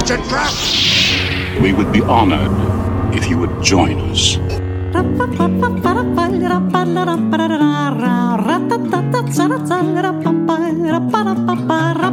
[0.00, 0.52] It's a trap!
[1.62, 2.50] We would be honored
[3.14, 4.38] if you would join us.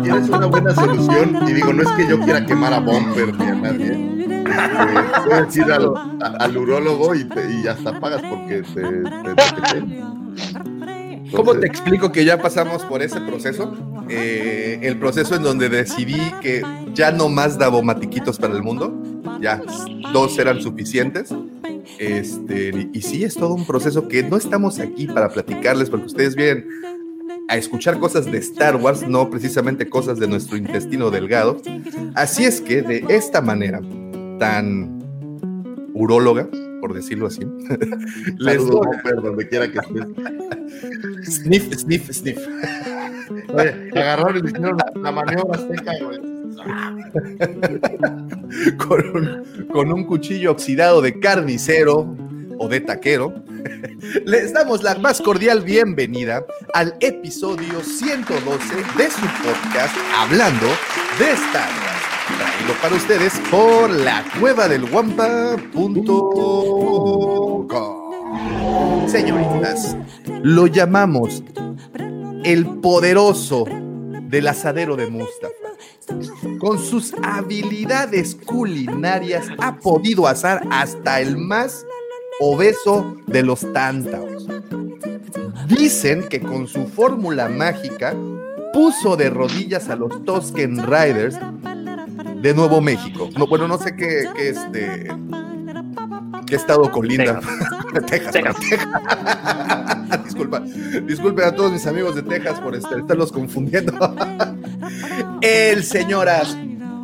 [0.03, 3.45] Tienes una buena solución y digo, no es que yo quiera quemar a Bomber ni
[3.45, 3.91] a nadie.
[3.93, 4.45] Eh,
[5.25, 5.91] puedes ir al,
[6.39, 10.76] al urólogo y, te- y hasta pagas porque te, te, te-
[11.31, 13.73] ¿Cómo te Entonces, explico que ya pasamos por ese proceso?
[14.09, 16.63] Eh, el proceso en donde decidí que
[16.93, 18.93] ya no más daba matiquitos para el mundo,
[19.41, 19.61] ya
[20.13, 21.33] dos eran suficientes.
[21.99, 26.35] Este, y sí, es todo un proceso que no estamos aquí para platicarles, porque ustedes
[26.35, 26.67] vienen
[27.49, 31.61] a escuchar cosas de Star Wars, no precisamente cosas de nuestro intestino delgado.
[32.13, 33.81] Así es que de esta manera
[34.39, 35.01] tan
[35.93, 37.41] uróloga, por decirlo así,
[38.37, 38.87] les doy
[39.21, 40.05] donde quiera que estés.
[41.35, 42.39] sniff, sniff, sniff.
[43.49, 46.19] Oye, agarraron y hicieron la, maniobra azteca, güey.
[48.77, 52.15] con un, con un cuchillo oxidado de carnicero
[52.59, 53.33] o de taquero,
[54.25, 60.67] les damos la más cordial bienvenida al episodio 112 de su podcast Hablando
[61.19, 62.06] de Star Wars.
[62.27, 65.87] Traído para ustedes por la cueva del guampa.com.
[69.07, 69.95] Señoritas,
[70.43, 71.41] lo llamamos
[72.43, 73.65] el poderoso
[74.23, 75.53] del asadero de Mustafa.
[76.59, 81.85] Con sus habilidades culinarias ha podido asar hasta el más
[82.39, 84.47] obeso de los tántaros.
[85.67, 88.15] Dicen que con su fórmula mágica
[88.73, 91.37] puso de rodillas a los Tusken Riders
[92.41, 93.29] de Nuevo México.
[93.37, 95.07] No, bueno, no sé qué, qué este
[96.47, 97.39] qué estado colinda.
[98.07, 98.31] Texas.
[98.33, 98.55] Texas.
[100.23, 100.61] Disculpa,
[101.05, 103.93] disculpen a todos mis amigos de Texas por estarlos confundiendo.
[105.41, 106.55] El señoras,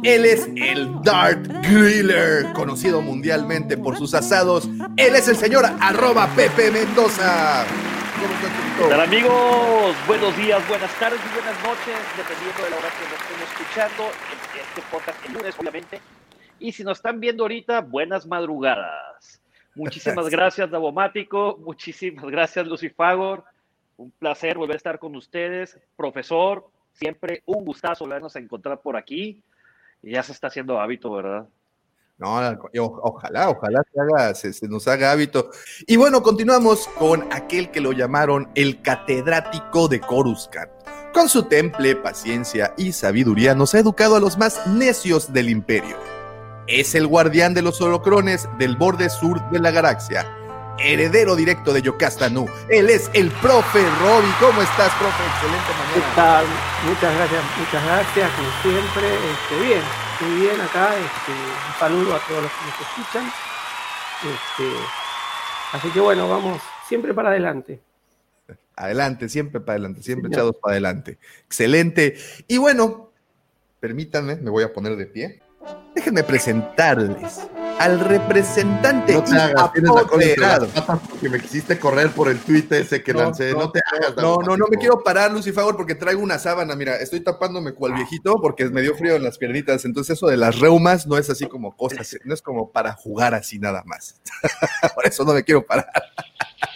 [0.04, 4.70] él es el Dart Griller, conocido mundialmente por sus asados.
[4.98, 7.66] Él es el señor arroba Pepe Mendoza.
[8.20, 9.96] ¿Cómo tal amigos?
[10.08, 14.04] Buenos días, buenas tardes y buenas noches, dependiendo de la hora que nos estén escuchando.
[14.56, 16.02] Este podcast el lunes, obviamente.
[16.60, 19.42] Y si nos están viendo ahorita, buenas madrugadas.
[19.76, 21.58] Muchísimas gracias, Davomático.
[21.64, 23.46] Muchísimas gracias, Lucifagor.
[23.98, 25.80] Un placer volver a estar con ustedes.
[25.96, 29.42] Profesor, siempre un gustazo volvernos a encontrar por aquí.
[30.02, 31.48] Ya se está haciendo hábito, ¿verdad?
[32.18, 32.36] No,
[33.02, 35.50] ojalá, ojalá se, haga- se- se nos haga hábito.
[35.88, 40.72] Y bueno, continuamos con aquel que lo llamaron el catedrático de Coruscant.
[41.14, 45.98] Con su temple, paciencia y sabiduría nos ha educado a los más necios del imperio.
[46.68, 50.26] Es el guardián de los holocrones del borde sur de la galaxia.
[50.80, 52.48] Heredero directo de Yocasta Nu.
[52.70, 54.32] Él es el profe Roby.
[54.40, 55.24] ¿Cómo estás, profe?
[55.34, 56.16] Excelente ¿Qué mañana.
[56.16, 56.46] tal?
[56.88, 59.08] Muchas gracias, muchas gracias, como siempre.
[59.08, 59.82] Este, bien,
[60.22, 60.96] muy bien acá.
[60.96, 63.32] Este, un saludo a todos los que nos escuchan.
[64.24, 64.78] Este,
[65.74, 67.82] así que bueno, vamos siempre para adelante.
[68.76, 71.20] Adelante, siempre para adelante, siempre echados para adelante.
[71.46, 72.18] Excelente.
[72.48, 73.12] Y bueno,
[73.80, 75.42] permítanme, me voy a poner de pie.
[75.96, 77.48] Déjenme presentarles
[77.80, 80.68] al representante No te hagas, la apoderado.
[81.10, 83.52] porque me quisiste correr por el tuit ese que No, lancé.
[83.52, 84.16] No, no, te hagas.
[84.16, 86.76] No, no, no me quiero parar, Lucifagor, porque traigo una sábana.
[86.76, 89.86] Mira, estoy tapándome cual viejito porque me dio frío en las piernitas.
[89.86, 93.34] Entonces, eso de las reumas no es así como cosas, no es como para jugar
[93.34, 94.22] así nada más.
[94.96, 95.92] Por eso no me quiero parar.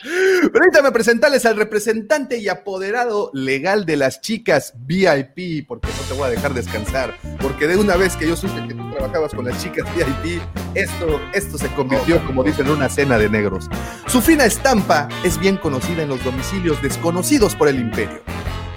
[0.10, 6.04] Pero ahorita me presentarles al representante y apoderado legal de las chicas VIP, porque no
[6.08, 7.18] te voy a dejar descansar.
[7.42, 10.42] Porque de una vez que yo supe que tú trabajabas con las chicas VIP,
[10.76, 13.68] esto, esto se convirtió, como dicen, en una cena de negros.
[14.08, 18.22] Su fina estampa es bien conocida en los domicilios desconocidos por el imperio.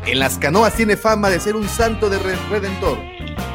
[0.06, 2.98] En las canoas tiene fama de ser un santo de re- redentor.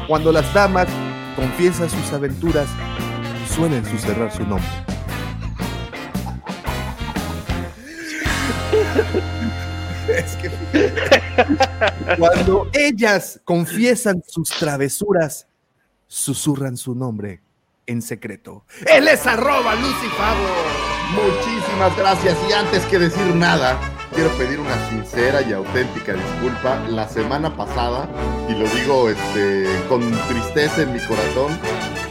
[0.08, 0.86] Cuando las damas
[1.34, 2.68] confiesan sus aventuras,
[3.54, 4.68] suelen susurrar su nombre.
[10.08, 10.50] Es que
[12.16, 15.46] cuando ellas confiesan sus travesuras,
[16.06, 17.40] susurran su nombre
[17.86, 18.64] en secreto.
[18.86, 20.66] Él es arroba Lucifagor.
[21.12, 22.36] Muchísimas gracias.
[22.48, 23.78] Y antes que decir nada,
[24.12, 26.80] quiero pedir una sincera y auténtica disculpa.
[26.88, 28.08] La semana pasada,
[28.48, 31.58] y lo digo este, con tristeza en mi corazón,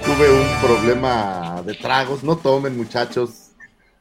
[0.05, 2.23] tuve un problema de tragos.
[2.23, 3.51] No tomen, muchachos,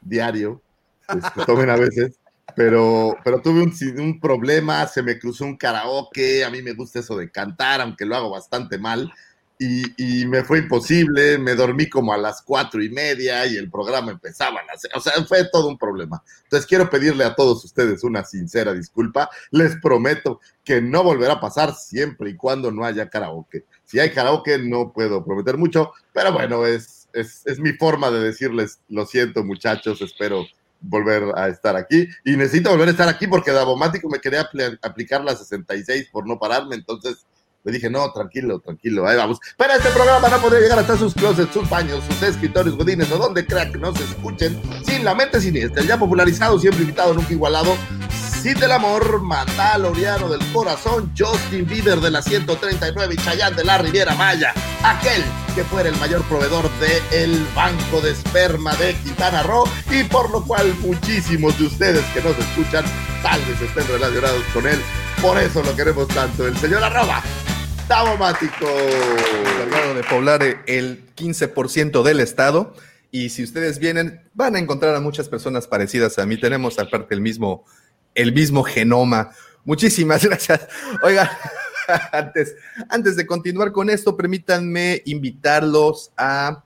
[0.01, 0.61] diario.
[1.09, 2.19] Este, tomen a veces.
[2.57, 6.45] Pero, pero tuve un, un problema, se me cruzó un karaoke.
[6.45, 9.13] A mí me gusta eso de cantar, aunque lo hago bastante mal
[9.59, 14.11] y, me fue imposible, me dormí como a las cuatro y media y el programa
[14.11, 14.83] empezaba a las...
[14.95, 16.23] O sea, fue todo un problema.
[16.43, 19.31] Entonces quiero pedirle a todos ustedes una sincera disculpa.
[19.51, 23.65] Les prometo que no volverá a pasar siempre y cuando no haya karaoke.
[23.85, 28.21] Si hay karaoke no puedo prometer mucho, pero bueno, es, es, es mi forma de
[28.21, 30.47] decirles, lo siento muchachos, espero
[30.87, 32.09] volver a estar aquí.
[32.25, 34.49] Y necesito volver a estar aquí porque Davomático me quería
[34.83, 37.25] aplicar la 66 por no pararme, entonces
[37.65, 39.39] le dije, no, tranquilo, tranquilo, ahí vamos.
[39.57, 43.17] Pero este programa no podría llegar hasta sus closets, sus baños, sus escritorios, godines o
[43.17, 45.83] donde crea que no se escuchen sin la mente siniestra.
[45.83, 47.75] Ya popularizado, siempre invitado, nunca igualado.
[48.45, 53.79] Cid del amor, Mandaloriano del corazón, Justin Bieber de la 139 y Chayán de la
[53.79, 54.53] Riviera Maya.
[54.83, 55.23] Aquel
[55.55, 60.29] que fuera el mayor proveedor del el banco de esperma de Quintana Roo y por
[60.29, 62.85] lo cual muchísimos de ustedes que nos escuchan
[63.23, 64.79] tal vez estén relacionados con él.
[65.23, 66.47] Por eso lo queremos tanto.
[66.47, 67.23] El señor arroba
[67.89, 68.67] Tabomático.
[69.53, 72.75] Encargado de poblar el 15% del estado.
[73.11, 76.37] Y si ustedes vienen, van a encontrar a muchas personas parecidas a mí.
[76.37, 77.65] Tenemos aparte el mismo,
[78.15, 79.31] el mismo genoma.
[79.65, 80.67] Muchísimas gracias.
[81.03, 81.31] Oiga,
[82.13, 82.55] antes,
[82.89, 86.64] antes de continuar con esto, permítanme invitarlos a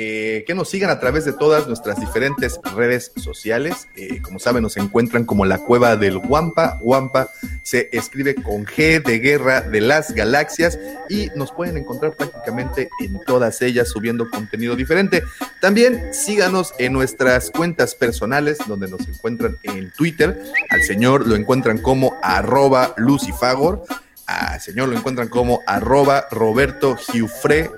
[0.00, 3.88] eh, que nos sigan a través de todas nuestras diferentes redes sociales.
[3.96, 6.78] Eh, como saben, nos encuentran como la cueva del Wampa.
[6.80, 7.30] Wampa
[7.64, 10.78] se escribe con G de guerra de las galaxias
[11.08, 15.24] y nos pueden encontrar prácticamente en todas ellas subiendo contenido diferente.
[15.60, 20.40] También síganos en nuestras cuentas personales donde nos encuentran en Twitter.
[20.70, 23.82] Al señor lo encuentran como arroba lucifagor.
[24.26, 27.72] Al señor lo encuentran como arroba Roberto Giufre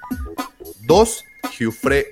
[0.82, 1.25] 2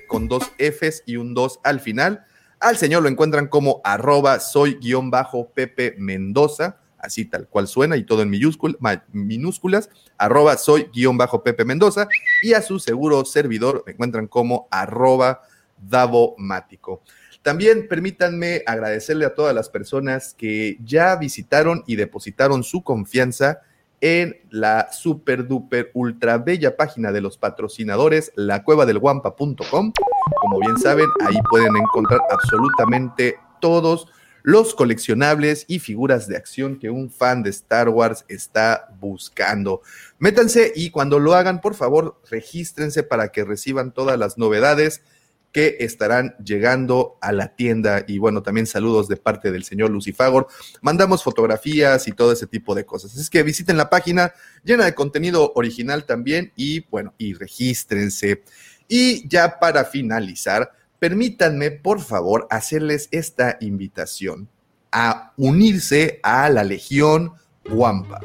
[0.07, 2.25] Con dos Fs y un 2 al final.
[2.59, 7.97] Al señor lo encuentran como arroba soy guion bajo Pepe Mendoza, así tal cual suena
[7.97, 12.07] y todo en minúsculas, arroba soy guion bajo Pepe Mendoza.
[12.43, 15.41] Y a su seguro servidor lo encuentran como arroba
[15.77, 17.01] Davomático.
[17.41, 23.61] También permítanme agradecerle a todas las personas que ya visitaron y depositaron su confianza
[24.01, 29.93] en la super duper ultra bella página de los patrocinadores, lacuevadelguampa.com.
[30.41, 34.07] Como bien saben, ahí pueden encontrar absolutamente todos
[34.41, 39.81] los coleccionables y figuras de acción que un fan de Star Wars está buscando.
[40.17, 45.01] Métanse y cuando lo hagan, por favor, regístrense para que reciban todas las novedades
[45.51, 48.03] que estarán llegando a la tienda.
[48.07, 50.47] Y bueno, también saludos de parte del señor Lucifagor.
[50.81, 53.15] Mandamos fotografías y todo ese tipo de cosas.
[53.15, 58.43] Es que visiten la página llena de contenido original también y bueno, y regístrense.
[58.87, 64.49] Y ya para finalizar, permítanme por favor hacerles esta invitación
[64.91, 67.33] a unirse a la Legión
[67.69, 68.19] Guampa.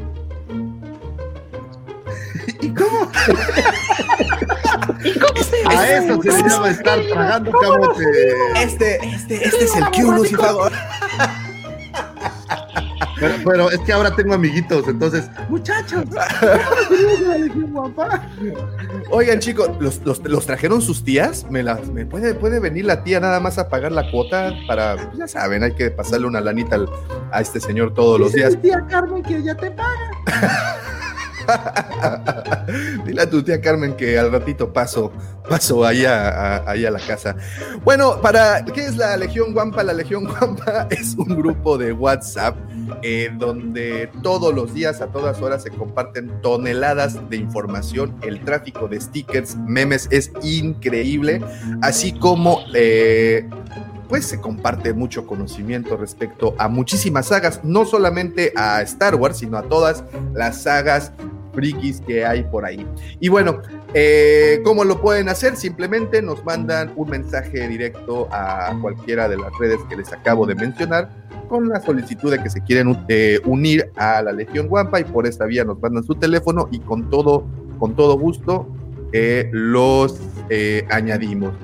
[2.60, 3.10] ¿Y cómo?
[5.04, 8.04] ¿Y cómo se A eso se le llama estar tragando camote.
[8.56, 10.72] Este, este, este es el Q, Lucifer.
[13.20, 16.04] Pero, pero, es que ahora tengo amiguitos, entonces, muchachos,
[19.10, 21.46] Oigan, chicos, ¿los, los, trajeron sus tías?
[21.48, 24.96] ¿Me, las, me puede, puede venir la tía nada más a pagar la cuota para,
[24.96, 26.76] pues, ya saben, hay que pasarle una lanita
[27.30, 28.60] a este señor todos los días.
[28.60, 30.10] tía Carmen que ya te paga.
[33.04, 35.12] Dile a tu tía Carmen que al ratito paso,
[35.48, 37.36] paso ahí a, a la casa.
[37.84, 39.82] Bueno, para ¿qué es la Legión Guampa?
[39.82, 42.56] La Legión Guampa es un grupo de WhatsApp
[43.02, 48.14] en donde todos los días, a todas horas, se comparten toneladas de información.
[48.22, 51.40] El tráfico de stickers, memes es increíble,
[51.82, 53.48] así como eh,
[54.08, 59.56] pues se comparte mucho conocimiento respecto a muchísimas sagas, no solamente a Star Wars, sino
[59.58, 61.12] a todas las sagas
[61.54, 62.86] frikis que hay por ahí.
[63.20, 63.62] Y bueno,
[63.94, 65.56] eh, ¿cómo lo pueden hacer?
[65.56, 70.54] Simplemente nos mandan un mensaje directo a cualquiera de las redes que les acabo de
[70.54, 71.10] mencionar
[71.48, 75.26] con la solicitud de que se quieren eh, unir a la Legión Guampa y por
[75.26, 77.46] esta vía nos mandan su teléfono y con todo,
[77.78, 78.66] con todo gusto
[79.12, 80.18] eh, los
[80.90, 81.54] añadimos.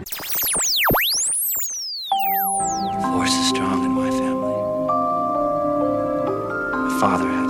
[7.00, 7.40] Father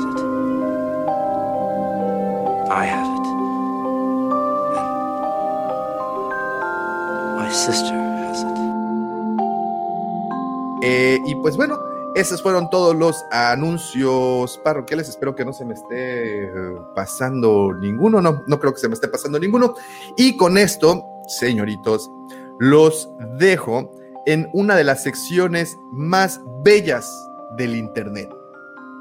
[10.83, 11.79] Eh, y pues bueno,
[12.15, 15.09] Esos fueron todos los anuncios parroquiales.
[15.09, 16.51] Espero que no se me esté eh,
[16.95, 18.21] pasando ninguno.
[18.21, 19.75] No, no creo que se me esté pasando ninguno.
[20.17, 22.11] Y con esto, señoritos,
[22.59, 23.93] los dejo
[24.27, 27.09] en una de las secciones más bellas
[27.57, 28.40] del Internet.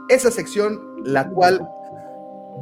[0.09, 1.69] Esa sección, la cual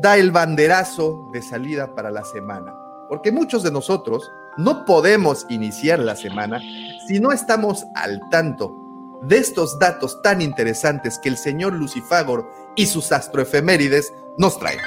[0.01, 2.75] da el banderazo de salida para la semana.
[3.09, 6.59] Porque muchos de nosotros no podemos iniciar la semana
[7.07, 8.75] si no estamos al tanto
[9.21, 14.79] de estos datos tan interesantes que el señor Lucifagor y sus astroefemérides nos traen.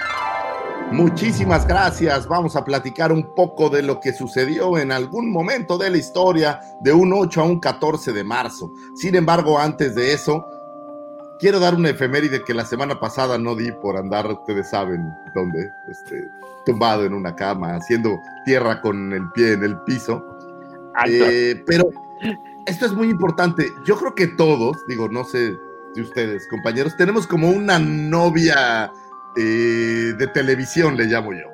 [0.92, 2.26] Muchísimas gracias.
[2.26, 6.60] Vamos a platicar un poco de lo que sucedió en algún momento de la historia
[6.80, 8.72] de un 8 a un 14 de marzo.
[8.96, 10.44] Sin embargo, antes de eso,
[11.40, 15.72] quiero dar una efeméride que la semana pasada no di por andar, ustedes saben dónde,
[15.88, 16.28] este,
[16.66, 20.24] tumbado en una cama, haciendo tierra con el pie en el piso.
[21.06, 21.90] Eh, pero
[22.66, 23.72] esto es muy importante.
[23.84, 25.56] Yo creo que todos, digo, no sé
[25.94, 28.92] si ustedes, compañeros, tenemos como una novia
[29.36, 31.48] eh, de televisión, le llamo yo.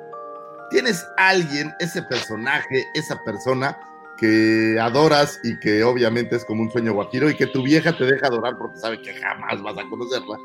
[0.69, 3.77] Tienes alguien, ese personaje, esa persona
[4.17, 8.05] que adoras y que obviamente es como un sueño guajiro y que tu vieja te
[8.05, 10.37] deja adorar porque sabe que jamás vas a conocerla.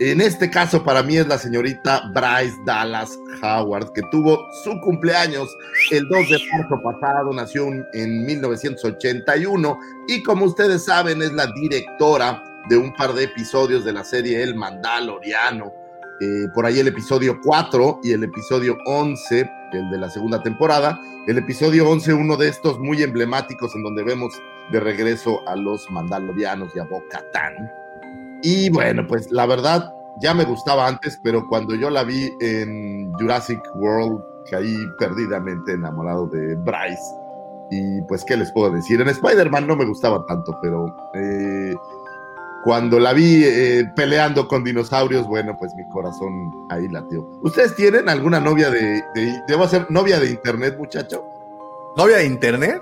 [0.00, 5.48] En este caso para mí es la señorita Bryce Dallas Howard, que tuvo su cumpleaños
[5.92, 12.42] el 2 de marzo pasado, nació en 1981 y como ustedes saben es la directora
[12.68, 15.72] de un par de episodios de la serie El Mandaloriano.
[16.20, 21.00] Eh, por ahí el episodio 4 y el episodio 11, el de la segunda temporada.
[21.26, 24.32] El episodio 11, uno de estos muy emblemáticos en donde vemos
[24.70, 27.70] de regreso a los Mandalorianos y a Bo-Katan.
[28.42, 33.12] Y bueno, pues la verdad ya me gustaba antes, pero cuando yo la vi en
[33.14, 37.02] Jurassic World, caí perdidamente enamorado de Bryce.
[37.70, 39.00] Y pues, ¿qué les puedo decir?
[39.00, 41.74] En Spider-Man no me gustaba tanto, pero eh,
[42.64, 47.20] cuando la vi eh, peleando con dinosaurios, bueno, pues mi corazón ahí latió.
[47.42, 51.22] ¿Ustedes tienen alguna novia de, de debo ser novia de internet, muchacho?
[51.96, 52.80] ¿Novia de internet?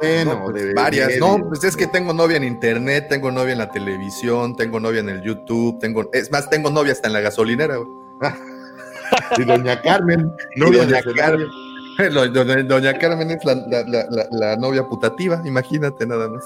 [0.00, 1.08] Bueno, No, pues, de- varias.
[1.08, 4.80] de- No, pues es que tengo novia en internet, tengo novia en la televisión, tengo
[4.80, 7.76] novia en el YouTube, tengo, es más, tengo novia hasta en la gasolinera.
[7.76, 7.88] güey.
[9.38, 11.46] Y doña Carmen, Y novia doña de escenario.
[11.46, 11.69] Lo-
[12.32, 16.44] Doña, doña Carmen es la, la- la- la- la novia putativa, imagínate nada más.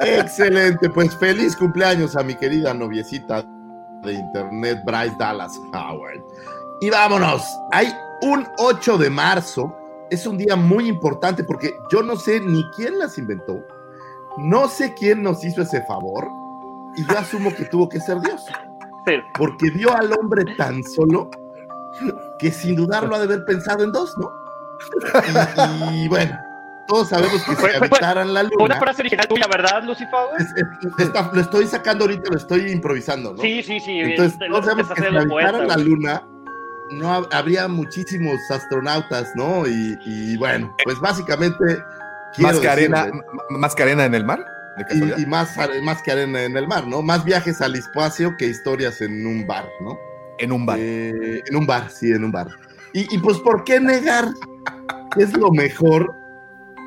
[0.00, 3.42] Excelente, pues feliz cumpleaños a mi querida noviecita
[4.02, 6.20] de internet, Bryce Dallas Howard.
[6.80, 9.74] Y vámonos, hay un 8 de marzo,
[10.10, 13.64] es un día muy importante porque yo no sé ni quién las inventó,
[14.38, 16.26] no sé quién nos hizo ese favor,
[16.96, 18.42] y yo asumo que tuvo que ser Dios,
[19.38, 21.30] porque dio al hombre tan solo
[22.38, 24.41] que sin dudarlo ha de haber pensado en dos, ¿no?
[25.92, 26.38] Y, y bueno,
[26.86, 28.78] todos sabemos que si habitaran la Fue una luna...
[28.80, 30.18] frase original tuya, ¿verdad, Lucifer?
[30.38, 33.40] Es- es- está- lo estoy sacando ahorita, lo estoy improvisando, ¿no?
[33.42, 34.00] Sí, sí, sí.
[34.00, 36.22] Entonces, todos sabemos que si habitaran la luna,
[36.90, 39.66] no hab- habría muchísimos astronautas, ¿no?
[39.66, 41.64] Y, y bueno, pues básicamente.
[42.34, 43.10] quiero Más que, arena,
[43.50, 44.44] más que arena en el mar,
[44.90, 47.02] y, y más, más que arena en el mar, ¿no?
[47.02, 49.98] Más viajes al espacio que historias en un bar, ¿no?
[50.38, 50.76] en un bar.
[50.80, 52.48] Eh, en un bar, sí, en un bar.
[52.92, 54.28] Y, y, pues, ¿por qué negar
[55.16, 56.14] es lo mejor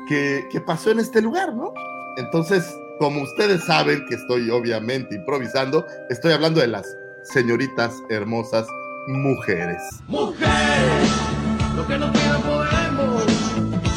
[0.08, 1.72] que, que pasó en este lugar, ¿no?
[2.16, 8.66] Entonces, como ustedes saben que estoy obviamente improvisando, estoy hablando de las señoritas hermosas
[9.08, 9.82] mujeres.
[10.08, 11.10] Mujeres,
[11.74, 13.24] lo que no quiero podemos.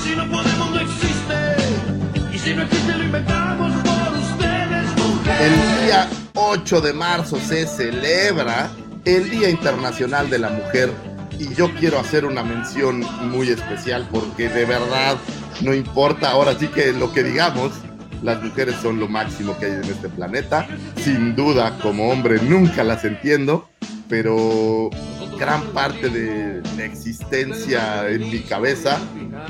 [0.04, 2.34] Si no podemos, no existe.
[2.34, 5.42] Y si no existe, lo inventamos por ustedes, mujeres.
[5.42, 8.70] El día 8 de marzo se celebra
[9.06, 10.92] el Día Internacional de la Mujer
[11.40, 15.18] y yo quiero hacer una mención muy especial porque de verdad
[15.62, 17.72] no importa, ahora sí que lo que digamos,
[18.22, 20.68] las mujeres son lo máximo que hay en este planeta.
[20.98, 23.70] Sin duda, como hombre nunca las entiendo,
[24.10, 24.90] pero
[25.40, 29.00] gran parte de la existencia en mi cabeza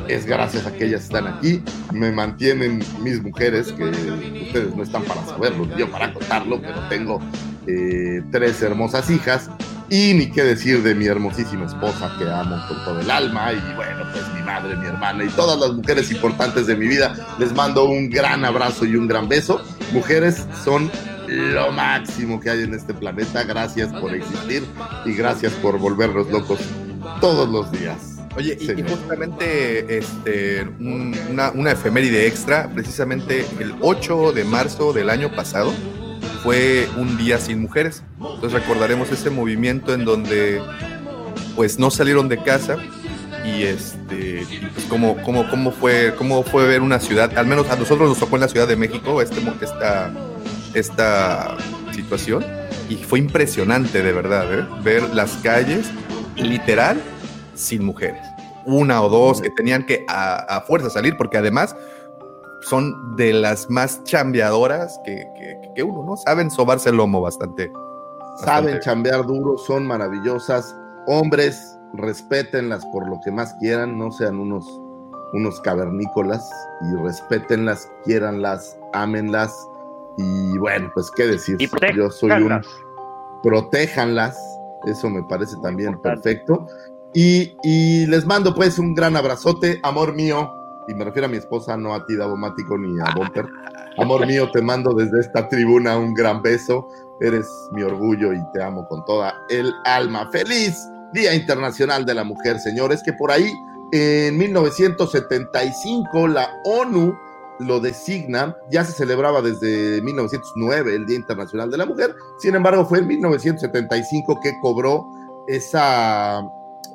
[0.07, 1.63] es gracias a que ellas están aquí.
[1.91, 7.19] Me mantienen mis mujeres, que ustedes no están para saberlo, yo para contarlo, pero tengo
[7.65, 9.49] eh, tres hermosas hijas.
[9.89, 13.51] Y ni qué decir de mi hermosísima esposa que amo con todo el alma.
[13.53, 17.15] Y bueno, pues mi madre, mi hermana y todas las mujeres importantes de mi vida.
[17.39, 19.61] Les mando un gran abrazo y un gran beso.
[19.91, 20.91] Mujeres son
[21.27, 23.43] lo máximo que hay en este planeta.
[23.43, 24.63] Gracias por existir
[25.05, 26.59] y gracias por volvernos locos
[27.19, 28.17] todos los días.
[28.35, 34.93] Oye, y, y justamente este, un- una, una efeméride extra, precisamente el 8 de marzo
[34.93, 35.73] del año pasado
[36.43, 38.03] fue un día sin mujeres.
[38.19, 40.61] Entonces recordaremos ese movimiento en donde
[41.55, 42.77] pues no salieron de casa
[43.45, 48.09] y este pues, cómo, cómo, fue cómo fue ver una ciudad, al menos a nosotros
[48.09, 50.11] nos tocó en la Ciudad de México este esta
[50.73, 51.57] esta
[51.91, 52.45] situación
[52.89, 54.65] y fue impresionante de verdad, ¿eh?
[54.83, 55.89] ver las calles
[56.35, 57.01] literal
[57.55, 58.21] sin mujeres.
[58.65, 61.75] Una o dos que tenían que a fuerza salir porque además
[62.61, 66.17] son de las más chambeadoras que, que- que uno, ¿no?
[66.17, 67.71] Saben sobarse el lomo bastante.
[68.43, 68.79] Saben bastante.
[68.79, 70.75] chambear duro, son maravillosas.
[71.07, 74.65] Hombres, respétenlas por lo que más quieran, no sean unos,
[75.33, 76.47] unos cavernícolas
[76.91, 79.55] y respétenlas, quiéranlas, ámenlas.
[80.17, 81.55] Y bueno, pues qué decir.
[81.59, 82.61] Y Yo soy un
[83.43, 84.37] protéjanlas.
[84.85, 86.65] Eso me parece también perfecto.
[87.13, 90.53] Y, y les mando pues un gran abrazote, amor mío.
[90.89, 93.45] Y me refiero a mi esposa, no a ti, Davomático, ni a Bumper.
[93.99, 96.87] Amor mío, te mando desde esta tribuna un gran beso.
[97.21, 100.29] Eres mi orgullo y te amo con toda el alma.
[100.31, 100.75] ¡Feliz
[101.13, 103.03] Día Internacional de la Mujer, señores!
[103.03, 103.53] Que por ahí,
[103.91, 107.15] en 1975, la ONU
[107.59, 112.85] lo designa, ya se celebraba desde 1909 el Día Internacional de la Mujer, sin embargo
[112.85, 115.05] fue en 1975 que cobró
[115.47, 116.41] esa,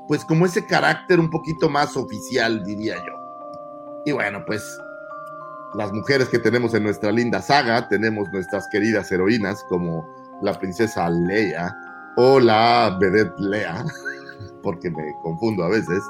[0.08, 3.23] pues como ese carácter un poquito más oficial, diría yo.
[4.04, 4.78] Y bueno, pues
[5.74, 10.06] las mujeres que tenemos en nuestra linda saga, tenemos nuestras queridas heroínas como
[10.42, 11.74] la princesa Leia
[12.16, 13.84] o la vedette Lea,
[14.62, 16.00] porque me confundo a veces.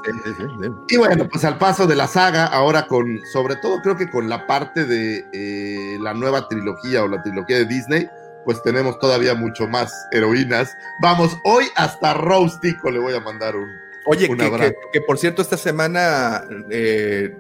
[0.89, 4.29] Y bueno, pues al paso de la saga, ahora con, sobre todo creo que con
[4.29, 8.09] la parte de eh, la nueva trilogía o la trilogía de Disney,
[8.45, 10.77] pues tenemos todavía mucho más heroínas.
[11.01, 13.67] Vamos, hoy hasta Rose Tico le voy a mandar un...
[14.07, 14.71] Oye, Un que, abrazo.
[14.73, 17.35] que- que por cierto, esta semana eh,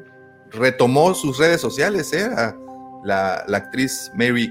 [0.56, 2.24] retomó sus redes sociales, ¿eh?
[2.36, 2.54] A
[3.04, 4.50] La, la actriz Mary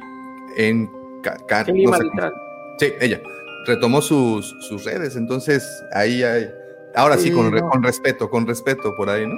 [0.57, 0.88] en
[1.24, 2.31] Ca- Ca- Kelly no sé Maritral.
[2.31, 2.43] cómo-
[2.79, 3.19] Sí, ella.
[3.65, 6.51] Retomó sus, sus redes, entonces ahí hay.
[6.95, 7.69] Ahora sí, Sí, con, no.
[7.69, 9.36] con respeto, con respeto por ahí, ¿no?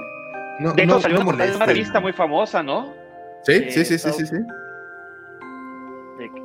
[0.60, 1.66] No, De hecho, no- salió no una una molesten.
[1.68, 2.92] revista muy famosa, ¿no?
[3.44, 4.36] Sí, Eh, sí, sí, sí, sí, sí.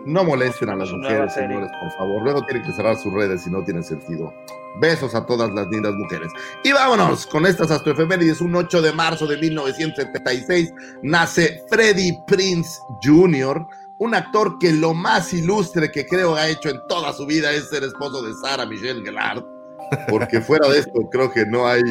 [0.06, 2.22] No molesten a las mujeres, señores, por favor.
[2.24, 4.34] Luego tienen que cerrar sus redes si no tiene sentido.
[4.80, 6.32] Besos a todas las lindas mujeres.
[6.64, 8.42] Y vámonos con estas astroefemérides.
[8.42, 10.74] Un 8 de marzo de 1976
[11.04, 13.66] nace Freddie Prince Jr.,
[14.00, 17.70] un actor que lo más ilustre que creo ha hecho en toda su vida es
[17.70, 19.46] ser esposo de Sarah Michelle Gellar.
[20.10, 21.82] Porque fuera de esto creo que no hay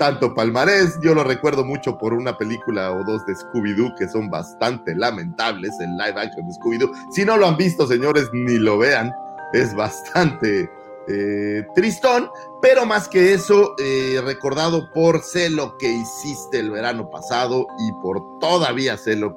[0.00, 0.98] tanto palmarés.
[1.02, 5.70] Yo lo recuerdo mucho por una película o dos de Scooby-Doo que son bastante lamentables,
[5.78, 6.90] el live action de Scooby-Doo.
[7.12, 9.12] Si no lo han visto, señores, ni lo vean.
[9.52, 10.70] Es bastante
[11.08, 12.30] eh, tristón,
[12.62, 17.92] pero más que eso, eh, recordado por sé lo que hiciste el verano pasado y
[18.00, 19.36] por todavía sé lo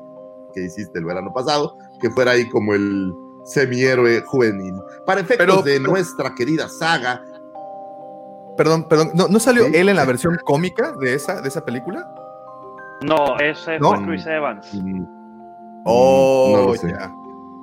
[0.54, 3.12] que hiciste el verano pasado, que fuera ahí como el
[3.44, 4.76] semihéroe juvenil.
[5.06, 7.22] Para efectos Pero- de pero- nuestra querida saga,
[8.58, 9.12] Perdón, perdón.
[9.16, 9.72] ¿No, no salió Sí.
[9.76, 12.08] él en la versión cómica de esa, de esa película?
[13.02, 13.96] No, ese ¿No?
[13.96, 15.04] fue Chris Evans, mm,
[15.86, 16.90] Oh, no lo sé.
[16.90, 17.12] ya.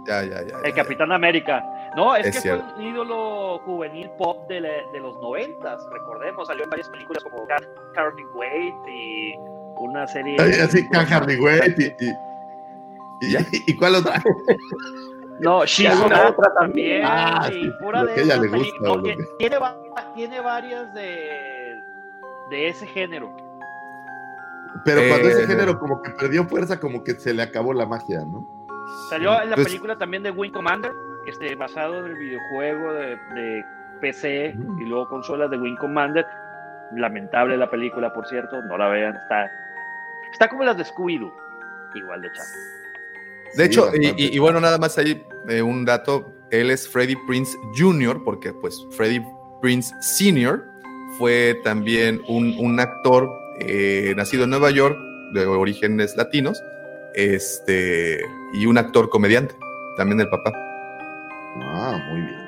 [0.07, 0.57] Ya, ya, ya.
[0.65, 1.63] el ya, Capitán América.
[1.97, 2.65] No, es, Es que cierto.
[2.75, 6.47] fue un ídolo juvenil pop de, la- de los noventas, recordemos.
[6.49, 9.35] Salió en varias películas como Car- Carly Wade y
[9.79, 10.37] una serie...
[10.41, 12.11] Ay, así Harry Wade y, y,
[13.29, 13.41] y- ¿Ya?
[13.67, 14.23] ¿y cuál otra?
[15.41, 17.03] No, Y She's alguna Not otra también.
[17.05, 19.59] Ah, y sí, pura lo de que a ella esas le gusta, películas, que tiene,
[19.59, 19.77] va-
[20.15, 21.81] tiene varias de,
[22.51, 23.35] de ese género.
[24.85, 27.87] Pero cuando Eh, ese género como que perdió fuerza, como que se le acabó la
[27.87, 28.47] magia, ¿no?
[29.09, 30.93] Salió en la Pues- película también de Wing Commander,
[31.27, 33.65] este, basado en el videojuego de, de
[34.01, 36.25] PC y luego consolas de Wing Commander.
[36.97, 39.49] Lamentable la película, por cierto, no la vean, está,
[40.33, 41.33] está como las de Scooby-Doo,
[41.95, 42.49] igual de chafa.
[43.57, 44.23] De Sí, hecho, y, bastante.
[44.23, 46.33] y- y bueno, nada más ahí eh, un dato.
[46.51, 49.25] Él es Freddie Prince Jr., porque pues Freddie
[49.61, 50.65] Prince Sr.
[51.19, 54.99] fue también un, actor eh, nacido en Nueva York,
[55.33, 56.63] de orígenes latinos,
[57.15, 58.21] este,
[58.55, 59.55] y un actor comediante,
[59.97, 60.53] también el papá.
[61.63, 62.41] Ah, muy bien.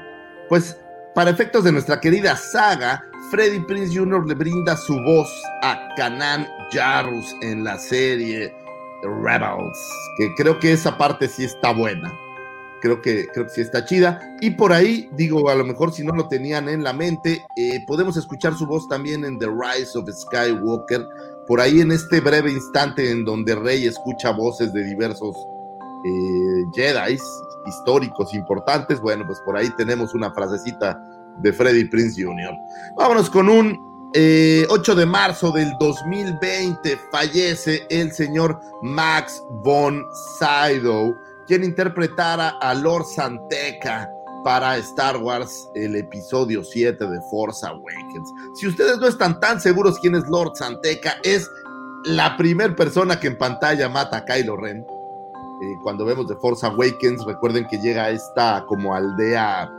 [0.49, 0.77] Pues
[1.15, 4.27] para efectos de nuestra querida saga, Freddie Prince Jr.
[4.27, 5.31] le brinda su voz
[5.63, 8.55] a Kanan Jarrus en la serie
[9.03, 9.79] Rebels,
[10.17, 12.13] que creo que esa parte sí está buena.
[12.83, 14.21] Creo que, creo que sí está chida.
[14.41, 17.85] Y por ahí, digo, a lo mejor si no lo tenían en la mente, eh,
[17.87, 21.07] podemos escuchar su voz también en The Rise of Skywalker.
[21.47, 25.37] Por ahí en este breve instante en donde Rey escucha voces de diversos
[26.05, 27.19] eh, Jedi
[27.67, 29.01] históricos importantes.
[29.01, 31.01] Bueno, pues por ahí tenemos una frasecita
[31.39, 32.53] de Freddie Prince Jr.
[32.97, 40.05] Vámonos con un eh, 8 de marzo del 2020 fallece el señor Max von
[40.39, 41.17] Sydow,
[41.53, 44.11] quien interpretara a Lord Santeca
[44.43, 48.33] para Star Wars, el episodio 7 de Force Awakens.
[48.55, 51.51] Si ustedes no están tan seguros quién es Lord Santeca, es
[52.07, 56.65] la primera persona que en pantalla mata a Kylo Ren eh, cuando vemos The Force
[56.65, 59.71] Awakens, recuerden que llega esta como aldea,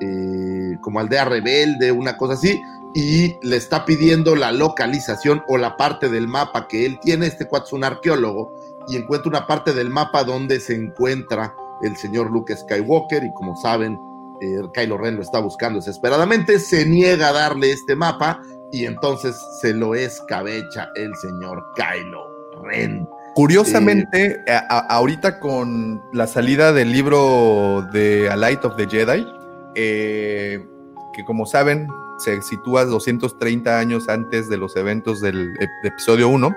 [0.00, 2.60] eh, como aldea rebelde, una cosa así,
[2.92, 7.28] y le está pidiendo la localización o la parte del mapa que él tiene.
[7.28, 11.96] Este cuate es un arqueólogo y encuentra una parte del mapa donde se encuentra el
[11.96, 13.98] señor Luke Skywalker y como saben,
[14.40, 18.40] eh, Kylo Ren lo está buscando desesperadamente, se niega a darle este mapa
[18.72, 23.08] y entonces se lo escabecha el señor Kylo Ren.
[23.34, 24.40] Curiosamente,
[24.88, 29.26] ahorita con la salida del libro de A Light of the Jedi,
[29.74, 30.64] eh,
[31.12, 36.28] que como saben se sitúa 230 años antes de los eventos del ep- de episodio
[36.28, 36.54] 1,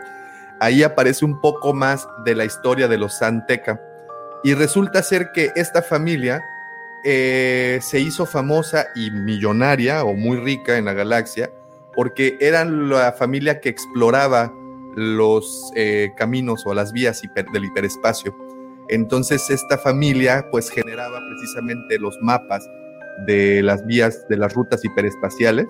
[0.60, 3.82] ahí aparece un poco más de la historia de los Santeca.
[4.44, 6.42] Y resulta ser que esta familia
[7.04, 11.50] eh, se hizo famosa y millonaria o muy rica en la galaxia
[11.98, 14.54] porque eran la familia que exploraba
[14.96, 17.22] los eh, caminos o las vías
[17.54, 18.36] del hiperespacio.
[18.90, 22.68] Entonces esta familia pues generaba precisamente los mapas
[23.26, 25.68] de las vías, de las rutas hiperespaciales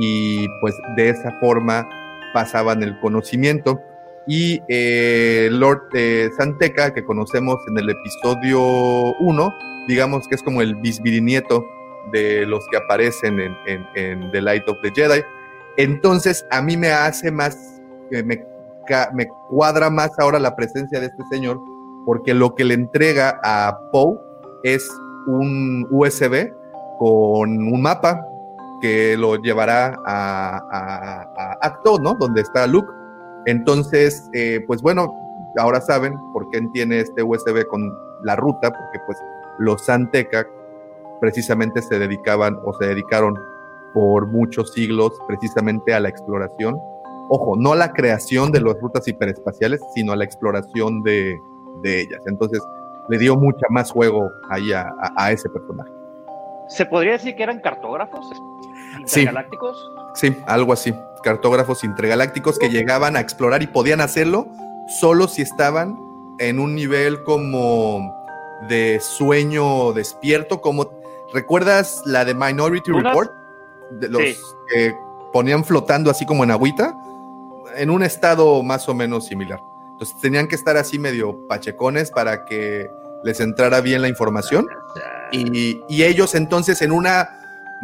[0.00, 1.88] y pues de esa forma
[2.34, 3.80] pasaban el conocimiento.
[4.26, 9.54] Y eh, Lord eh, Santeca, que conocemos en el episodio 1,
[9.86, 11.64] digamos que es como el bisbirinieto
[12.10, 15.22] de los que aparecen en, The Light of the Jedi.
[15.76, 18.44] Entonces a mí me hace más, eh, me,
[19.12, 21.58] me cuadra más ahora la presencia de este señor,
[22.06, 24.18] porque lo que le entrega a Poe
[24.62, 24.88] es
[25.26, 26.50] un USB
[26.98, 28.24] con un mapa
[28.80, 32.14] que lo llevará a, a, a Acto, ¿no?
[32.14, 33.03] Donde está Luke.
[33.46, 35.12] Entonces, eh, pues bueno,
[35.58, 39.18] ahora saben por qué tiene este USB con la ruta, porque pues
[39.58, 40.46] los Santeca
[41.20, 43.34] precisamente se dedicaban o se dedicaron
[43.92, 46.76] por muchos siglos precisamente a la exploración.
[47.28, 51.38] Ojo, no a la creación de las rutas hiperespaciales, sino a la exploración de,
[51.82, 52.22] de ellas.
[52.26, 52.60] Entonces,
[53.08, 55.90] le dio mucha más juego ahí a, a- a ese personaje.
[56.68, 58.26] ¿Se podría decir que eran cartógrafos
[58.98, 59.76] intergalácticos?
[59.76, 60.03] Sí,
[60.46, 60.94] algo así.
[61.22, 64.46] Cartógrafos intergalácticos que llegaban a explorar y podían hacerlo
[65.00, 65.98] solo si estaban
[66.38, 68.12] en un nivel como
[68.68, 70.90] de sueño despierto, como
[71.32, 73.32] ¿recuerdas la de Minority Unas- Report?
[73.92, 74.36] De los Sí.
[74.68, 74.94] que
[75.32, 76.94] ponían flotando así como en agüita,
[77.76, 79.60] en un estado más o menos similar.
[79.92, 82.90] Entonces tenían que estar así medio pachecones para que
[83.22, 84.66] les entrara bien la información.
[85.32, 87.28] Y, y ellos entonces en una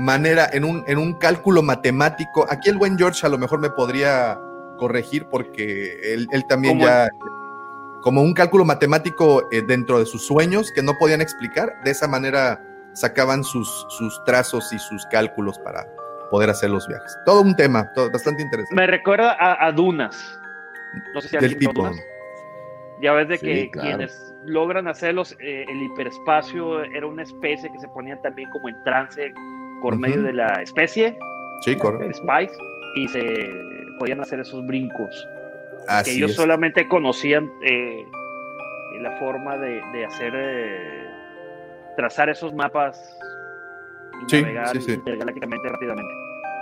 [0.01, 3.71] manera, en un, en un cálculo matemático, aquí el buen George a lo mejor me
[3.71, 4.41] podría
[4.79, 7.09] corregir porque él, él también ya,
[8.01, 12.09] como un cálculo matemático eh, dentro de sus sueños que no podían explicar, de esa
[12.09, 12.63] manera
[12.95, 15.87] sacaban sus, sus trazos y sus cálculos para
[16.31, 17.15] poder hacer los viajes.
[17.27, 18.75] Todo un tema, todo, bastante interesante.
[18.75, 20.17] Me recuerda a, a Dunas.
[21.15, 21.75] No sé si Del tipo.
[21.75, 22.01] Dunas.
[23.03, 23.89] Ya ves de Sí, que claro.
[23.89, 28.83] quienes logran hacerlos, eh, el hiperespacio era una especie que se ponía también como en
[28.83, 29.33] trance
[29.81, 30.03] por Ujú.
[30.03, 31.19] medio de la especie,
[31.63, 32.17] Sí, correcto.
[32.19, 32.55] Spice,
[32.97, 33.23] y se
[33.99, 35.27] podían hacer esos brincos.
[35.87, 36.37] que Así ellos es.
[36.37, 38.05] solamente conocían eh,
[39.01, 41.05] la forma de, de hacer, eh,
[41.97, 43.01] trazar esos mapas
[44.27, 44.93] y Sí, navegar sí, sí.
[44.93, 46.13] intergalácticamente rápidamente.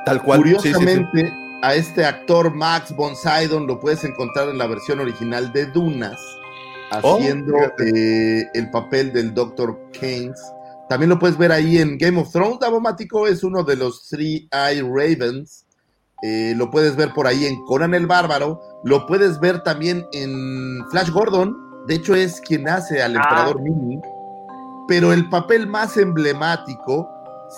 [0.06, 0.42] Tal cual.
[0.44, 0.72] sí, sí, sí.
[0.74, 5.66] Curiosamente, a este actor Max von Sydow lo puedes encontrar en la versión original de
[5.66, 6.18] Dunas,
[7.02, 8.40] Oh, haciendo fíjate.
[8.40, 9.76] eh, el papel del Dr.
[9.92, 10.40] Keynes.
[10.88, 12.58] También lo puedes ver ahí en Game of Thrones.
[12.60, 15.66] Davomático es uno de los Three Eye Ravens.
[16.22, 18.60] Eh, lo puedes ver por ahí en Conan el Bárbaro.
[18.84, 21.56] Lo puedes ver también en Flash Gordon.
[21.86, 23.20] De hecho, es quien hace al Ah.
[23.22, 24.00] emperador Mini.
[24.88, 27.08] Pero el papel más emblemático,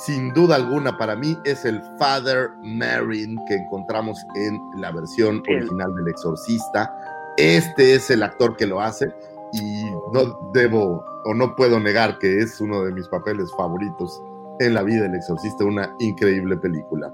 [0.05, 5.95] sin duda alguna para mí, es el Father Marin que encontramos en la versión original
[5.95, 6.93] del Exorcista.
[7.37, 9.13] Este es el actor que lo hace
[9.53, 14.21] y no debo o no puedo negar que es uno de mis papeles favoritos
[14.59, 17.13] en la vida del Exorcista, una increíble película.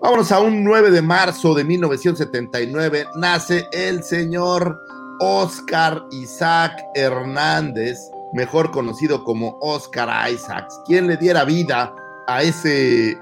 [0.00, 4.78] Vámonos a un 9 de marzo de 1979, nace el señor
[5.20, 11.94] Oscar Isaac Hernández, mejor conocido como Oscar Isaacs, quien le diera vida
[12.26, 13.16] a ese,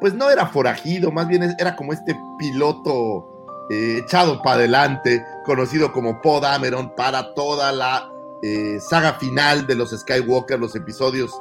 [0.00, 3.26] pues no era forajido, más bien era como este piloto
[3.70, 8.10] eh, echado para adelante, conocido como Poe Dameron para toda la
[8.46, 11.32] eh, saga final de los Skywalker, los episodios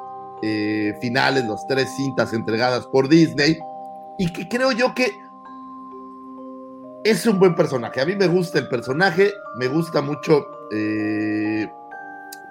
[0.42, 3.60] eh, finales, las tres cintas entregadas por Disney,
[4.18, 5.12] y que creo yo que
[7.04, 8.02] es un buen personaje.
[8.02, 11.68] A mí me gusta el personaje, me gusta mucho, eh,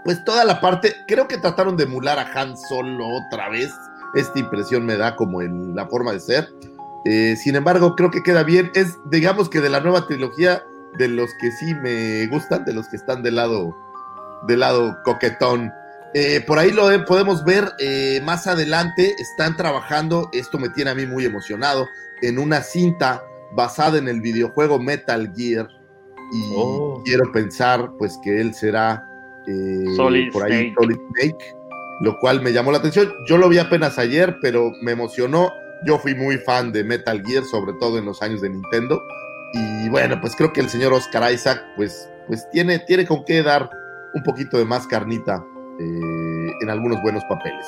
[0.05, 3.73] pues toda la parte, creo que trataron de emular a Han Solo otra vez,
[4.15, 6.49] esta impresión me da como en la forma de ser.
[7.37, 8.71] Sin embargo, creo que queda bien.
[8.75, 10.63] Es, digamos que de la nueva trilogía,
[10.97, 13.77] de los que sí me gustan, de los que están del lado
[14.47, 15.73] del lado coquetón.
[16.15, 19.15] Eh, por ahí lo podemos ver eh, más adelante.
[19.19, 21.87] Están trabajando, esto me tiene a mí muy emocionado,
[22.23, 25.69] en una cinta basada en el videojuego Metal Gear.
[26.33, 27.03] Y Oh.
[27.05, 29.07] quiero pensar, pues, que él será
[29.47, 30.75] eh, Solid por ahí Snake.
[30.81, 31.57] Solid Snake,
[32.01, 33.13] lo cual me llamó la atención.
[33.29, 35.53] Yo lo vi apenas ayer, pero me emocionó.
[35.85, 39.03] Yo fui muy fan de Metal Gear, sobre todo en los años de Nintendo.
[39.53, 43.43] Y bueno, pues creo que el señor Oscar Isaac, pues, pues tiene, tiene con qué
[43.43, 43.69] dar
[44.15, 45.45] un poquito de más carnita
[45.79, 47.67] eh, en algunos buenos papeles.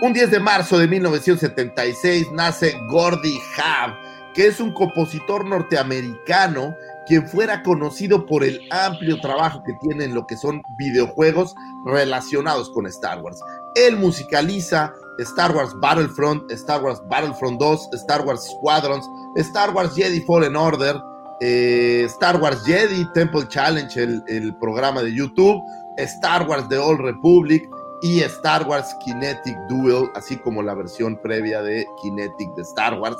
[0.00, 3.94] Un 10 de marzo de 1976 nace Gordy Habb,
[4.34, 10.14] que es un compositor norteamericano quien fuera conocido por el amplio trabajo que tiene en
[10.14, 11.54] lo que son videojuegos
[11.86, 13.40] relacionados con Star Wars.
[13.74, 20.20] Él musicaliza Star Wars Battlefront, Star Wars Battlefront 2, Star Wars Squadrons, Star Wars Jedi
[20.20, 21.00] Fallen Order,
[21.40, 25.62] eh, Star Wars Jedi Temple Challenge, el, programa de YouTube,
[25.96, 27.68] Star Wars The Old Republic
[28.02, 33.18] y Star Wars Kinetic Duel, así como la versión previa de Kinetic de Star Wars.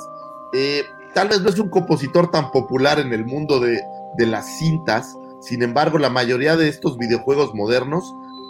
[0.53, 3.81] Eh, tal vez no es un compositor tan popular en el mundo de,
[4.17, 8.03] de las cintas, sin embargo la mayoría de estos videojuegos modernos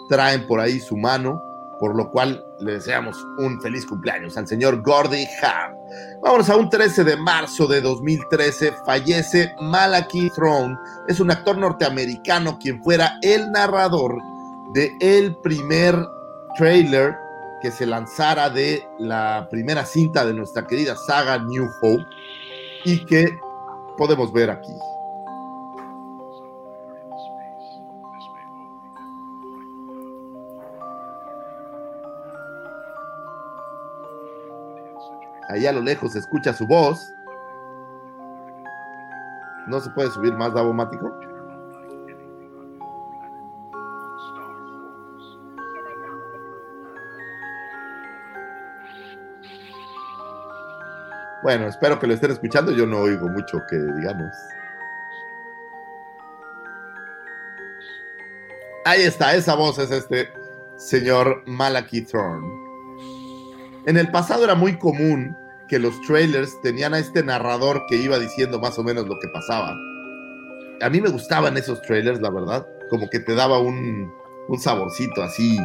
[0.08, 1.42] traen por ahí su mano,
[1.78, 5.79] por lo cual le deseamos un feliz cumpleaños al señor Gordy Hamm.
[6.22, 10.76] Vámonos a un 13 de marzo de 2013, fallece Malachi Throne,
[11.08, 14.16] es un actor norteamericano quien fuera el narrador
[14.74, 15.96] de el primer
[16.56, 17.16] trailer
[17.60, 22.04] que se lanzara de la primera cinta de nuestra querida saga New Hope
[22.84, 23.36] y que
[23.96, 24.72] podemos ver aquí.
[35.50, 37.12] Ahí a lo lejos se escucha su voz.
[39.66, 41.12] No se puede subir más Davomático.
[51.42, 52.70] Bueno, espero que lo estén escuchando.
[52.70, 54.32] Yo no oigo mucho que digamos.
[58.84, 60.32] Ahí está, esa voz es este
[60.76, 62.59] señor Malachi Thorne.
[63.86, 65.36] En el pasado era muy común
[65.68, 69.28] que los trailers tenían a este narrador que iba diciendo más o menos lo que
[69.28, 69.76] pasaba.
[70.82, 72.66] A mí me gustaban esos trailers, la verdad.
[72.88, 74.12] Como que te daba un,
[74.48, 75.58] un saborcito así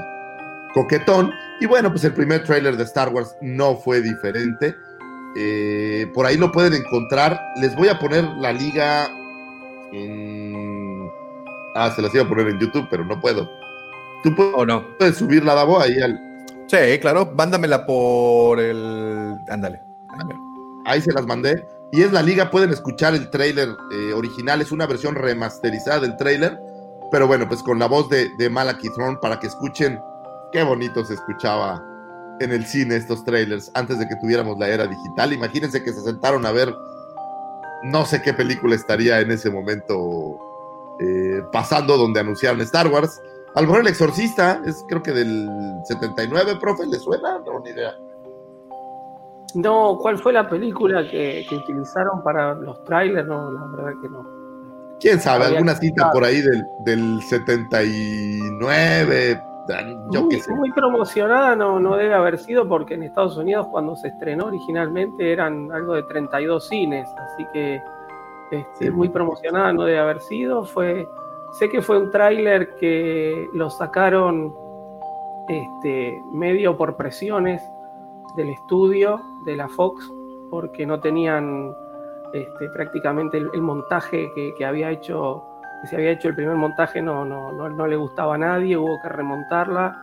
[0.75, 1.31] coquetón.
[1.59, 4.75] Y bueno, pues el primer trailer de Star Wars no fue diferente.
[5.37, 7.41] Eh, por ahí lo pueden encontrar.
[7.59, 9.09] Les voy a poner la liga
[9.91, 11.09] en...
[11.75, 13.49] Ah, se las iba a poner en YouTube, pero no puedo.
[14.23, 14.53] Tú puedes,
[14.97, 16.19] puedes subirla, Davo, ahí al...
[16.67, 17.31] Sí, claro.
[17.35, 19.35] Mándamela por el.
[19.49, 19.81] Ándale.
[20.85, 21.65] Ahí se las mandé.
[21.91, 26.17] Y es la liga, pueden escuchar el trailer eh, original, es una versión remasterizada del
[26.17, 26.59] trailer,
[27.11, 28.49] pero bueno, pues con la voz de, de
[28.95, 29.99] Throne para que escuchen
[30.51, 31.81] qué bonito se escuchaba
[32.39, 35.31] en el cine estos trailers antes de que tuviéramos la era digital.
[35.31, 36.75] Imagínense que se sentaron a ver,
[37.83, 40.37] no sé qué película estaría en ese momento
[40.99, 43.21] eh, pasando donde anunciaron Star Wars.
[43.55, 45.49] A lo mejor El Exorcista es creo que del
[45.85, 47.39] 79, profe, ¿le suena?
[47.45, 47.95] No, ni idea.
[49.53, 53.25] No, ¿cuál fue la película que, que utilizaron para los trailers?
[53.27, 54.25] No, la verdad que no.
[54.99, 55.45] ¿Quién sabe?
[55.45, 59.41] Había Alguna cita por ahí del, del 79,
[60.11, 60.53] yo muy, qué sé.
[60.53, 65.31] muy promocionada no, no debe haber sido porque en Estados Unidos cuando se estrenó originalmente
[65.33, 67.81] eran algo de 32 cines, así que
[68.51, 68.91] este, Sí.
[68.91, 70.65] muy promocionada no debe haber sido.
[70.65, 71.09] Fue,
[71.59, 74.53] sé que fue un tráiler que lo sacaron
[75.47, 77.61] este, medio por presiones
[78.35, 80.11] del estudio de la Fox
[80.49, 81.73] porque no tenían
[82.33, 85.43] este, prácticamente el, montaje que, que había hecho
[85.81, 88.77] que se había hecho el primer montaje no, no, no, no le gustaba a nadie,
[88.77, 90.01] hubo que remontarla.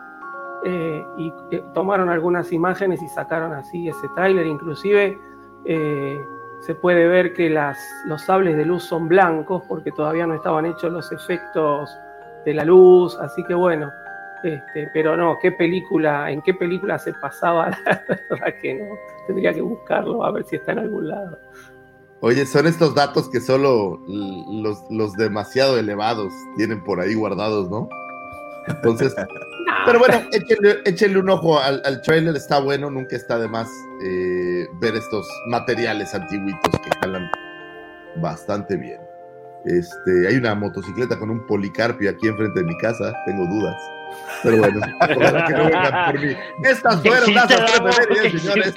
[0.64, 5.18] Eh, y eh, tomaron algunas imágenes y sacaron así ese tráiler, inclusive
[5.64, 6.20] eh,
[6.62, 10.66] se puede ver que las, los sables de luz son blancos porque todavía no estaban
[10.66, 11.90] hechos los efectos
[12.44, 13.90] de la luz, así que bueno,
[14.44, 18.94] este, pero no, qué película, en qué película se pasaba, la verdad que no,
[19.26, 21.38] tendría que buscarlo a ver si está en algún lado.
[22.20, 27.88] Oye, son estos datos que solo los, los demasiado elevados tienen por ahí guardados, ¿no?
[28.68, 29.14] Entonces,
[29.86, 33.68] pero bueno, échenle, échenle un ojo al, al trailer, está bueno, nunca está de más
[34.04, 37.30] eh, ver estos materiales antiguitos que jalan
[38.16, 39.00] bastante bien.
[39.64, 43.76] Este, hay una motocicleta con un policarpio aquí enfrente de mi casa, tengo dudas.
[44.42, 44.80] Pero bueno,
[45.46, 46.36] que no vengan por mí.
[46.64, 47.48] Estas fueron las
[48.32, 48.74] señores.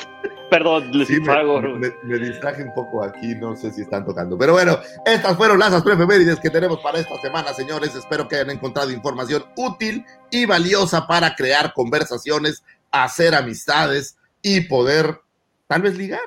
[0.50, 1.60] Perdón, les Sí, me, pago.
[1.62, 4.38] me- me distraje un poco aquí, no sé si están tocando.
[4.38, 7.96] Pero bueno, estas fueron las efemérides que tenemos para esta semana, señores.
[7.96, 15.20] Espero que hayan encontrado información útil y valiosa para crear conversaciones, hacer amistades y poder
[15.68, 16.22] tal vez ligar.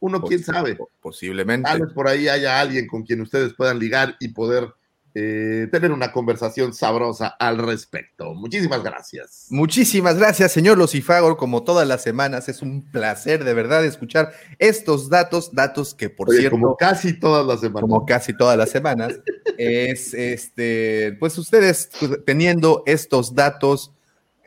[0.00, 0.76] Uno, quién sabe.
[1.00, 1.68] Posiblemente.
[1.68, 4.72] Tal vez por ahí haya alguien con quien ustedes puedan ligar y poder
[5.14, 8.32] eh, tener una conversación sabrosa al respecto.
[8.32, 9.46] Muchísimas gracias.
[9.50, 11.36] Muchísimas gracias, señor Lucifagor.
[11.36, 16.30] Como todas las semanas, es un placer de verdad escuchar estos datos, datos que por
[16.30, 17.82] Oye, cierto, como casi todas las semanas.
[17.82, 19.20] como casi todas las semanas,
[19.58, 21.90] es este, pues ustedes
[22.24, 23.92] teniendo estos datos,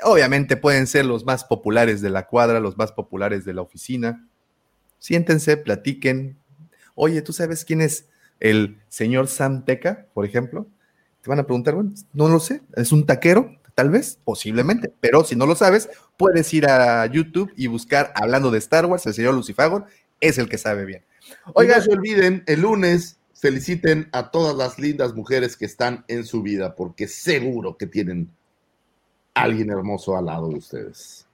[0.01, 4.27] obviamente pueden ser los más populares de la cuadra, los más populares de la oficina.
[4.97, 6.39] Siéntense, platiquen.
[6.95, 8.07] Oye, ¿tú sabes quién es
[8.39, 10.67] el señor Sam Teca, por ejemplo?
[11.21, 13.55] Te van a preguntar, bueno, no lo sé, ¿es un taquero?
[13.73, 18.51] Tal vez, posiblemente, pero si no lo sabes, puedes ir a YouTube y buscar hablando
[18.51, 19.85] de Star Wars, el señor Lucifagor
[20.21, 21.03] es el que sabe bien.
[21.53, 26.25] Oigan, no se olviden, el lunes feliciten a todas las lindas mujeres que están en
[26.25, 28.29] su vida, porque seguro que tienen
[29.33, 31.24] alguien hermoso al lado de ustedes.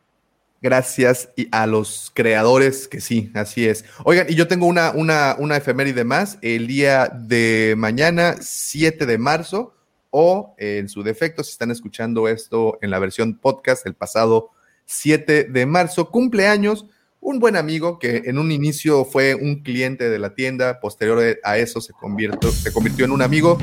[0.62, 3.84] Gracias a los creadores, que sí, así es.
[4.04, 9.17] Oigan, y yo tengo una, una, una efeméride más, el día de mañana, 7 de
[9.17, 9.74] marzo,
[10.12, 14.52] o en su defecto, si están escuchando esto en la versión podcast, el pasado
[14.86, 16.86] 7 de marzo, cumpleaños,
[17.21, 21.58] un buen amigo que en un inicio fue un cliente de la tienda, posterior a
[21.58, 23.58] eso se convirtió, se convirtió en un amigo.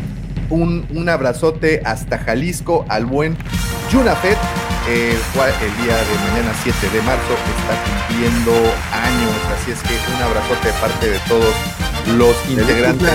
[0.50, 3.36] Un, un abrazote hasta Jalisco al buen
[3.92, 4.38] Junafet,
[4.88, 8.52] el cual el día de mañana 7 de marzo está cumpliendo
[8.90, 9.36] años.
[9.54, 11.54] Así es que un abrazote de parte de todos
[12.16, 13.10] los integrantes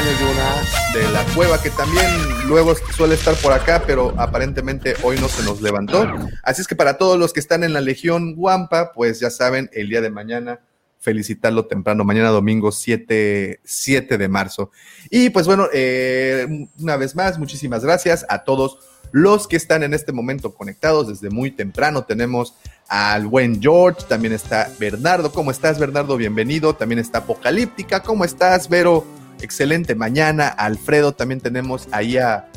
[0.94, 2.06] de la cueva, que también
[2.48, 6.14] luego suele estar por acá, pero aparentemente hoy no se nos levantó.
[6.44, 9.70] Así es que para todos los que están en la Legión Guampa, pues ya saben,
[9.74, 10.60] el día de mañana
[11.04, 14.72] felicitarlo temprano, mañana domingo 7, 7 de marzo.
[15.10, 18.80] Y pues bueno, eh, una vez más, muchísimas gracias a todos
[19.12, 22.06] los que están en este momento conectados desde muy temprano.
[22.06, 22.56] Tenemos
[22.88, 25.34] al buen George, también está Bernardo.
[25.34, 26.16] ¿Cómo estás, Bernardo?
[26.16, 26.74] Bienvenido.
[26.74, 28.02] También está Apocalíptica.
[28.02, 29.06] ¿Cómo estás, Vero?
[29.42, 30.48] Excelente mañana.
[30.48, 32.48] Alfredo, también tenemos ahí a,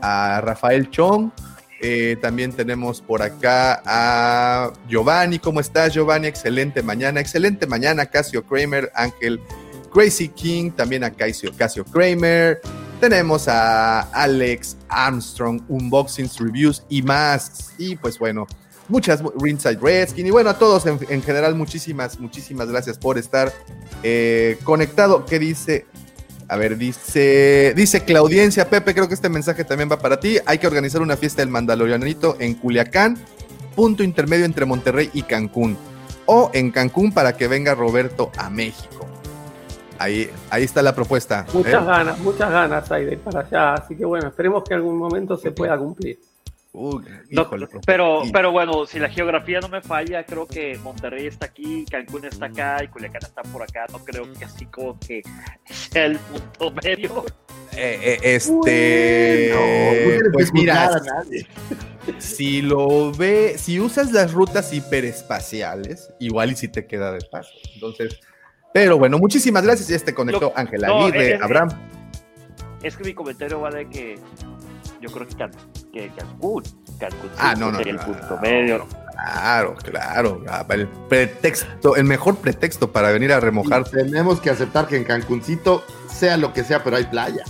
[0.00, 1.32] a Rafael Chong.
[1.80, 5.38] Eh, también tenemos por acá a Giovanni.
[5.38, 6.26] ¿Cómo estás, Giovanni?
[6.26, 7.20] Excelente mañana.
[7.20, 9.40] Excelente mañana, Casio Kramer, Ángel
[9.92, 12.60] Crazy King, también a Casio, Casio Kramer.
[13.00, 17.72] Tenemos a Alex Armstrong, Unboxings, Reviews y más.
[17.76, 18.46] Y pues bueno,
[18.88, 20.26] muchas Ringside Redskin.
[20.26, 23.52] Y bueno, a todos en, en, general, muchísimas, muchísimas gracias por estar
[24.02, 25.26] eh, conectado.
[25.26, 25.86] ¿Qué dice?
[26.48, 30.38] A ver, dice, dice Claudiencia, Pepe, creo que este mensaje también va para ti.
[30.46, 33.18] Hay que organizar una fiesta del Mandalorianito en Culiacán,
[33.74, 35.76] punto intermedio entre Monterrey y Cancún.
[36.26, 39.06] O en Cancún para que venga Roberto a México.
[39.98, 41.46] Ahí, ahí está la propuesta.
[41.52, 41.86] Muchas ¿eh?
[41.86, 43.74] ganas, muchas ganas hay de ir para allá.
[43.74, 46.18] Así que bueno, esperemos que algún momento se pueda cumplir.
[46.76, 51.46] Híjole, no, pero, pero bueno, si la geografía no me falla, creo que Monterrey está
[51.46, 53.86] aquí, Cancún está acá y Culiacán está por acá.
[53.90, 55.22] No creo que así como que
[55.64, 57.24] sea el punto medio.
[57.72, 59.52] Eh, eh, este,
[60.04, 61.00] bueno, pues mira,
[62.18, 67.52] si lo ve, si usas las rutas hiperespaciales, igual y si te queda de paso.
[67.74, 68.20] Entonces,
[68.74, 69.88] pero bueno, muchísimas gracias.
[69.88, 71.70] Ya te conectó Ángela no, Aguirre, es, Abraham.
[72.82, 74.18] Es que mi comentario va de que
[75.06, 75.50] yo creo que, Can,
[75.92, 76.62] que Cancún,
[76.98, 78.86] Cancún ah, no, no, el no, punto no, medio.
[79.12, 80.42] Claro, claro.
[80.68, 83.84] El pretexto, el mejor pretexto para venir a remojar.
[83.86, 87.44] Y tenemos que aceptar que en Cancuncito, sea lo que sea, pero hay playa.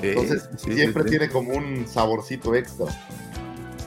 [0.00, 2.86] Sí, Entonces, sí, siempre sí, tiene como un saborcito extra.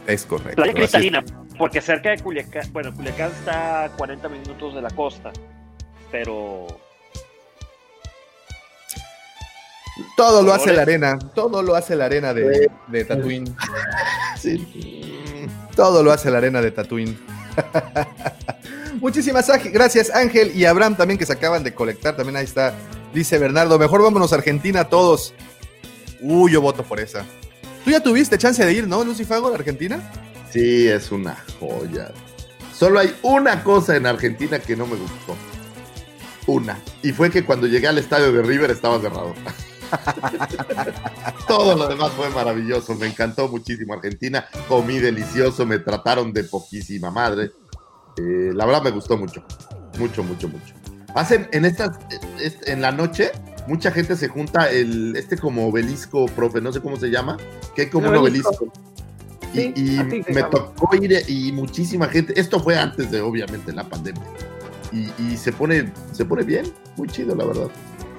[0.08, 0.56] Es correcto.
[0.56, 1.24] Playa cristalina,
[1.58, 5.32] porque cerca de Culiacán, bueno, Culiacán está a 40 minutos de la costa,
[6.12, 6.68] pero
[10.16, 13.56] Todo lo hace la arena, todo lo hace la arena de, de Tatooine.
[14.38, 15.48] Sí.
[15.76, 17.16] Todo lo hace la arena de Tatooine.
[19.00, 22.74] Muchísimas gracias Ángel y Abraham también que se acaban de colectar, también ahí está,
[23.14, 25.34] dice Bernardo, mejor vámonos a Argentina todos.
[26.22, 27.26] Uy, yo voto por esa.
[27.84, 30.00] Tú ya tuviste chance de ir, ¿no, Lucifago, a Argentina?
[30.52, 32.12] Sí, es una joya.
[32.74, 35.36] Solo hay una cosa en Argentina que no me gustó.
[36.48, 36.80] Una.
[37.02, 39.34] Y fue que cuando llegué al estadio de River estaba cerrado.
[41.48, 47.12] Todo lo demás fue maravilloso, me encantó muchísimo Argentina, comí delicioso, me trataron de poquísima
[47.12, 47.52] madre.
[48.18, 49.44] Eh, la verdad me gustó mucho,
[49.98, 50.74] mucho, mucho, mucho.
[51.16, 52.00] Hacen en estas,
[52.66, 53.32] en la noche,
[53.68, 57.38] mucha gente se junta el, este como obelisco, profe, no sé cómo se llama,
[57.76, 58.72] que hay como un obelisco.
[59.54, 64.24] Y, y me tocó ir y muchísima gente, esto fue antes de obviamente la pandemia.
[64.94, 67.70] y, y se pone, se pone bien, muy chido, la verdad.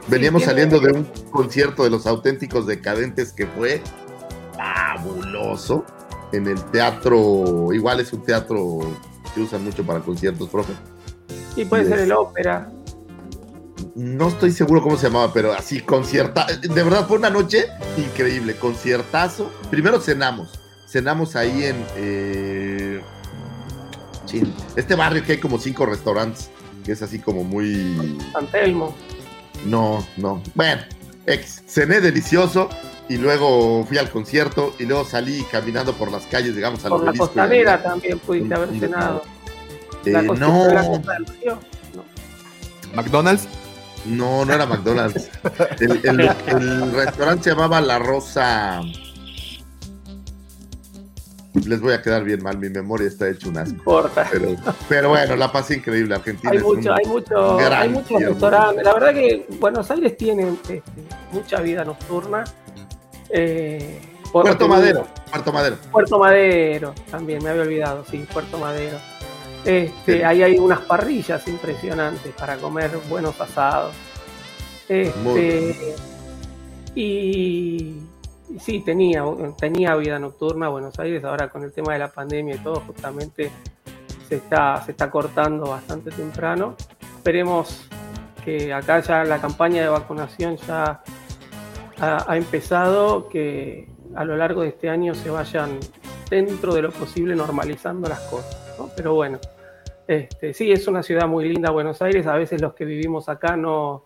[0.09, 3.81] Veníamos saliendo de un concierto de los auténticos decadentes que fue
[4.57, 5.85] fabuloso
[6.33, 8.81] en el teatro, igual es un teatro
[9.35, 10.73] que usan mucho para conciertos, profe.
[11.57, 12.71] Y puede ser el ópera.
[13.95, 16.47] No estoy seguro cómo se llamaba, pero así, concierta.
[16.47, 17.67] De verdad fue una noche
[17.99, 19.51] increíble, conciertazo.
[19.71, 23.03] Primero cenamos, cenamos ahí en eh,
[24.77, 26.51] este barrio que hay como cinco restaurantes,
[26.85, 28.95] que es así como muy San Telmo.
[29.65, 30.43] No, no.
[30.55, 30.83] Bueno,
[31.27, 32.69] ex, cené delicioso
[33.09, 37.05] y luego fui al concierto y luego salí caminando por las calles, digamos, al Por
[37.05, 39.23] la costanera también pudiste haber cenado.
[40.05, 40.83] Eh, La no, de la.
[40.83, 42.05] No.
[42.95, 43.47] McDonald's.
[44.05, 45.29] no, no era McDonald's.
[45.81, 48.81] El, el- el restaurante se llamaba La Rosa.
[51.55, 54.09] Les voy a quedar bien mal, mi memoria está hecha un asco.
[54.31, 54.57] Pero,
[54.89, 56.15] pero bueno, la pasé increíble.
[56.15, 58.29] Argentina Hay es mucho, un hay mucho, hay muchos tierno.
[58.31, 58.85] restaurantes.
[58.85, 60.83] La verdad que Buenos Aires tiene este,
[61.31, 62.45] mucha vida nocturna.
[63.29, 64.01] Eh,
[64.33, 65.77] Puerto Madero, Puerto Madero.
[65.91, 68.97] Puerto Madero, también me había olvidado, sí, Puerto Madero.
[69.65, 70.23] Este, Sí.
[70.23, 73.95] Ahí hay unas parrillas impresionantes para comer buenos asados.
[75.23, 75.95] Muy Este,
[76.95, 78.03] y, y
[78.59, 79.25] sí, tenía,
[79.59, 83.51] tenía vida nocturna Buenos Aires, ahora con el tema de la pandemia y todo, justamente
[84.29, 86.77] se está, se está cortando bastante temprano.
[87.17, 87.89] Esperemos
[88.45, 91.03] que acá ya la campaña de vacunación ya
[92.01, 95.79] ha, ha empezado, que a lo largo de este año se vayan
[96.29, 98.75] dentro de lo posible normalizando las cosas.
[98.79, 98.89] ¿no?
[98.97, 99.39] Pero bueno,
[100.07, 103.57] este, sí, es una ciudad muy linda Buenos Aires, a veces los que vivimos acá
[103.57, 104.05] no,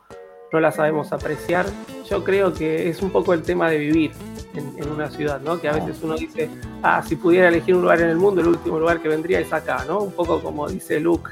[0.53, 1.66] no la sabemos apreciar.
[2.09, 4.12] Yo creo que es un poco el tema de vivir
[4.57, 5.61] en, en una ciudad, ¿no?
[5.61, 6.49] Que a veces uno dice,
[6.83, 9.53] ah, si pudiera elegir un lugar en el mundo, el último lugar que vendría es
[9.53, 10.01] acá, ¿no?
[10.01, 11.31] Un poco como dice Luke,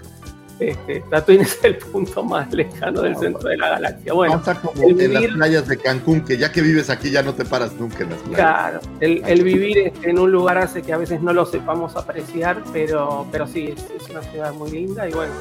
[0.60, 4.12] este, Tatooine es el punto más lejano del centro de la galaxia.
[4.12, 7.10] Bueno, Pasa como el en las vivir- playas de Cancún, que ya que vives aquí
[7.10, 8.36] ya no te paras nunca en las playas.
[8.38, 12.62] Claro, el, el vivir en un lugar hace que a veces no lo sepamos apreciar,
[12.72, 15.32] pero, pero sí, es, es una ciudad muy linda y bueno,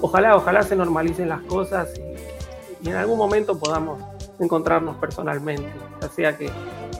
[0.00, 1.88] ojalá, ojalá se normalicen las cosas
[2.82, 4.02] y, y en algún momento podamos
[4.40, 5.64] encontrarnos personalmente,
[6.02, 6.50] ya sea que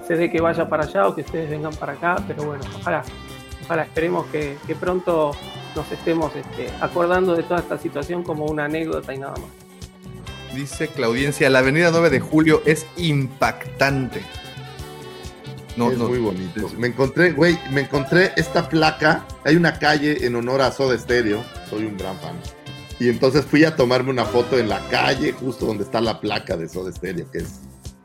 [0.07, 3.03] se dé que vaya para allá o que ustedes vengan para acá, pero bueno, ojalá,
[3.65, 5.33] ojalá esperemos que, que pronto
[5.75, 9.51] nos estemos este, acordando de toda esta situación como una anécdota y nada más.
[10.55, 14.23] Dice Claudiencia, la avenida 9 de julio es impactante.
[15.77, 16.71] No, es no, muy bonito.
[16.79, 19.27] Me encontré, güey, me encontré esta placa.
[19.45, 21.45] Hay una calle en honor a Soda Stereo.
[21.69, 22.37] Soy un gran fan.
[22.99, 26.57] Y entonces fui a tomarme una foto en la calle, justo donde está la placa
[26.57, 27.61] de Soda Stereo, que es.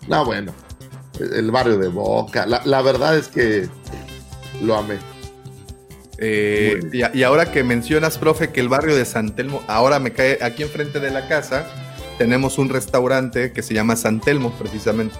[0.10, 0.52] No, bueno.
[1.38, 2.46] El barrio de Boca.
[2.46, 3.68] La, la verdad es que
[4.62, 4.98] lo amé.
[6.18, 10.12] Eh, y, y ahora que mencionas, profe, que el barrio de San Telmo, ahora me
[10.14, 11.66] cae aquí enfrente de la casa,
[12.20, 15.16] tenemos un restaurante que se llama San Telmo, precisamente.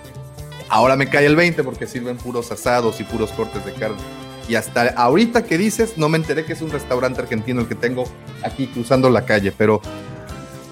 [0.70, 3.98] Ahora me cae el 20 porque sirven puros asados y puros cortes de carne.
[4.48, 7.76] Y hasta ahorita que dices, no me enteré que es un restaurante argentino el que
[7.76, 8.04] tengo
[8.44, 9.82] aquí cruzando la calle, pero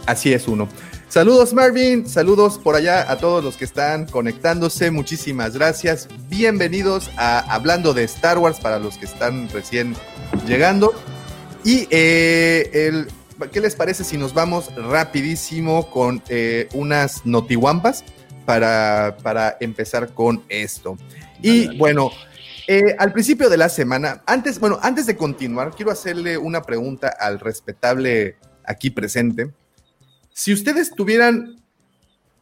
[0.05, 0.69] así es uno.
[1.09, 6.07] Saludos Marvin, saludos por allá a todos los que están conectándose, muchísimas gracias.
[6.29, 9.95] Bienvenidos a Hablando de Star Wars para los que están recién
[10.45, 10.93] llegando.
[11.63, 13.07] Y eh, el,
[13.51, 18.03] ¿qué les parece si nos vamos rapidísimo con eh, unas notiwampas
[18.45, 20.95] para, para empezar con esto?
[21.41, 22.11] Y bueno,
[22.67, 27.11] eh, al principio de la semana, antes, bueno, antes de continuar, quiero hacerle una pregunta
[27.19, 29.49] al respetable aquí presente.
[30.39, 31.57] Si ustedes tuvieran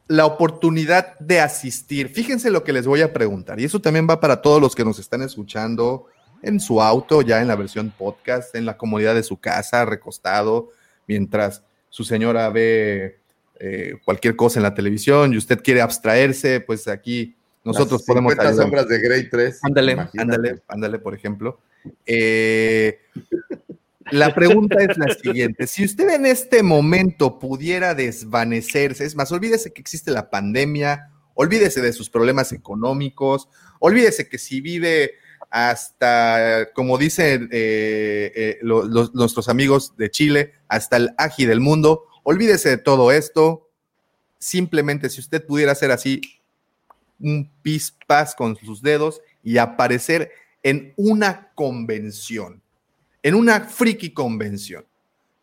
[0.07, 4.19] la oportunidad de asistir, fíjense lo que les voy a preguntar, y eso también va
[4.19, 6.05] para todos los que nos están escuchando
[6.43, 10.69] en su auto, ya en la versión podcast, en la comodidad de su casa, recostado,
[11.07, 13.17] mientras su señora ve
[13.59, 18.33] eh, cualquier cosa en la televisión y usted quiere abstraerse, pues aquí nosotros Las podemos
[18.33, 18.63] 50 ayudar.
[18.63, 19.59] sombras de Grey 3.
[19.63, 21.59] Ándale, ándale, ándale, por ejemplo.
[22.05, 22.99] Eh,
[24.11, 25.67] la pregunta es la siguiente.
[25.67, 31.81] Si usted en este momento pudiera desvanecerse, es más, olvídese que existe la pandemia, olvídese
[31.81, 33.49] de sus problemas económicos,
[33.79, 35.11] olvídese que si vive
[35.49, 42.69] hasta, como dicen eh, eh, nuestros amigos de Chile, hasta el aji del mundo, olvídese
[42.69, 43.69] de todo esto.
[44.39, 46.21] Simplemente si usted pudiera hacer así
[47.19, 50.31] un pispás con sus dedos y aparecer
[50.63, 52.61] en una convención,
[53.27, 54.85] en una friki convención.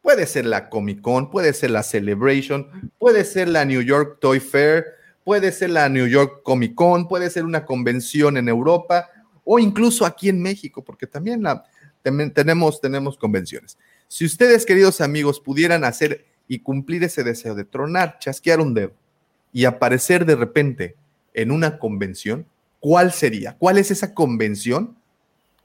[0.01, 2.67] Puede ser la Comic Con, puede ser la Celebration,
[2.99, 4.87] puede ser la New York Toy Fair,
[5.23, 9.11] puede ser la New York Comic Con, puede ser una convención en Europa
[9.45, 11.63] o incluso aquí en México, porque también la,
[12.03, 13.77] tenemos, tenemos convenciones.
[14.09, 18.95] Si ustedes, queridos amigos, pudieran hacer y cumplir ese deseo de tronar, chasquear un dedo
[19.53, 20.97] y aparecer de repente
[21.35, 22.47] en una convención,
[22.81, 23.59] ¿cuál sería?
[23.59, 24.97] ¿Cuál es esa convención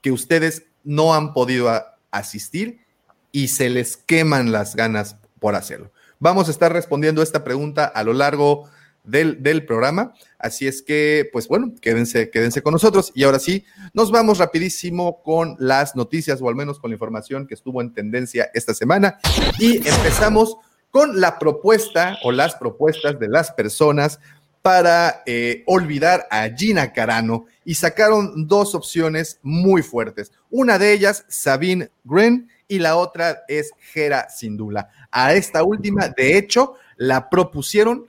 [0.01, 1.69] que ustedes no han podido
[2.11, 2.85] asistir
[3.31, 5.91] y se les queman las ganas por hacerlo?
[6.19, 8.69] Vamos a estar respondiendo esta pregunta a lo largo
[9.03, 13.65] del, del programa, así es que, pues bueno, quédense, quédense con nosotros y ahora sí,
[13.93, 17.93] nos vamos rapidísimo con las noticias o al menos con la información que estuvo en
[17.93, 19.17] tendencia esta semana
[19.57, 20.57] y empezamos
[20.91, 24.19] con la propuesta o las propuestas de las personas
[24.61, 30.31] para eh, olvidar a Gina Carano y sacaron dos opciones muy fuertes.
[30.49, 34.89] Una de ellas, Sabine Gren, y la otra es Gera Sindula.
[35.11, 38.07] A esta última, de hecho, la propusieron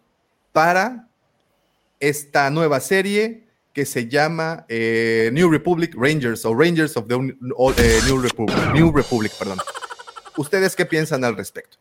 [0.53, 1.09] para
[1.99, 7.15] esta nueva serie que se llama eh, New Republic Rangers o Rangers of the
[7.57, 8.57] o, eh, New Republic.
[8.75, 9.59] New Republic, perdón.
[10.37, 11.79] ¿Ustedes qué piensan al respecto?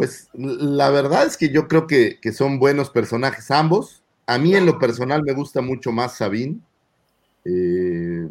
[0.00, 4.02] Pues la verdad es que yo creo que, que son buenos personajes ambos.
[4.26, 6.58] A mí en lo personal me gusta mucho más Sabine.
[7.44, 8.26] Eh,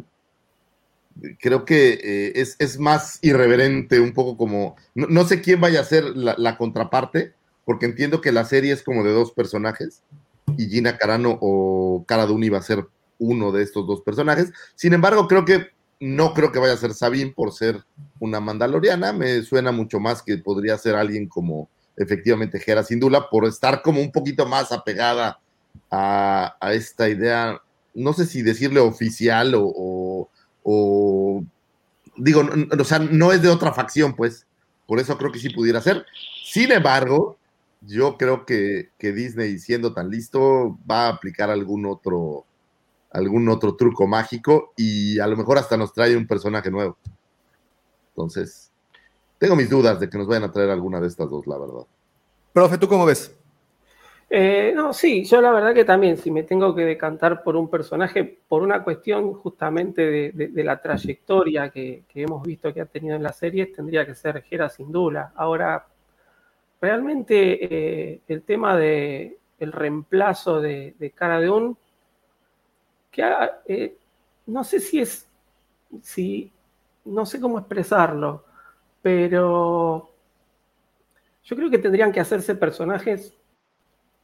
[1.38, 4.74] creo que eh, es, es más irreverente, un poco como...
[4.96, 8.82] No, no sé quién vaya a ser la, contraparte, porque entiendo que la serie es
[8.82, 10.02] como de dos personajes
[10.58, 12.84] y Gina Carano o Cara Dune iba a ser
[13.20, 14.52] uno de estos dos personajes.
[14.74, 15.68] Sin embargo, creo que
[16.00, 17.84] no creo que vaya a ser Sabine por ser
[18.18, 19.12] una mandaloriana.
[19.12, 24.00] Me suena mucho más que podría ser alguien como efectivamente Gera Sindula por estar como
[24.00, 25.38] un poquito más apegada
[25.90, 27.60] a, esta idea,
[27.94, 30.28] no sé si decirle oficial o,
[30.62, 31.42] o-
[32.16, 34.46] digo, no, o sea, no es de otra facción, pues.
[34.86, 36.04] Por eso creo que sí pudiera ser.
[36.44, 37.38] Sin embargo,
[37.80, 42.46] yo creo que, que Disney, siendo tan listo, va a aplicar algún otro,
[43.10, 46.96] algún otro truco mágico y a lo mejor hasta nos trae un personaje nuevo.
[48.10, 48.70] Entonces,
[49.38, 51.86] tengo mis dudas de que nos vayan a traer alguna de estas dos, la verdad.
[52.52, 53.36] Profe, ¿tú cómo ves?
[54.32, 57.68] Eh, no, sí, yo la verdad que también, si me tengo que decantar por un
[57.68, 62.80] personaje, por una cuestión justamente de, de- de la trayectoria que, que hemos visto que
[62.80, 65.32] ha tenido en las series, tendría que ser Gera sin duda.
[65.34, 65.84] Ahora,
[66.80, 71.74] realmente eh, el tema de el reemplazo de, de Cara Dune,
[73.66, 73.96] eh,
[74.46, 75.28] no sé si es,
[76.02, 76.52] si,
[77.04, 78.44] no sé cómo expresarlo,
[79.02, 80.10] pero
[81.44, 83.34] yo creo que tendrían que hacerse personajes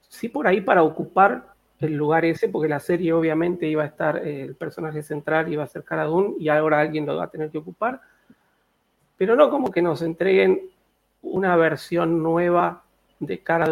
[0.09, 4.27] sí por ahí para ocupar el lugar ese, porque la serie obviamente iba a estar,
[4.27, 6.09] eh, el personaje central iba a ser Cara
[6.39, 8.01] y ahora alguien lo va a tener que ocupar,
[9.17, 10.71] pero no como que nos entreguen
[11.23, 12.85] una versión nueva
[13.19, 13.67] de Cara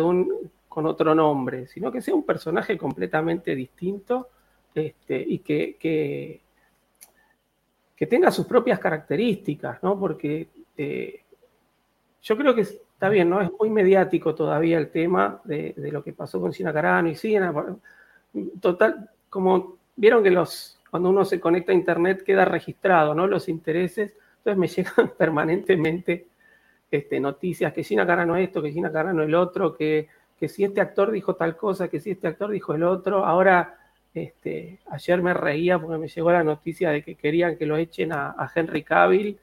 [0.69, 4.29] con otro nombre, sino que sea un personaje completamente distinto
[4.75, 6.41] este, y que, que,
[8.07, 9.99] tenga sus propias características, ¿no?
[9.99, 11.23] Porque eh,
[12.23, 13.41] yo creo que está bien, ¿no?
[13.41, 17.55] Es muy mediático todavía el tema de, lo que pasó con Gina Carano y Sina.
[18.61, 23.27] Total, como vieron que los, cuando uno se conecta a internet queda registrado, ¿no?
[23.27, 24.15] Los intereses.
[24.39, 24.67] Entonces me
[24.97, 26.27] llegan permanentemente
[26.91, 30.09] este, noticias que Gina Carano esto, que Gina Carano el otro, que,
[30.39, 33.25] que si este actor dijo tal cosa, que si este actor dijo el otro.
[33.25, 33.79] Ahora,
[34.15, 38.13] este, ayer me reía porque me llegó la noticia de que querían que lo echen
[38.13, 39.39] a, a Henry Cavill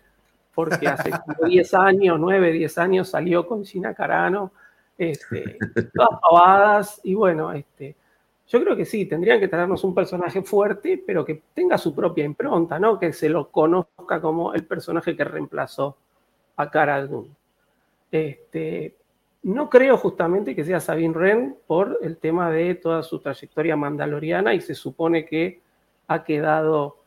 [0.53, 4.51] porque hace como 10 años, 9, 10 años salió con Gina Carano,
[4.97, 5.57] este,
[5.93, 7.95] todas pavadas, y bueno, este,
[8.47, 12.25] yo creo que sí, tendrían que traernos un personaje fuerte, pero que tenga su propia
[12.25, 12.99] impronta, ¿no?
[12.99, 15.97] Que se lo conozca como el personaje que reemplazó
[16.57, 17.29] a Cara Dune.
[18.11, 18.95] Este,
[19.43, 24.53] no creo justamente que sea Sabine Wren por el tema de toda su trayectoria mandaloriana
[24.53, 25.61] y se supone que
[26.07, 26.97] ha quedado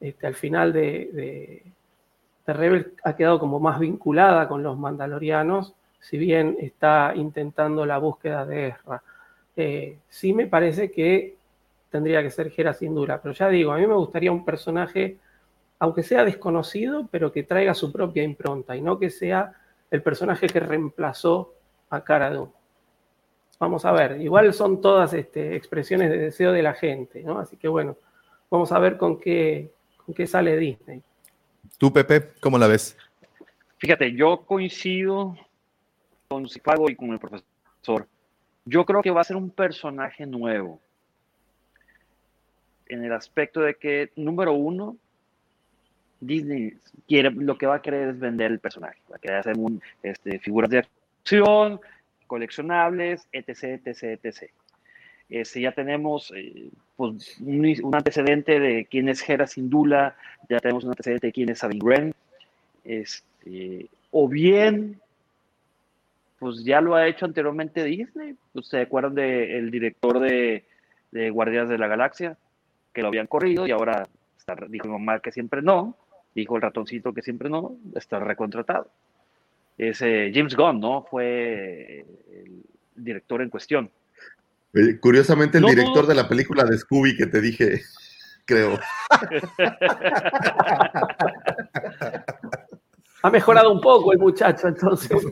[0.00, 6.16] este, al final de, de, Rebel ha quedado como más vinculada con los mandalorianos, si
[6.16, 9.02] bien está intentando la búsqueda de Ezra.
[9.54, 11.36] Eh, sí me parece que
[11.90, 15.18] tendría que ser Gera Sindula, pero ya digo, a mí me gustaría un personaje,
[15.78, 19.52] aunque sea desconocido, pero que traiga su propia impronta y no que sea
[19.90, 21.54] el personaje que reemplazó
[21.90, 22.52] a Cara Dune.
[23.58, 27.40] Vamos a ver, igual son todas este, expresiones de deseo de la gente, ¿no?
[27.40, 27.96] Así que bueno,
[28.50, 29.72] vamos a ver con qué,
[30.04, 31.02] con qué sale Disney.
[31.76, 32.96] Tú, Pepe, ¿cómo la ves?
[33.78, 35.36] Fíjate, yo coincido
[36.28, 38.06] con Cifago y con el profesor.
[38.64, 40.80] Yo creo que va a ser un personaje nuevo.
[42.86, 44.96] En el aspecto de que, número uno,
[46.20, 46.74] Disney
[47.06, 49.00] quiere, lo que va a querer es vender el personaje.
[49.10, 50.78] Va a querer hacer un, este, figuras de
[52.26, 54.50] coleccionables, etc, etc, etc.
[55.28, 60.16] Este, ya tenemos eh, pues, un, antecedente de quién es Hera Sindula,
[60.48, 62.14] ya tenemos un antecedente de quién es Sabine Wren.
[62.84, 65.00] Este, o bien,
[66.38, 68.34] pues ya lo ha hecho anteriormente Disney.
[68.52, 70.64] Pues, ¿Se acuerdan del director de,
[71.10, 72.36] de Guardianes de la Galaxia?
[72.92, 74.06] Que lo habían corrido y ahora
[74.68, 75.94] dijo mamá que siempre no,
[76.34, 78.88] dijo el ratoncito que siempre no, está recontratado.
[79.78, 81.04] Ese James Gunn, ¿no?
[81.08, 82.00] Fue
[82.32, 82.62] el
[82.96, 83.90] director en cuestión.
[84.74, 86.08] Eh, Curiosamente, el No, director no.
[86.08, 87.80] de la película de Scooby que te dije,
[88.44, 88.78] creo.
[93.22, 95.10] Ha mejorado un poco el muchacho, entonces.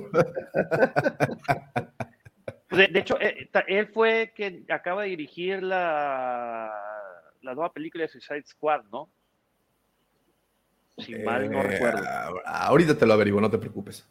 [2.69, 6.69] De, de hecho, eh, él fue quien acaba de dirigir la,
[7.43, 9.09] la nueva película de Suicide Squad, ¿no?
[10.99, 12.03] Si mal no Eh, recuerdo.
[12.45, 14.05] Ahorita te lo averiguo, no te preocupes.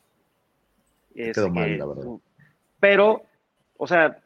[1.16, 2.04] Es quedó mal, que- la verdad.
[2.80, 3.24] Pero,
[3.78, 4.22] o sea,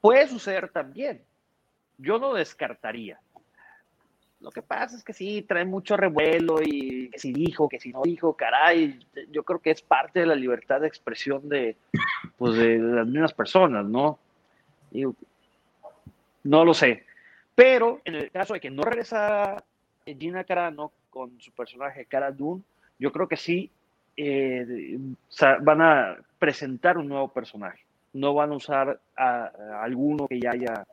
[0.00, 1.22] puede suceder también.
[1.98, 3.18] Yo no descartaría.
[4.40, 7.92] Lo que pasa es que sí, trae mucho revuelo y que si dijo, que si
[7.92, 8.98] no dijo, caray,
[9.30, 11.76] yo creo que es parte de la libertad de expresión de,
[12.38, 14.18] pues, de las mismas personas, ¿no?
[16.42, 17.04] No lo sé.
[17.54, 19.62] Pero en el caso de que no regresara
[20.04, 22.62] Gina Carano con su personaje Cara Dune,
[22.98, 23.70] yo creo que sí
[24.16, 24.98] eh,
[25.62, 27.80] van a presentar un nuevo personaje.
[28.12, 30.86] No van a usar a, a alguno que ya haya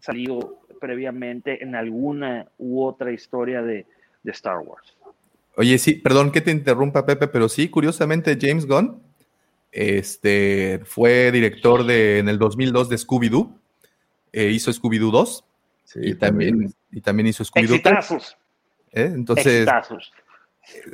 [0.00, 3.86] salido previamente en alguna u otra historia de,
[4.22, 4.96] de Star Wars.
[5.56, 9.02] Oye, sí, perdón que te interrumpa, Pepe, pero sí, curiosamente, James Gunn
[9.70, 13.52] este, fue director de, en el 2002 de Scooby-Doo.
[14.32, 15.44] eh, hizo Scooby-Doo 2
[15.84, 17.94] Sí, y, también, y también hizo Scooby-Doo 3.
[17.98, 18.38] Exitazos.
[18.92, 19.10] ¿eh?
[19.14, 20.12] Entonces, exitazos.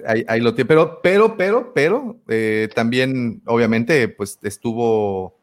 [0.06, 0.68] Ahí, ahí lo tiene.
[0.68, 5.36] Pero, pero, pero, pero, eh, también, obviamente, pues estuvo,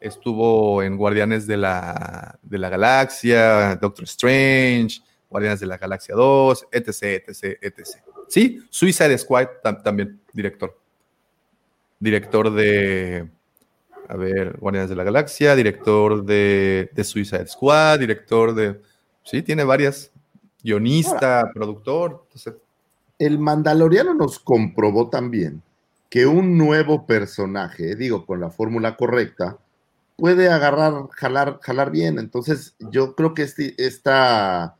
[0.00, 6.66] estuvo en Guardianes de la, de la Galaxia, Doctor Strange, Guardianes de la Galaxia 2,
[6.72, 7.86] etc, etc, etc.
[8.28, 10.76] Sí, Suicide Squad tam- también, director.
[11.98, 13.28] Director de,
[14.08, 18.80] a ver, Guardianes de la Galaxia, director de, de Suicide Squad, director de,
[19.22, 20.10] sí, tiene varias,
[20.62, 22.54] guionista, productor, entonces,
[23.20, 25.62] El Mandaloriano nos comprobó también
[26.08, 29.58] que un nuevo personaje, digo, con la fórmula correcta,
[30.16, 32.18] puede agarrar, jalar, jalar bien.
[32.18, 34.74] Entonces, yo creo que este- esta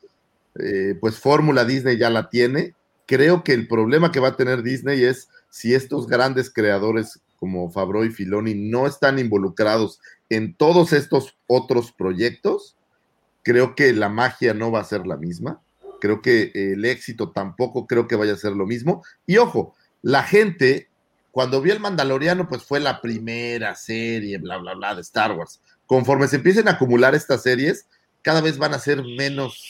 [0.58, 2.74] eh, pues fórmula Disney ya la tiene.
[3.06, 7.70] Creo que el problema que va a tener Disney es si estos grandes creadores como
[7.70, 12.76] Favreau y Filoni no están involucrados en todos estos otros proyectos,
[13.42, 15.60] creo que la magia no va a ser la misma.
[16.00, 19.04] Creo que el éxito tampoco creo que vaya a ser lo mismo.
[19.26, 20.88] Y ojo, la gente,
[21.30, 25.60] cuando vio el Mandaloriano, pues fue la primera serie, bla, bla, bla, de Star Wars.
[25.86, 27.86] Conforme se empiecen a acumular estas series,
[28.22, 29.60] cada vez van a ser menos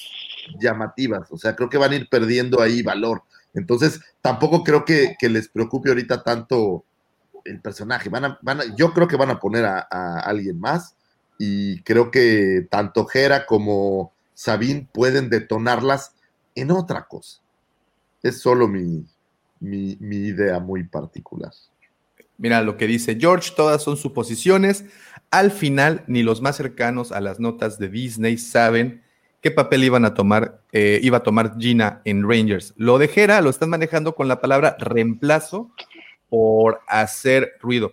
[0.61, 1.31] llamativas.
[1.31, 3.23] O sea, creo que van a ir perdiendo ahí valor.
[3.55, 6.85] Entonces, tampoco creo que, que les preocupe ahorita tanto
[7.45, 8.09] el personaje.
[8.09, 10.95] Van a, van a- yo creo que van a poner a, a alguien más
[11.39, 16.13] y creo que tanto Jera como Sabine pueden detonarlas
[16.61, 17.41] en otra cosa.
[18.23, 19.05] Es solo mi,
[19.61, 21.53] mi, idea muy particular.
[22.39, 24.85] Mira lo que dice George, todas son suposiciones.
[25.31, 29.03] Al final, ni los más cercanos a las notas de Disney saben
[29.41, 32.75] qué papel iban a tomar, eh, iba a tomar Gina en Rangers.
[32.77, 35.71] Lo de Hera lo están manejando con la palabra reemplazo
[36.29, 37.93] por hacer ruido.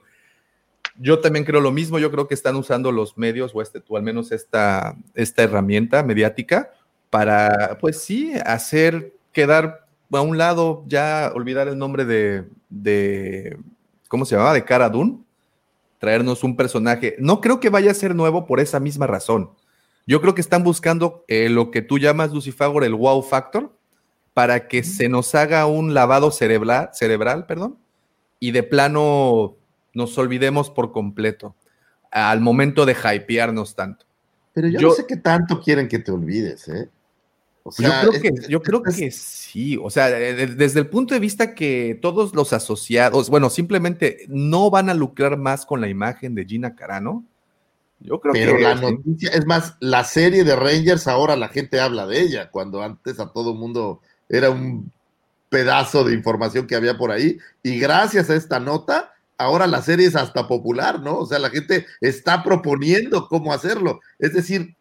[0.99, 3.97] Yo también creo lo mismo, yo creo que están usando los medios o, este, o
[3.97, 6.71] al menos esta, esta herramienta mediática
[7.09, 13.57] para, pues sí, hacer quedar a un lado, ya olvidar el nombre de, de
[14.07, 14.53] ¿cómo se llamaba?
[14.53, 15.19] De Cara Dune,
[15.99, 17.15] traernos un personaje.
[17.19, 19.51] No creo que vaya a ser nuevo por esa misma razón.
[20.05, 23.75] Yo creo que están buscando eh, lo que tú llamas, Lucifagor, el wow factor,
[24.33, 27.77] para que se nos haga un lavado cerebral, cerebral perdón,
[28.39, 29.55] y de plano
[29.93, 31.55] nos olvidemos por completo
[32.11, 34.05] al momento de hypearnos tanto.
[34.53, 36.89] Pero yo, Yo- no sé qué tanto quieren que te olvides, ¿eh?
[37.67, 40.87] O sea, yo creo, que, yo creo que sí, o sea, de- de- desde el
[40.87, 45.81] punto de vista que todos los asociados, bueno, simplemente no van a lucrar más con
[45.81, 47.23] la imagen de Gina Carano.
[47.99, 51.79] Yo creo Pero que la noticia, es más, la serie de Rangers ahora la gente
[51.79, 54.91] habla de ella, cuando antes a todo mundo era un
[55.49, 57.37] pedazo de información que había por ahí.
[57.63, 61.17] Y gracias a esta nota, ahora la serie es hasta popular, ¿no?
[61.19, 63.99] O sea, la gente está proponiendo cómo hacerlo.
[64.19, 64.75] Es decir,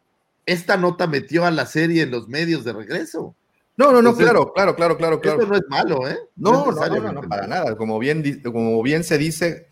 [0.46, 3.34] esta nota metió a la serie en los medios de regreso.
[3.76, 5.40] No, no, no, Entonces, claro, claro, claro, claro, claro.
[5.40, 6.18] Esto no es malo, ¿eh?
[6.36, 7.76] No, no, no, no, para nada.
[7.76, 9.68] Como bien, como bien se dice,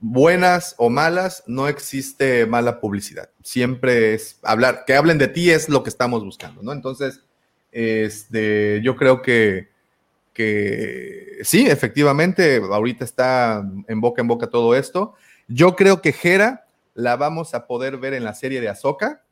[0.00, 3.30] buenas o malas, no existe mala publicidad.
[3.42, 6.72] Siempre es hablar, que hablen de ti es lo que estamos buscando, ¿no?
[6.72, 7.22] Entonces,
[7.70, 9.68] este, yo creo que,
[10.32, 15.14] que sí, efectivamente, ahorita está en boca en boca todo esto.
[15.46, 19.22] Yo creo que Hera la vamos a poder ver en la serie de Ahsoka,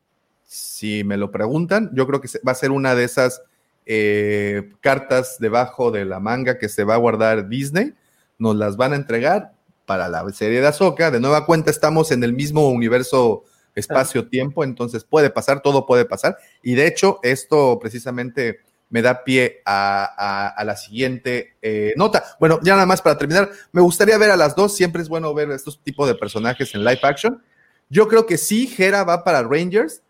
[0.47, 1.91] si me lo preguntan.
[1.93, 3.43] Yo creo que va a ser una de esas
[3.85, 7.95] eh, cartas debajo de la manga que se va a guardar Disney.
[8.39, 9.53] Nos las van a entregar
[9.85, 11.11] para la serie de Ahsoka.
[11.11, 13.45] De nueva cuenta, estamos en el mismo universo
[13.75, 16.37] espacio-tiempo, entonces puede pasar, todo puede pasar.
[16.63, 22.25] Y de hecho, esto precisamente me da pie a, a- a la siguiente eh, nota.
[22.41, 24.75] Bueno, ya nada más para terminar, me gustaría ver a las dos.
[24.77, 27.43] Siempre es bueno ver estos tipos de personajes en live action.
[27.89, 30.03] Yo creo que sí, Hera va para Rangers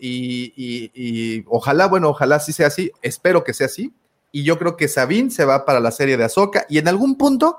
[0.00, 2.90] y, y- y ojalá, bueno, ojalá sí sea así.
[3.02, 3.92] Espero que sea así.
[4.32, 7.16] Y yo creo que Sabine se va para la serie de Ahsoka y en algún
[7.18, 7.58] punto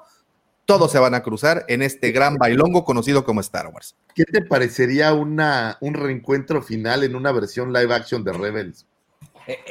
[0.65, 3.95] todos se van a cruzar en este gran bailongo conocido como Star Wars.
[4.15, 8.85] ¿Qué te parecería una, un reencuentro final en una versión live action de Rebels?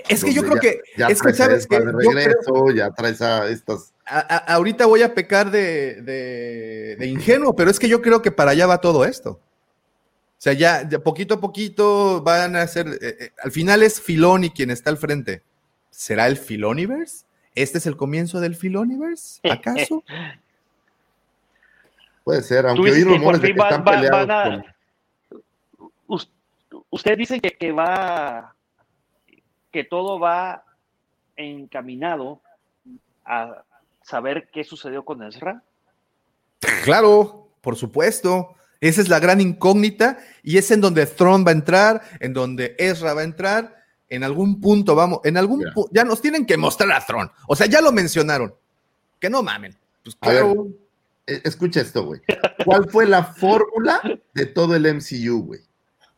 [0.09, 2.91] Es que yo creo ya- que, ya es que sabes que yo creo- regreso, ya
[2.91, 3.95] traes a estas.
[4.05, 8.21] a- a- ahorita voy a pecar de, de- de ingenuo, pero es que yo creo
[8.21, 9.41] que para allá va todo esto.
[10.41, 12.89] O sea, ya, ya poquito a poquito van a ser.
[12.89, 15.43] eh, eh, al final es Filoni quien está al frente.
[15.91, 17.27] ¿Será el Filoniverse?
[17.55, 19.39] ¿Este es el comienzo del Filoniverse?
[19.47, 20.03] ¿Acaso?
[22.25, 24.75] Puede ser, Tú aunque por rumores de que va- están va- peleados van a-
[25.29, 25.43] con-
[26.07, 26.31] Us-
[26.89, 28.55] Usted dice que, que va,
[29.71, 30.65] que todo va
[31.37, 32.41] encaminado
[33.27, 33.63] a
[34.03, 35.63] saber qué sucedió con Ezra.
[36.85, 38.55] Claro, por supuesto.
[38.81, 42.75] Esa es la gran incógnita y es en donde Thrawn va a entrar, en donde
[42.79, 43.77] Ezra va a entrar.
[44.09, 47.31] En algún punto vamos, en algún pu- ya nos tienen que mostrar a Thrawn.
[47.47, 48.55] O sea, ya lo mencionaron.
[49.21, 49.77] Que no mamen.
[50.03, 50.45] Pues A ver,
[51.27, 52.21] eh, escucha esto, güey.
[52.65, 54.01] ¿Cuál fue la fórmula
[54.35, 55.61] de todo el MCU, güey?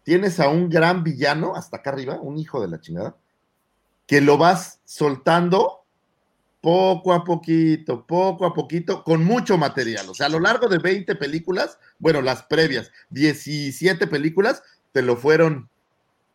[0.05, 3.17] Tienes a un gran villano hasta acá arriba, un hijo de la chingada,
[4.07, 5.82] que lo vas soltando
[6.63, 10.09] poco a poquito, poco a poquito, con mucho material.
[10.09, 15.17] O sea, a lo largo de 20 películas, bueno, las previas, 17 películas, te lo
[15.17, 15.69] fueron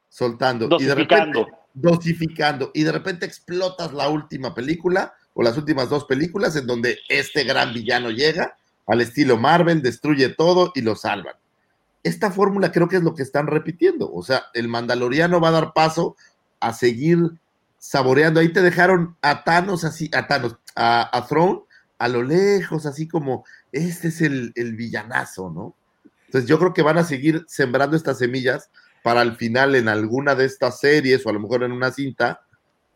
[0.10, 0.66] soltando.
[0.66, 1.46] Y de Dosificando.
[1.46, 2.72] repente, dosificando.
[2.74, 7.46] Y de repente explotas la última película o las últimas dos películas en donde este
[7.46, 11.36] gran villano llega al estilo Marvel, destruye todo y lo salvan.
[12.04, 14.12] Esta fórmula creo que es lo que están repitiendo.
[14.12, 16.18] O sea, el Mandaloriano va a dar paso
[16.60, 17.20] a seguir
[17.78, 18.40] saboreando.
[18.40, 21.62] Ahí te dejaron a Thanos así, a Thanos, a, a Throne,
[21.98, 25.76] a lo lejos, así como este es el, el villanazo, ¿no?
[26.26, 28.70] Entonces yo creo que van a seguir sembrando estas semillas
[29.02, 32.42] para al final en alguna de estas series o a lo mejor en una cinta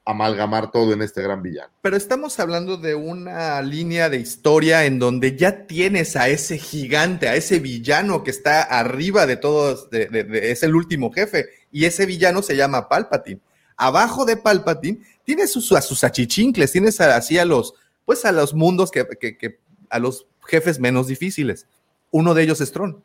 [0.04, 1.72] amalgamar todo en este gran villano.
[1.82, 7.30] Pero estamos hablando de una línea de historia en donde ya tienes a ese gigante,
[7.30, 12.42] a ese villano que está arriba de todos, es el último jefe, y ese villano
[12.42, 13.42] se llama Palpatine.
[13.86, 17.74] Abajo de Palpatine tienes sus, a sus achichincles, tienes a- así a los,
[18.06, 19.60] pues a los mundos que, que- que-
[19.90, 21.68] a los jefes menos difíciles.
[22.12, 23.04] Uno de ellos es Tron.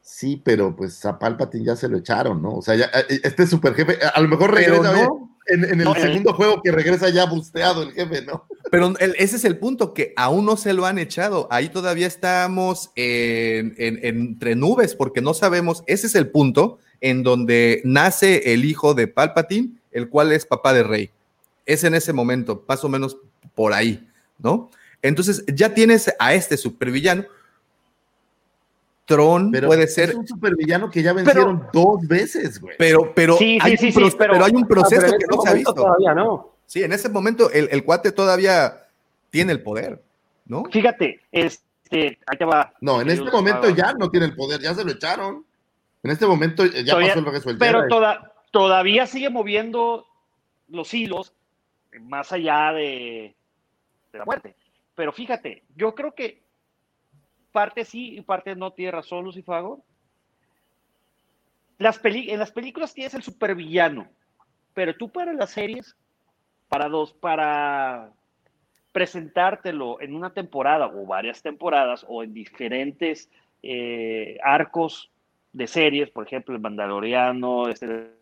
[0.00, 2.54] Sí, pero pues a Palpatine ya se lo echaron, ¿no?
[2.56, 5.12] O sea, ya, eh, este super jefe, a lo mejor Pero regresa no.
[5.12, 6.00] oye, en, en el No, eh.
[6.00, 8.46] segundo juego que regresa ya busteado el jefe, ¿no?
[8.70, 11.46] Pero el- ese es el punto, que aún no se lo han echado.
[11.50, 15.84] Ahí todavía estamos en- en- entre nubes, porque no sabemos.
[15.86, 20.72] Ese es el punto en donde nace el hijo de Palpatine, el cual es papá
[20.72, 21.10] de Rey.
[21.66, 23.16] Es en ese momento, más o menos
[23.54, 24.08] por ahí,
[24.38, 24.70] ¿no?
[25.02, 27.24] Entonces ya tienes a este supervillano.
[29.06, 32.76] Tron Pero puede es ser, un supervillano que ya vencieron dos veces, güey.
[32.78, 35.48] pero, pero, Sí, sí, hay, sí, un pero- pero hay un proceso que no se
[35.48, 35.72] ha visto.
[35.74, 36.52] Todavía no.
[36.66, 38.86] Sí, en ese momento el, el cuate todavía
[39.30, 40.02] tiene el poder,
[40.44, 40.64] ¿no?
[40.70, 42.74] Fíjate, este, ahí te va.
[42.82, 45.42] No, en este momento ya no tiene el poder, ya se lo echaron.
[46.02, 50.04] En este momento ya Todavía- pasó el regreso del Pero toda- todavía sigue moviendo
[50.66, 51.32] los hilos
[52.00, 53.36] más allá de,
[54.12, 54.56] la muerte.
[54.96, 56.42] Pero fíjate, yo creo que
[57.52, 59.84] parte sí y parte no tiene razón, Lucifago.
[61.78, 64.08] Las peli- en las películas tienes el supervillano,
[64.74, 65.96] pero tú para las series,
[66.68, 68.10] para dos, para
[68.90, 73.30] presentártelo en una temporada o varias temporadas o en diferentes
[73.62, 75.12] eh, arcos
[75.52, 78.17] de series, por ejemplo, el Mandaloriano, este,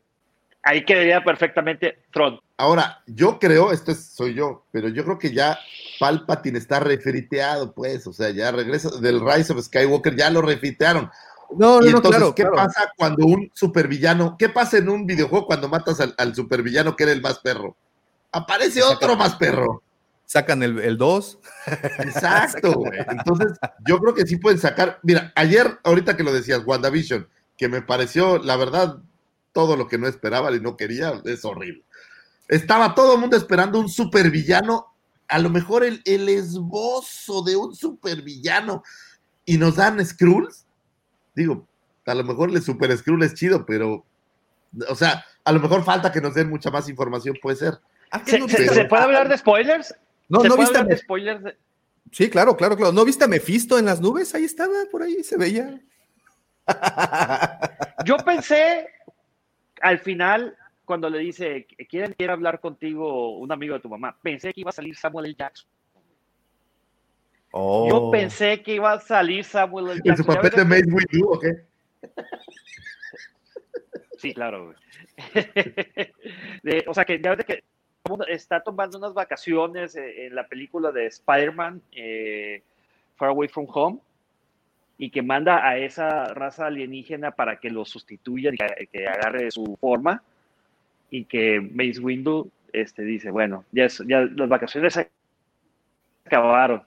[0.66, 2.40] ahí quedaría perfectamente Tron.
[2.58, 5.58] Ahora, yo creo, esto es- soy yo, pero yo creo que ya
[6.00, 11.10] Palpatine está refriteado, pues, o sea, ya regresa del Rise of Skywalker, ya lo refritearon.
[11.56, 12.56] No, y no, no, claro, ¿qué claro.
[12.56, 17.04] pasa cuando un supervillano, qué pasa en un videojuego cuando matas al, al supervillano que
[17.04, 17.76] era el más perro?
[18.32, 19.82] Aparece otro más perro.
[20.24, 21.38] Sacan el 2.
[22.00, 22.98] Exacto, güey.
[23.08, 23.52] Entonces,
[23.86, 24.98] yo creo que sí pueden sacar.
[25.04, 28.96] Mira, ayer, ahorita que lo decías, WandaVision, que me pareció, la verdad,
[29.56, 31.82] todo lo que no esperaba y no quería, es horrible.
[32.46, 34.92] Estaba todo el mundo esperando un supervillano
[35.28, 38.84] a lo mejor el, el esbozo de un supervillano
[39.46, 40.66] y nos dan Skrulls.
[41.34, 41.66] Digo,
[42.04, 44.04] a lo mejor el Super Skrull es chido, pero,
[44.90, 47.78] o sea, a lo mejor falta que nos den mucha más información, puede ser.
[48.10, 49.94] Ah, ¿Se, no, se- puede hablar de spoilers?
[50.28, 51.42] No, ¿Se no puede viste hablar de spoilers?
[51.44, 51.56] de-
[52.12, 52.92] Sí, claro, claro, claro.
[52.92, 54.34] ¿No viste a Mephisto en las nubes?
[54.34, 55.80] Ahí estaba, por ahí se veía.
[58.04, 58.86] Yo pensé
[59.86, 64.16] al final, cuando le dice, ¿quieren quiere hablar contigo un amigo de tu mamá?
[64.20, 65.34] Pensé que iba a salir Samuel L.
[65.38, 65.68] Jackson.
[67.52, 67.88] Oh.
[67.88, 69.94] Yo pensé que iba a salir Samuel L.
[69.94, 70.26] ¿En Jackson.
[70.26, 71.52] su Ya papel de Windu o qué?
[74.18, 74.74] Sí, claro.
[76.62, 77.62] De- o sea, que ya ves que
[78.28, 82.62] está tomando unas vacaciones eh, en la película de Spider-Man, eh,
[83.16, 83.98] Far Away From Home,
[84.98, 89.50] y que manda a esa raza alienígena para que lo sustituya, y que, que agarre
[89.50, 90.22] su forma,
[91.10, 95.10] y que Mace Windu este, dice, bueno, ya, es- ya las vacaciones se
[96.24, 96.82] acabaron.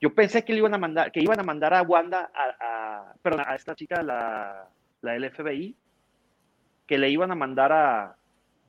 [0.00, 3.14] Yo pensé que le iban a mandar, que iban a mandar a Wanda, a, a-
[3.22, 4.68] perdón, a esta chica, la,
[5.00, 5.76] la del FBI,
[6.86, 8.16] que le iban a mandar a,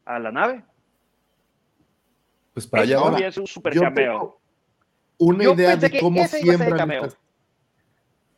[0.05, 0.63] a la nave.
[2.53, 4.11] Pues para allá ahora, es un super Yo cameo.
[4.11, 4.39] tengo
[5.17, 6.89] una Yo idea de cómo siembran.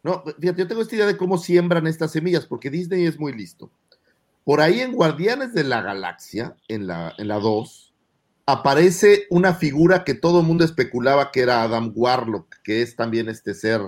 [0.06, 3.34] No, fíjate, yo tengo esta idea de cómo siembran estas semillas, porque Disney es muy
[3.34, 3.72] listo.
[4.44, 7.92] Por ahí en Guardianes de la Galaxia, en la, en la 2,
[8.46, 13.30] aparece una figura que todo el mundo especulaba que era Adam Warlock, que es también
[13.30, 13.82] este ser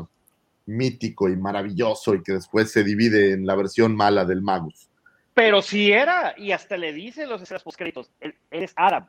[0.65, 4.89] mítico y maravilloso y que después se divide en la versión mala del Magus.
[5.35, 9.05] Pero si era, y hasta le dice los escenas postcréditos, él, él es árabe.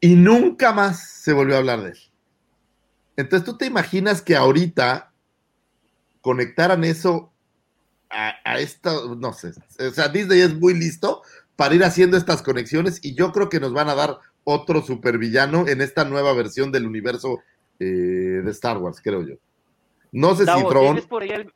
[0.00, 1.98] Y nunca más se volvió a hablar de él.
[3.16, 5.12] Entonces tú te imaginas que ahorita
[6.24, 7.30] conectaran eso
[8.08, 11.22] a, a esta, no sé, o sea, Disney es muy listo
[11.54, 15.68] para ir haciendo estas conexiones y yo creo que nos van a dar otro supervillano
[15.68, 17.40] en esta nueva versión del universo
[17.78, 19.34] eh, de Star Wars, creo yo.
[20.12, 21.52] No sé si Tron, ¿tienes por ahí el-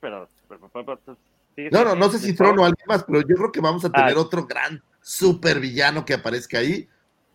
[0.00, 1.18] Perdón, perdón, perdón, perdón.
[1.54, 2.58] ¿Tienes no, no, no sé si Tron?
[2.58, 6.58] O alguien más, pero yo creo que vamos a tener otro gran supervillano que aparezca
[6.58, 6.88] ahí,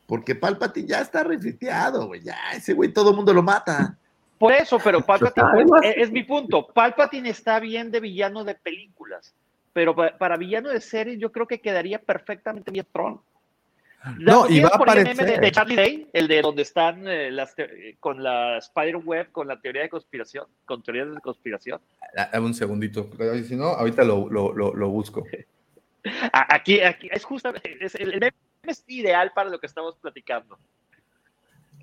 [0.08, 3.98] porque Palpatine ya está refiteado, güey, ya, ese güey todo el mundo lo mata.
[4.44, 6.68] Por eso, pero Palpatine, Además- es, es mi punto.
[6.68, 9.34] Palpatine está bien de villano de películas,
[9.72, 13.22] pero pa- para villano de series yo creo que quedaría perfectamente bien Tron.
[14.20, 15.40] No, y va a por ahí el meme de, aparecer.
[15.40, 19.48] de Charlie Day, el de donde están eh, las te- con la Spider Web, con
[19.48, 21.80] la teoría de conspiración, con teorías de conspiración.
[22.18, 23.10] Ah, Dame un segundito.
[23.48, 25.24] Si no, ahorita lo, lo, lo, lo busco.
[26.34, 28.34] Aquí, aquí es justamente, es, el el meme
[28.64, 30.60] es ideal para lo que estamos platicando.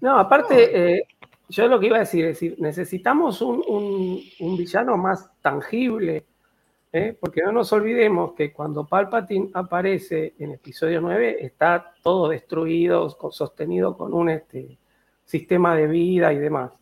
[0.03, 1.07] No, aparte, eh,
[1.51, 6.25] yo lo que iba a decir es decir, necesitamos un, un- villano más tangible,
[6.93, 7.17] ¿eh?
[7.21, 13.97] porque no nos olvidemos que cuando Palpatine aparece en episodio 9 está todo destruido, sostenido
[13.97, 14.79] con un este,
[15.25, 16.73] sistema de vida y demás.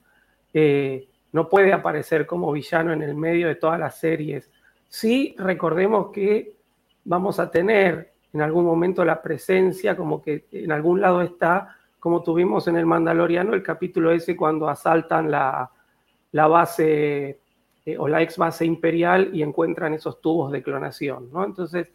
[0.52, 4.50] Eh, no puede aparecer como villano en el medio de todas las series.
[4.88, 6.56] Sí, recordemos que
[7.04, 12.22] vamos a tener en algún momento la presencia, como que en algún lado está, como
[12.22, 15.70] tuvimos en el Mandaloriano, el capítulo ese cuando asaltan la,
[16.32, 17.40] la base
[17.84, 21.44] eh, o la ex base imperial y encuentran esos tubos de clonación, ¿no?
[21.44, 21.90] Entonces,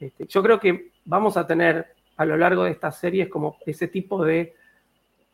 [0.00, 3.88] este, yo creo que vamos a tener a lo largo de estas series como ese
[3.88, 4.54] tipo de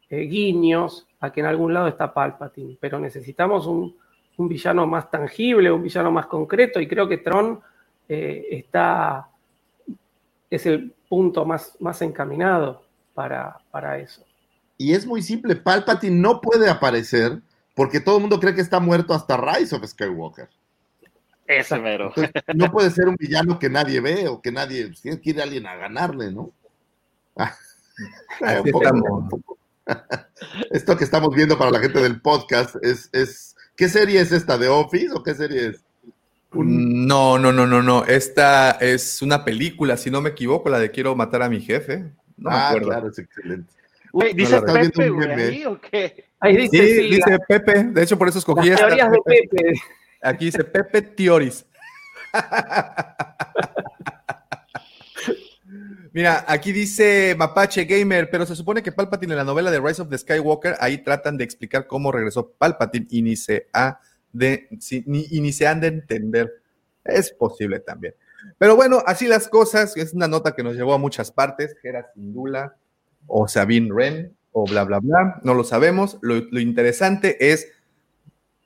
[0.08, 3.94] eh, guiños a que en algún lado está Palpatine, pero necesitamos un,
[4.38, 7.60] un villano más tangible, un villano más concreto, y creo que Tron
[8.08, 9.28] eh, está,
[10.48, 14.24] es el punto más, más encaminado para, para eso.
[14.78, 17.40] Y es muy simple, Palpatine no puede aparecer
[17.74, 20.48] porque todo el mundo cree que está muerto hasta Rise of Skywalker.
[21.46, 22.12] Ese mero.
[22.14, 25.30] Entonces, no puede ser un villano que nadie ve o que nadie, pues, tiene que
[25.30, 26.52] ir alguien a ganarle, ¿no?
[27.36, 27.54] Ah,
[28.40, 29.10] Así un poco, estamos.
[29.10, 29.58] un poco.
[30.70, 34.58] Esto que estamos viendo para la gente del podcast es, es, ¿qué serie es esta?
[34.58, 35.84] ¿De Office o qué serie es?
[36.52, 38.04] No, no, no, no, no.
[38.04, 42.12] Esta es una película, si no me equivoco, la de Quiero matar a mi jefe.
[42.40, 42.88] No me ah, acuerdo.
[42.88, 43.72] claro, es excelente.
[44.12, 46.24] Güey, No, ¿dice la estás viendo Pepe, güey, ahí o qué?
[46.40, 47.84] Ahí dice, Sí, sí, dice la- Pepe.
[47.84, 48.88] De hecho, por eso escogí las esta.
[48.88, 49.72] teorías de Pepe.
[50.22, 51.64] Aquí dice Pepe Teoris.
[56.12, 60.02] Mira, aquí dice Mapache Gamer, pero se supone que Palpatine en la novela de Rise
[60.02, 64.00] of the Skywalker, ahí tratan de explicar cómo regresó Palpatine y ni se, ha
[64.32, 66.50] de, si- ni, y ni se han de entender.
[67.04, 68.14] Es posible también.
[68.58, 71.88] Pero bueno, así las cosas, es una nota que nos llevó a muchas partes, que
[71.88, 72.76] era Sindula
[73.26, 76.18] o Sabine Wren o bla, bla, bla, no lo sabemos.
[76.22, 77.68] Lo, lo interesante es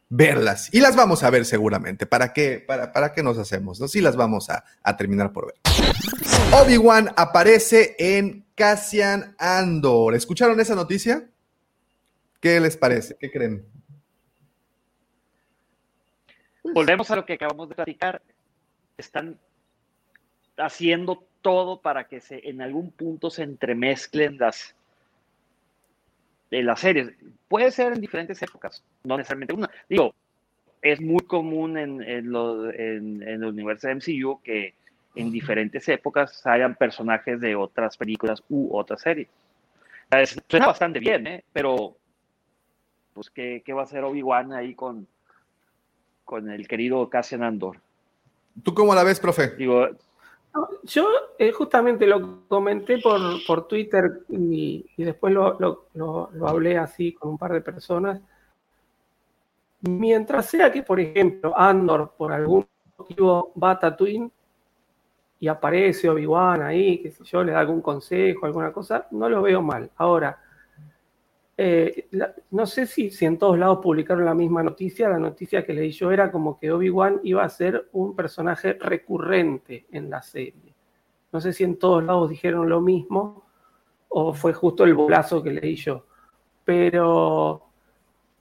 [0.08, 0.72] verlas.
[0.72, 2.06] Y las vamos a ver seguramente.
[2.06, 3.80] ¿Para qué, para, para qué nos hacemos?
[3.80, 3.88] ¿no?
[3.88, 5.56] Sí las vamos a, a terminar por ver.
[6.52, 10.14] Obi-Wan aparece en Cassian Andor.
[10.14, 11.28] ¿Escucharon esa noticia?
[12.40, 13.16] ¿Qué les parece?
[13.18, 13.66] ¿Qué creen?
[16.62, 18.22] Volvemos a lo que acabamos de platicar.
[18.96, 19.38] Están
[20.56, 24.74] haciendo todo para que se, en algún punto se entremezclen las,
[26.50, 27.12] de las series.
[27.48, 29.70] Puede ser en diferentes épocas, no necesariamente una.
[29.88, 30.14] Digo,
[30.82, 34.74] es muy común en, en, lo, en, en el universo de MCU que
[35.14, 39.28] en diferentes épocas hayan personajes de otras películas u otras series.
[40.10, 41.44] Es- Suena bastante bien, ¿eh?
[41.52, 41.96] Pero,
[43.12, 45.06] pues, ¿qué, qué va a hacer Obi-Wan ahí con,
[46.24, 47.78] con el querido Cassian Andor?
[48.62, 49.50] ¿Tú cómo la ves, profe?
[49.56, 49.88] Digo,
[50.84, 51.06] Yo
[51.38, 57.12] eh, justamente lo comenté por, por Twitter y, después lo, lo- lo- lo hablé así
[57.14, 58.20] con un par de personas.
[59.82, 62.66] Mientras sea que, por ejemplo, Andor por algún
[62.98, 64.28] motivo va a Tatooine
[65.40, 69.42] y aparece Obi-Wan ahí, que sé yo, le da algún consejo, alguna cosa, no lo
[69.42, 69.90] veo mal.
[69.96, 70.38] Ahora,
[71.56, 72.08] eh,
[72.50, 75.08] no sé si, si en todos lados publicaron la misma noticia.
[75.08, 79.86] La noticia que leí yo era como que Obi-Wan iba a ser un personaje recurrente
[79.92, 80.74] en la serie.
[81.32, 83.44] No sé si en todos lados dijeron lo mismo
[84.08, 86.06] o fue justo el bolazo que leí yo.
[86.64, 87.62] Pero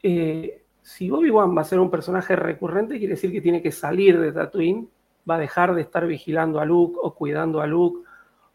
[0.02, 4.20] eh, si Obi-Wan va a ser un personaje recurrente, quiere decir que tiene que salir
[4.20, 4.88] de Tatooine,
[5.30, 8.08] va a dejar de estar vigilando a Luke o cuidando a Luke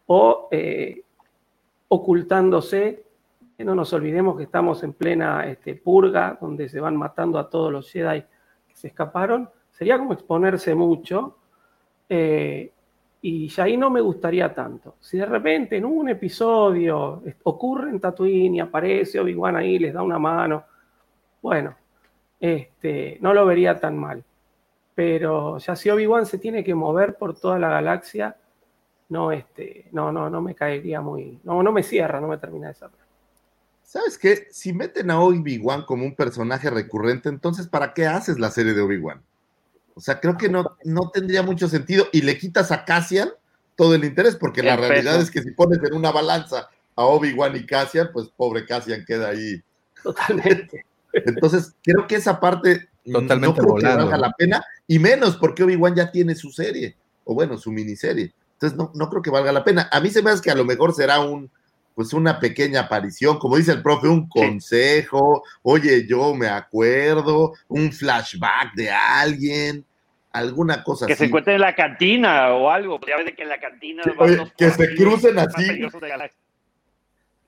[0.06, 1.02] o eh,
[1.88, 3.07] ocultándose
[3.64, 7.72] no nos olvidemos que estamos en plena este, purga, donde se van matando a todos
[7.72, 8.22] los Jedi
[8.68, 9.50] que se escaparon.
[9.70, 11.38] Sería como exponerse mucho.
[12.08, 12.72] eh,
[13.20, 14.96] y ya ahí no me gustaría tanto.
[15.00, 20.02] Si de repente en un episodio ocurre en Tatooine y aparece Obi-Wan ahí, les da
[20.02, 20.64] una mano,
[21.42, 21.74] bueno,
[22.38, 24.22] este, no lo vería tan mal.
[24.94, 28.36] Pero ya si Obi-Wan se tiene que mover por toda la galaxia,
[29.08, 32.68] no, este, no, no, no me caería muy, no, no me cierra, no me termina
[32.68, 33.07] de cerrar.
[33.88, 34.48] ¿Sabes qué?
[34.50, 38.82] Si meten a Obi-Wan como un personaje recurrente, entonces ¿para qué haces la serie de
[38.82, 39.22] Obi-Wan?
[39.94, 43.30] O sea, creo que no, no tendría mucho sentido y le quitas a Cassian
[43.76, 45.22] todo el interés, porque la realidad peso.
[45.22, 49.30] es que si pones en una balanza a Obi-Wan y Cassian, pues pobre Cassian queda
[49.30, 49.62] ahí.
[50.02, 50.84] Totalmente.
[51.14, 55.62] Entonces, creo que esa parte Totalmente no creo que valga la pena, y menos porque
[55.62, 58.34] Obi-Wan ya tiene su serie, o bueno, su miniserie.
[58.52, 59.88] Entonces, no, no creo que valga la pena.
[59.90, 61.50] A mí se me hace que a lo mejor será un,
[61.98, 67.90] pues una pequeña aparición, como dice el profe, un consejo, oye, yo me acuerdo, un
[67.90, 69.84] flashback de alguien,
[70.30, 71.28] alguna cosa que se así.
[71.28, 73.00] encuentren en la cantina o algo.
[73.04, 75.66] Ya ves de que en la cantina Sí, oye, que se crucen así.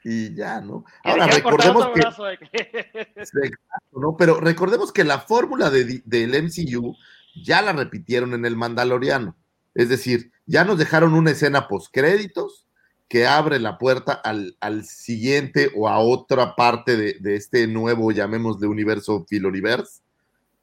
[0.03, 0.84] Y ya, ¿no?
[1.05, 2.48] Que Ahora recordemos que...
[2.51, 3.57] que- Exacto,
[3.92, 4.16] ¿no?
[4.16, 6.96] Pero recordemos que la fórmula de- del MCU
[7.44, 9.36] ya la repitieron en el Mandaloriano.
[9.76, 12.66] Es decir, ya nos dejaron una escena postcréditos
[13.11, 18.12] que abre la puerta al, al siguiente o a otra parte de, de este nuevo,
[18.12, 20.00] llamémosle universo Filoniverse.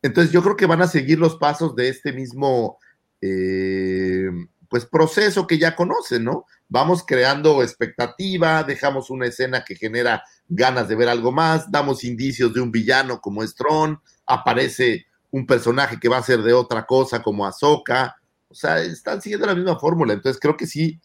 [0.01, 2.79] Entonces yo creo que van a seguir los pasos de este mismo
[3.19, 4.29] eh,
[4.69, 6.45] pues proceso que ya conocen, ¿no?
[6.69, 12.53] Vamos creando expectativa, dejamos una escena que genera ganas de ver algo más, damos indicios
[12.53, 16.85] de un villano como es Tron, aparece un personaje que va a ser de otra
[16.85, 18.15] cosa como Ahsoka,
[18.47, 20.97] o sea, están siguiendo la misma fórmula, entonces creo que sí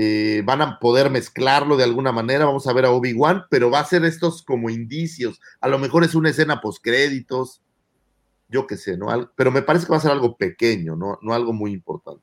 [0.00, 3.80] eh, van a poder mezclarlo de alguna manera, vamos a ver a Obi-Wan, pero va
[3.80, 7.62] a ser estos como indicios, a lo mejor es una escena postcréditos,
[8.48, 9.08] yo qué sé, ¿no?
[9.34, 12.22] Pero me parece que va a ser algo pequeño, no, no algo muy importante.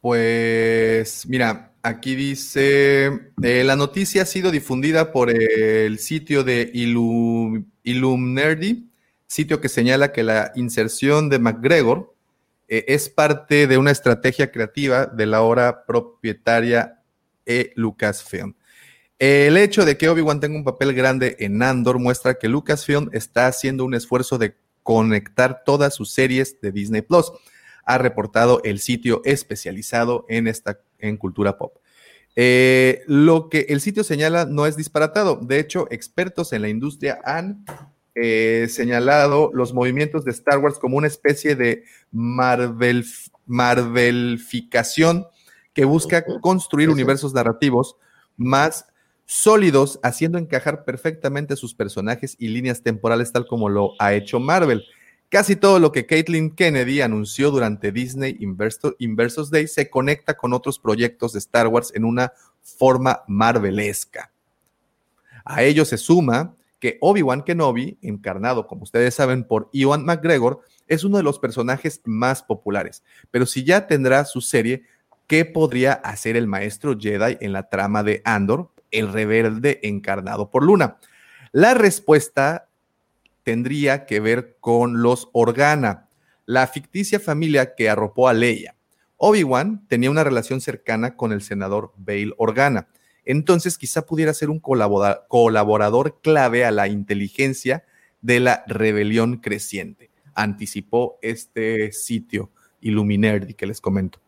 [0.00, 7.64] Pues mira, aquí dice, eh, la noticia ha sido difundida por el sitio de Illum,
[7.82, 8.88] Illumnerdy,
[9.26, 12.14] sitio que señala que la inserción de McGregor
[12.70, 17.02] eh, es parte de una estrategia creativa de la ahora propietaria
[17.44, 18.54] e Lucasfilm.
[19.18, 23.48] El hecho de que Obi-Wan tenga un papel grande en Andor muestra que Lucasfilm está
[23.48, 27.30] haciendo un esfuerzo de conectar todas sus series de Disney Plus
[27.84, 31.76] ha reportado el sitio especializado en esta en cultura pop.
[32.36, 35.36] Eh, lo que el sitio señala no es disparatado.
[35.42, 37.64] De hecho, expertos en la industria han
[38.22, 43.04] eh, señalado los movimientos de Star Wars como una especie de Marvel,
[43.46, 45.26] Marvelificación
[45.72, 47.96] que busca construir universos narrativos
[48.36, 48.86] más
[49.24, 54.82] sólidos, haciendo encajar perfectamente sus personajes y líneas temporales tal como lo ha hecho Marvel.
[55.28, 60.52] Casi todo lo que Caitlin Kennedy anunció durante Disney Inverso- Inversos Day se conecta con
[60.52, 64.32] otros proyectos de Star Wars en una forma marvelesca.
[65.44, 71.04] A ello se suma que Obi-Wan Kenobi, encarnado, como ustedes saben, por Ewan McGregor, es
[71.04, 73.04] uno de los personajes más populares.
[73.30, 74.84] Pero si ya tendrá su serie,
[75.26, 80.64] qué podría hacer el maestro Jedi en la trama de Andor, el rebelde encarnado por
[80.64, 80.96] Luna.
[81.52, 82.68] La respuesta
[83.42, 86.08] tendría que ver con los Organa,
[86.46, 88.74] la ficticia familia que arropó a Leia.
[89.16, 92.88] Obi-Wan tenía una relación cercana con el senador Bail Organa,
[93.30, 97.84] entonces quizá pudiera ser un colaborador clave a la inteligencia
[98.22, 100.10] de la rebelión creciente.
[100.34, 102.50] Anticipó este sitio
[102.80, 104.20] Illuminati que les comento.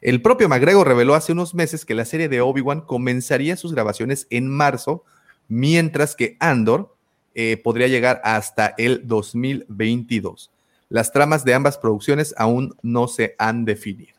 [0.00, 4.26] El propio McGregor reveló hace unos meses que la serie de Obi-Wan comenzaría sus grabaciones
[4.30, 5.04] en marzo,
[5.48, 6.96] mientras que Andor
[7.34, 10.50] eh, podría llegar hasta el 2022.
[10.88, 14.18] Las tramas de ambas producciones aún no se han definido.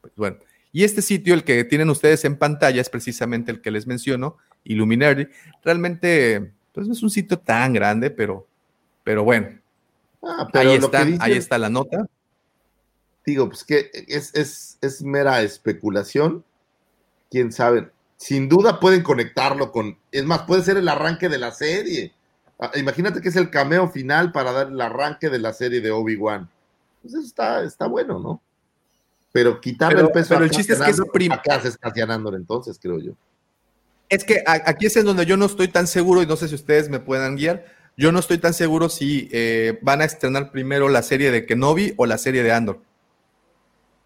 [0.00, 0.38] Pues bueno,
[0.72, 4.36] y este sitio, el que tienen ustedes en pantalla, es precisamente el que les menciono,
[4.64, 5.26] Illuminati.
[5.64, 8.46] Realmente, pues no es un sitio tan grande, pero,
[9.04, 9.58] pero bueno.
[10.22, 12.06] Ah, pero ahí, está, dice- ahí está la nota.
[13.24, 16.44] Digo, pues que es, es, es mera especulación.
[17.30, 17.90] Quién sabe.
[18.16, 19.96] Sin duda pueden conectarlo con.
[20.10, 22.12] Es más, puede ser el arranque de la serie.
[22.58, 25.90] Ah, Imagínate que es el cameo final para dar el arranque de la serie de
[25.90, 26.48] Obi-Wan.
[27.02, 28.42] Pues eso está, está bueno, ¿no?
[29.38, 31.42] Pero quitarle Pero- el peso pero a el chiste es que es prim- Andor, ¿a
[31.60, 31.78] ¿Qué haces
[32.10, 33.12] Andor entonces, creo yo?
[34.08, 36.56] Es que aquí es en donde yo no estoy tan seguro y no sé si
[36.56, 37.66] ustedes me puedan guiar.
[37.96, 41.94] Yo no estoy tan seguro si eh, van a estrenar primero la serie de Kenobi
[41.96, 42.80] o la serie de Andor.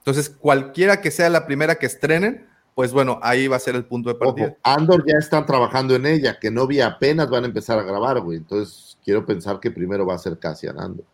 [0.01, 3.87] Entonces, cualquiera que sea la primera que estrenen, pues bueno, ahí va a ser el
[3.87, 4.49] punto de partida.
[4.49, 7.83] Ojo, Andor ya están trabajando en ella, que no vi apenas van a empezar a
[7.85, 8.37] grabar, güey.
[8.37, 11.07] Entonces quiero pensar que primero va a ser Cassian Andor.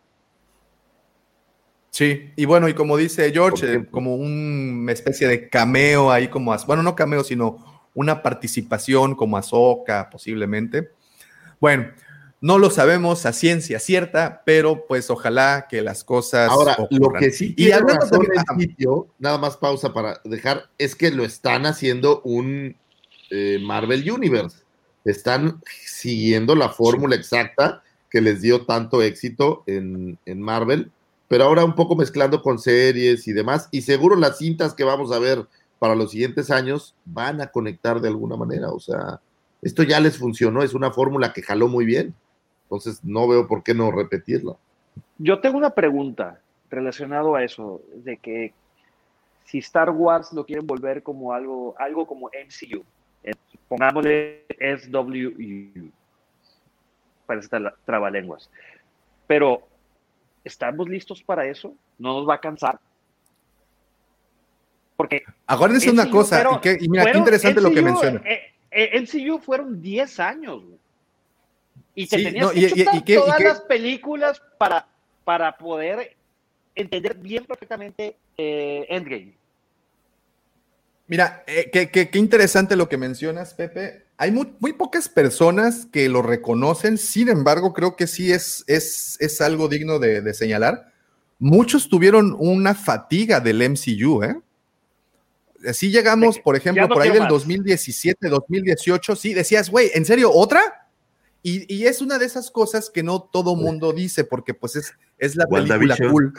[1.99, 6.55] Sí, y bueno, y como dice George, eh, como una especie de cameo ahí, como,
[6.65, 10.91] bueno, no cameo, sino una participación como Ahsoka, posiblemente.
[11.59, 11.91] Bueno,
[12.39, 16.49] no lo sabemos a ciencia cierta, pero pues ojalá que las cosas.
[16.49, 20.95] Ahora, lo que sí y hablando también- el sitio, nada más pausa para dejar, es
[20.95, 22.77] que lo están haciendo un
[23.29, 24.59] eh, Marvel Universe.
[25.03, 30.93] Están siguiendo la fórmula exacta que les dio tanto éxito en, en Marvel,
[31.29, 35.13] pero ahora un poco mezclando con series y demás, y seguro las cintas que vamos
[35.13, 35.45] a ver
[35.77, 39.21] para los siguientes años van a conectar de alguna manera, o sea,
[39.61, 42.13] esto ya les funcionó, es una fórmula que jaló muy bien,
[42.63, 44.57] entonces no veo por qué no repetirla.
[45.17, 48.53] Yo tengo una pregunta relacionado a eso, de que
[49.45, 52.83] si Star Wars lo quieren volver como algo, algo como MCU,
[53.23, 53.33] eh,
[53.67, 55.91] pongámosle SWU,
[57.25, 58.49] para esta trabalenguas.
[59.27, 59.68] Pero,
[60.49, 61.73] ¿estamos listos para eso?
[61.97, 62.79] ¿No nos va a cansar?
[64.97, 68.21] Porque Acuérdense una cosa, fueron- y, que- y mira, qué interesante lo que menciona.
[68.25, 70.63] eh, eh, MCU fueron 10 años.
[70.63, 70.77] güey.
[71.95, 73.61] Y te Sí, tenías no, que y- y- chutar y qué- y todas qué- las
[73.61, 74.87] películas para,
[75.23, 76.15] para poder
[76.75, 79.33] entender bien perfectamente eh, Endgame.
[81.07, 84.03] Mira, eh, qué interesante lo que mencionas, Pepe.
[84.21, 89.15] Hay muy, muy pocas personas que lo reconocen, sin embargo, creo que sí es, es,
[89.21, 90.91] es algo digno de, de señalar.
[91.39, 94.41] Muchos tuvieron una fatiga del MCU, ¿eh?
[95.65, 97.29] Así llegamos, por ejemplo, no por ahí del más.
[97.29, 100.89] 2017, 2018, sí, decías, güey, ¿en serio otra?
[101.41, 104.93] Y, y es una de esas cosas que no todo mundo dice, porque pues es,
[105.17, 106.33] es la película cool.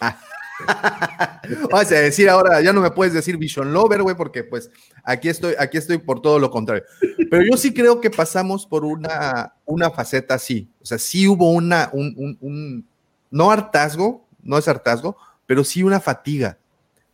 [0.00, 0.18] Ah.
[1.70, 4.70] Vas a decir ahora, ya no me puedes decir Vision Lover, güey, porque pues
[5.04, 6.84] aquí estoy, aquí estoy por todo lo contrario.
[7.30, 10.68] Pero yo sí creo que pasamos por una, una faceta así.
[10.82, 12.86] O sea, sí hubo una, un, un- un-
[13.30, 16.58] no hartazgo, no es hartazgo, pero sí una fatiga.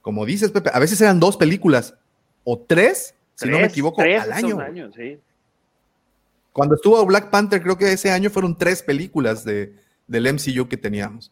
[0.02, 1.94] Como dices, Pepe, a veces eran dos películas
[2.44, 4.60] o tres, si no me equivoco, tres al año.
[4.60, 5.18] años, sí.
[6.52, 9.74] Cuando estuvo Black Panther, creo que ese año fueron tres películas de,
[10.06, 11.30] del MCU que teníamos.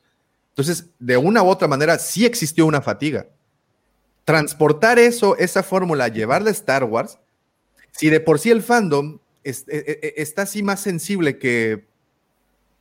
[0.56, 3.26] Entonces, de una u otra manera, sí existió una fatiga.
[4.24, 7.18] Transportar eso, esa fórmula, llevarla a Star Wars,
[7.92, 11.84] si de por sí el fandom e- e- e- está así más sensible que,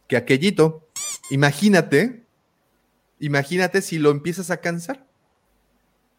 [0.07, 0.87] que aquellito,
[1.29, 2.23] imagínate,
[3.19, 5.05] imagínate si lo empiezas a cansar.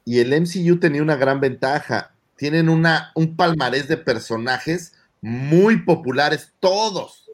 [0.04, 2.14] Y el MCU tenía una gran ventaja.
[2.36, 4.92] Tienen una, un palmarés de personajes
[5.22, 7.30] muy populares, todos.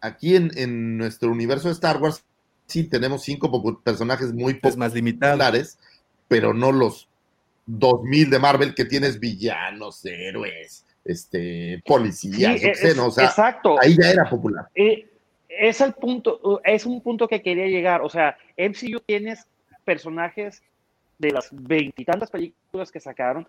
[0.00, 2.24] Aquí en, en nuestro universo de Star Wars,
[2.70, 5.78] sí tenemos cinco personajes muy Es más populares,
[6.28, 7.08] pero no los
[7.66, 13.06] 2000 de Marvel que tienes villanos, héroes, este, policías, Sí, sé, es- ¿no?
[13.06, 13.76] O sea, exacto.
[13.80, 14.66] ahí ya era popular.
[14.74, 15.06] Eh,
[15.48, 18.02] es el punto, es un punto que quería llegar.
[18.02, 19.46] O sea, MCU tienes
[19.84, 20.62] personajes
[21.18, 23.46] de las veintitantas películas que sacaron,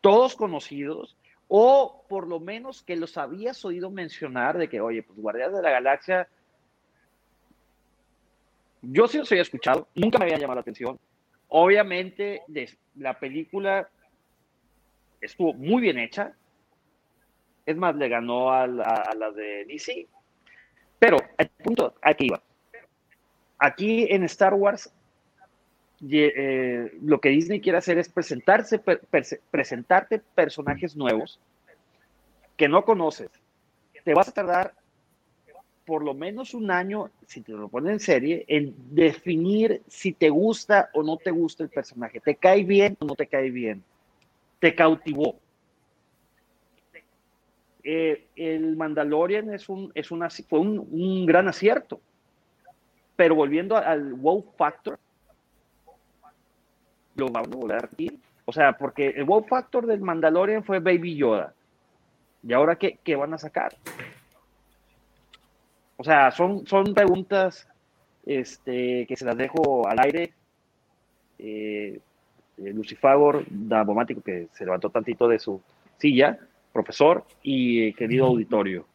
[0.00, 1.16] todos conocidos,
[1.48, 5.62] o por lo menos que los habías oído mencionar de que, oye, pues Guardianes de
[5.62, 6.28] la Galaxia,
[8.92, 10.98] yo sí los había escuchado, nunca me había llamado la atención,
[11.48, 12.42] Obviamente,
[12.96, 13.88] la película
[15.20, 16.32] estuvo muy bien hecha.
[17.64, 20.06] Es más, le ganó a la, de DC.
[20.98, 22.42] Pero el punto aquí iba.
[23.58, 24.92] Aquí en Star Wars,
[26.10, 28.80] eh, lo que Disney quiere hacer es presentarse,
[29.50, 31.40] presentarte personajes nuevos
[32.56, 33.30] que no conoces.
[34.04, 34.74] Te vas a tardar
[35.86, 40.28] por lo menos un año, si te lo ponen en serie, en definir si te
[40.28, 42.20] gusta o no te gusta el personaje.
[42.20, 43.84] ¿Te cae bien o no te cae bien?
[44.58, 45.36] ¿Te cautivó?
[47.84, 52.00] Eh, el Mandalorian es un, es una, fue un, un gran acierto.
[53.14, 54.98] Pero volviendo al wow factor,
[57.14, 58.18] lo vamos a volver a repetir.
[58.44, 61.54] O sea, porque el wow factor del Mandalorian fue Baby Yoda.
[62.42, 63.72] ¿Y ahora qué, qué van a sacar?
[65.96, 67.66] O sea, son, son preguntas
[68.24, 70.32] este, que se las dejo al aire.
[71.38, 71.98] Eh,
[72.58, 75.60] eh, Lucifagor, Davomático, que se levantó tantito de su
[75.98, 76.38] silla,
[76.72, 78.86] profesor y eh, querido auditorio.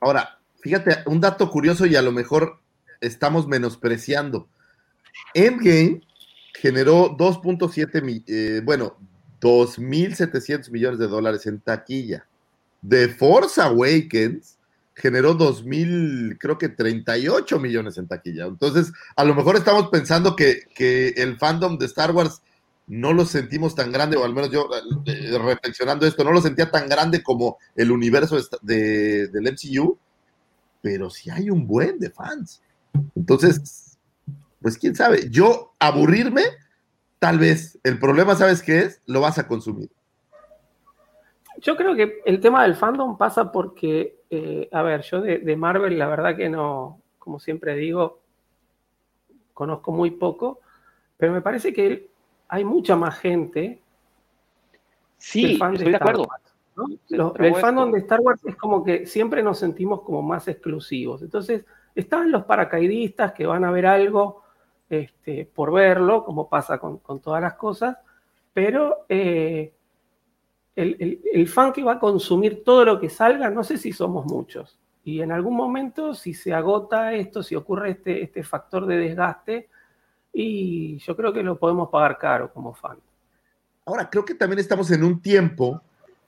[0.00, 2.58] Ahora, fíjate, un dato curioso y a lo mejor
[3.00, 4.48] estamos menospreciando.
[5.34, 6.02] Endgame
[6.54, 8.96] generó 2.7, mi- eh, bueno,
[9.40, 12.26] 2.700 millones de dólares en taquilla.
[12.86, 14.55] The Force Awakens
[14.96, 18.46] generó 2.000, creo que 38 millones en taquilla.
[18.46, 22.42] Entonces, a lo mejor estamos pensando que, que el fandom de Star Wars
[22.88, 24.68] no lo sentimos tan grande, o al menos yo
[25.06, 29.98] eh, reflexionando esto, no lo sentía tan grande como el universo de- del MCU,
[30.82, 32.62] pero sí hay un buen de fans.
[33.14, 33.98] Entonces,
[34.62, 36.42] pues quién sabe, yo aburrirme,
[37.18, 39.00] tal vez, el problema, ¿sabes qué es?
[39.06, 39.90] Lo vas a consumir.
[41.60, 45.56] Yo creo que el tema del fandom pasa porque, eh, a ver, yo de, de
[45.56, 48.20] Marvel la verdad que no, como siempre digo,
[49.54, 50.60] conozco muy poco,
[51.16, 52.08] pero me parece que
[52.48, 53.80] hay mucha más gente
[55.18, 56.28] Sí, que fan estoy de Star acuerdo.
[56.28, 56.86] Wars, ¿no?
[57.06, 60.22] Se Lo- trabó el fandom de Star Wars es como que siempre nos sentimos como
[60.22, 61.22] más exclusivos.
[61.22, 61.64] Entonces,
[61.94, 64.42] están los paracaidistas que van a ver algo
[64.90, 67.96] este, por verlo, como pasa con, con todas las cosas,
[68.52, 69.72] pero eh,
[70.76, 73.92] el, el- el fan que va a consumir todo lo que salga, no sé si
[73.92, 74.78] somos muchos.
[75.04, 79.68] Y en algún momento, si se agota esto, si ocurre este, este factor de desgaste,
[80.32, 82.98] y yo creo que lo podemos pagar caro como fan.
[83.86, 85.80] Ahora, creo que también estamos en un tiempo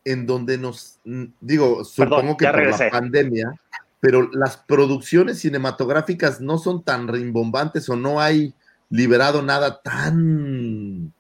[0.05, 0.99] en donde nos,
[1.41, 2.85] digo, supongo Perdón, que por regresé.
[2.87, 3.53] la pandemia,
[4.01, 8.55] pero las producciones cinematográficas no son tan rimbombantes o no hay
[8.91, 11.13] liberado nada tan,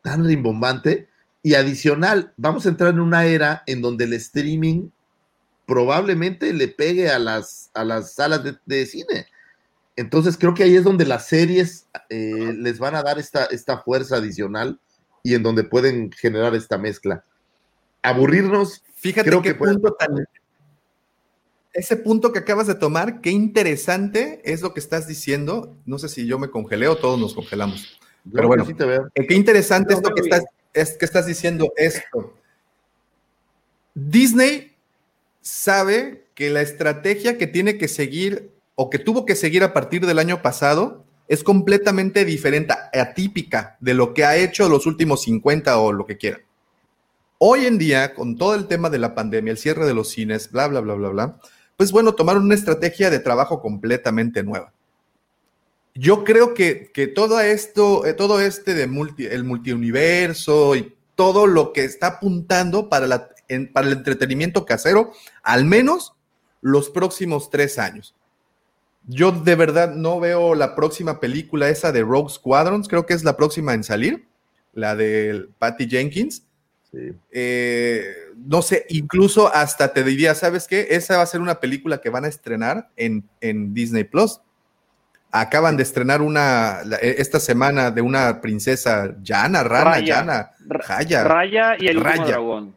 [0.00, 1.08] tan rimbombante.
[1.42, 4.90] Y adicional, vamos a entrar en una era en donde el streaming
[5.66, 9.26] probablemente le pegue a las, a las salas de, de cine.
[9.96, 13.78] Entonces creo que ahí es donde las series eh, les van a dar esta, esta
[13.78, 14.78] fuerza adicional
[15.22, 17.24] y en donde pueden generar esta mezcla.
[18.02, 20.26] Aburrirnos, Fíjate Creo qué que puede punto tan.
[21.72, 25.76] Ese punto que acabas de tomar, qué interesante es lo que estás diciendo.
[25.86, 27.98] No sé si yo me congelé o todos nos congelamos.
[28.32, 28.64] Pero bueno.
[28.64, 29.08] sí te veo.
[29.14, 30.44] Qué interesante Lo esto que estás,
[30.80, 32.34] es que estás diciendo esto.
[33.94, 34.76] Disney
[35.40, 40.06] sabe que la estrategia que tiene que seguir o que tuvo que seguir a partir
[40.06, 45.78] del año pasado es completamente diferente, atípica de lo que ha hecho los últimos 50
[45.78, 46.40] o lo que quiera.
[47.38, 50.50] Hoy en día, con todo el tema de la pandemia, el cierre de los cines,
[50.50, 51.40] bla, bla, bla, bla, bla,
[51.76, 54.72] pues bueno, tomaron una estrategia de trabajo completamente nueva.
[55.98, 61.48] Yo creo que, que todo esto, eh, todo este de multi, el multiuniverso y todo
[61.48, 65.12] lo que está apuntando para, la, en- para el entretenimiento casero,
[65.42, 66.14] al menos
[66.60, 68.14] los próximos tres años.
[69.08, 73.24] Yo de verdad no veo la próxima película esa de Rogue Squadrons, creo que es
[73.24, 74.26] la próxima en salir,
[74.74, 76.44] la de Patty Jenkins.
[76.92, 77.12] Sí.
[77.32, 78.04] Eh,
[78.36, 80.88] no sé, incluso hasta te diría, ¿sabes qué?
[80.90, 84.40] Esa va a ser una película que van a estrenar en, en Disney Plus.
[85.30, 90.52] Acaban de estrenar una la- eh, esta semana de una princesa Yana, Rana, Raya.
[90.82, 91.24] Jaya.
[91.24, 92.24] Raya y el Raya.
[92.24, 92.74] dragón.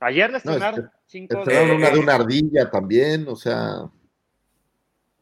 [0.00, 1.92] Ayer le No, estrenaron este- cinco Estrenaron una de...
[1.94, 3.88] de una ardilla también, o sea,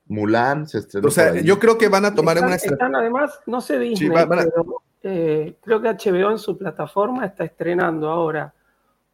[0.06, 1.09] Mulan se estrenó.
[1.09, 2.85] O sea, yo creo que van a tomar están, una estrategia.
[2.86, 6.59] están además, no sé Disney, va- van a- pero eh, creo que HBO en su
[6.59, 8.52] plataforma está estrenando ahora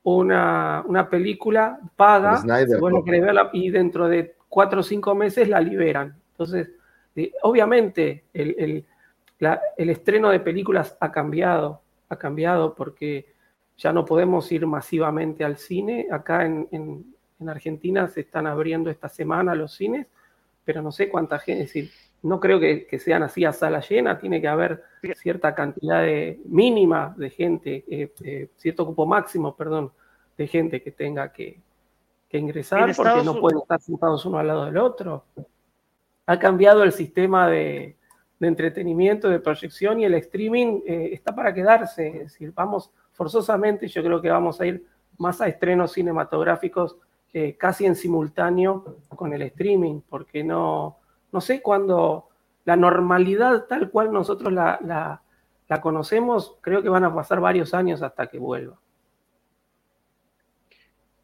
[0.03, 6.17] una, una película paga, la y dentro de cuatro o cinco meses la liberan.
[6.33, 6.69] Entonces,
[7.43, 8.87] obviamente, el, el-
[9.39, 13.27] la- el estreno de películas ha cambiado, ha cambiado porque
[13.77, 16.07] ya no podemos ir masivamente al cine.
[16.11, 20.07] Acá en, en- en Argentina se están abriendo esta semana los cines,
[20.65, 21.91] pero no sé cuánta gente, es decir,
[22.23, 24.83] no creo que, que sean así a sala llena, tiene que haber
[25.17, 29.91] cierta cantidad de, mínima de gente, eh, eh, cierto cupo máximo, perdón,
[30.37, 31.59] de gente que tenga que,
[32.29, 35.25] que ingresar, porque no pueden estar sentados uno al lado del otro.
[36.31, 37.97] Ha cambiado el sistema de,
[38.39, 42.07] de entretenimiento, de proyección y el streaming eh, está para quedarse.
[42.07, 44.87] Es decir, vamos forzosamente, yo creo que vamos a ir
[45.19, 46.97] más a estrenos cinematográficos
[47.33, 50.99] eh, casi en simultáneo con el streaming, porque no,
[51.33, 52.29] no sé cuándo
[52.65, 55.21] la normalidad tal cual nosotros la, la-
[55.69, 58.77] la conocemos, creo que van a pasar varios años hasta que vuelva.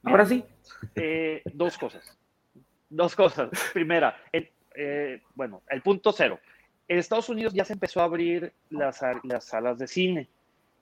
[0.02, 0.44] Ahora sí.
[0.96, 2.18] Eh, dos cosas.
[2.88, 3.50] Dos cosas.
[3.72, 6.38] Primera, el- eh, bueno, el punto cero.
[6.88, 10.28] En Estados Unidos ya se empezó a abrir las, las salas de cine,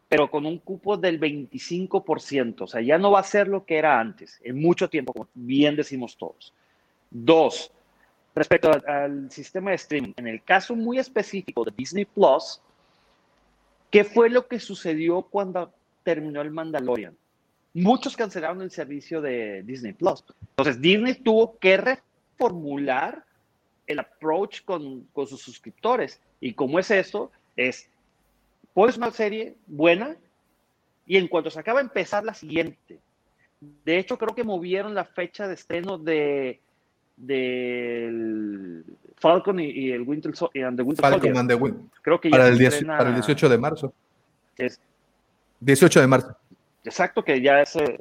[0.09, 2.63] pero con un cupo del 25%.
[2.63, 5.29] O sea, ya no va a ser lo que era antes, en mucho tiempo, como
[5.35, 6.53] bien decimos todos.
[7.11, 7.71] Dos,
[8.35, 12.61] respecto al, al sistema de streaming, en el caso muy específico de Disney Plus,
[13.91, 15.73] ¿qué fue lo que sucedió cuando
[16.03, 17.17] terminó el Mandalorian?
[17.75, 20.25] muchos cancelaron el servicio de Disney Plus.
[20.51, 23.25] Entonces, Disney tuvo que reformular
[23.87, 26.21] el approach con, con sus suscriptores.
[26.41, 27.89] Y como es eso, es,
[28.73, 30.17] pones una serie buena
[31.07, 32.99] y en cuanto se acaba, empezar la siguiente.
[33.85, 36.61] De hecho, creo que movieron la fecha de estreno de
[37.17, 38.85] del
[39.17, 41.39] Falcon y, y el Winter, Sol- y and the Winter Falcon Soldier.
[41.41, 43.59] and the Win- Creo que ya para, se el 10 estrena- para el 18 de
[43.59, 43.93] marzo.
[44.57, 44.81] es-
[45.61, 46.37] 18 de marzo.
[46.85, 47.77] Exacto, que ya es.
[47.77, 48.01] eh,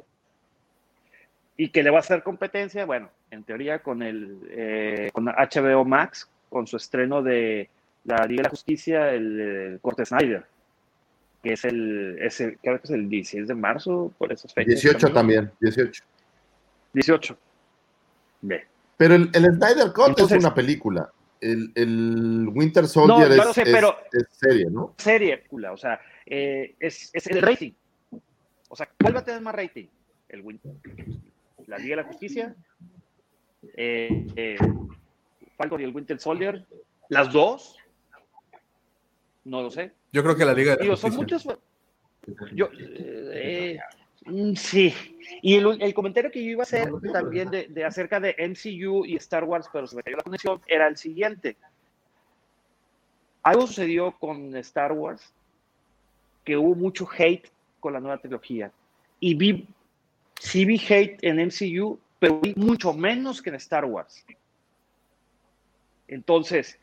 [1.56, 5.84] y que le va a hacer competencia, bueno, en teoría con el eh, con HBO
[5.84, 7.68] Max, con su estreno de
[8.04, 10.44] la Liga de la Justicia, el, el Corte Snyder,
[11.42, 14.80] que es el, es el- creo que es el 16 de marzo, por esas fechas.
[14.82, 16.02] 18 también, 18.
[16.92, 17.38] 18.
[18.42, 18.66] Ve.
[18.96, 21.10] Pero el, el Snyder Cut Entonces- es una película.
[21.40, 24.94] El, el Winter Soldier No, es, sé, pero- es serie, ¿no?
[24.96, 27.72] Serie, o sea, eh, es, es el rating.
[28.68, 29.86] O sea, ¿cuál va a tener más rating?
[30.28, 30.60] El Win-
[31.66, 32.54] La Liga de la Justicia,
[33.76, 34.56] eh, eh,
[35.56, 36.64] Falcon y el Winter Soldier,
[37.08, 37.76] las dos,
[39.44, 39.92] no lo sé.
[40.12, 41.46] Yo creo que la Liga de la Digo, son muchos.
[42.52, 43.78] Yo, eh,
[44.26, 44.94] mm, sí.
[45.42, 49.04] Y el, el comentario que yo iba a hacer también de, de acerca de MCU
[49.04, 51.56] y Star Wars, pero se me cayó la conexión, era el siguiente.
[53.42, 55.32] Algo sucedió con Star Wars
[56.44, 57.48] que hubo mucho hate
[57.80, 58.70] con la nueva trilogía.
[59.20, 59.66] Y vi,
[60.40, 64.24] sí vi hate en MCU, pero vi mucho menos que en Star Wars.
[66.08, 66.78] Entonces,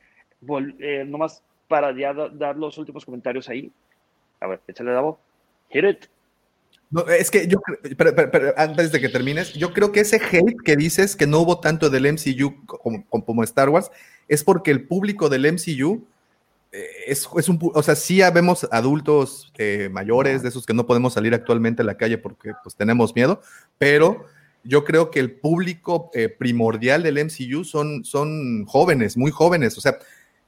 [0.80, 3.72] eh, nomás para ya da- dar los últimos comentarios ahí.
[4.40, 5.18] A ver, échale la voz.
[5.70, 6.06] Hit it.
[6.90, 7.60] No, es que yo,
[7.98, 11.26] pero- pero- pero antes de que termines, yo creo que ese hate que dices que
[11.28, 13.90] no hubo tanto del MCU como, como Star Wars
[14.28, 16.06] es porque el público del MCU
[16.74, 20.86] eh, es, es un, o sea, sí vemos adultos eh, mayores, de esos que no
[20.86, 23.42] podemos salir actualmente a la calle porque pues tenemos miedo,
[23.78, 24.26] pero
[24.64, 29.82] yo creo que el público eh, primordial del MCU son, son jóvenes, muy jóvenes, o
[29.82, 29.98] sea,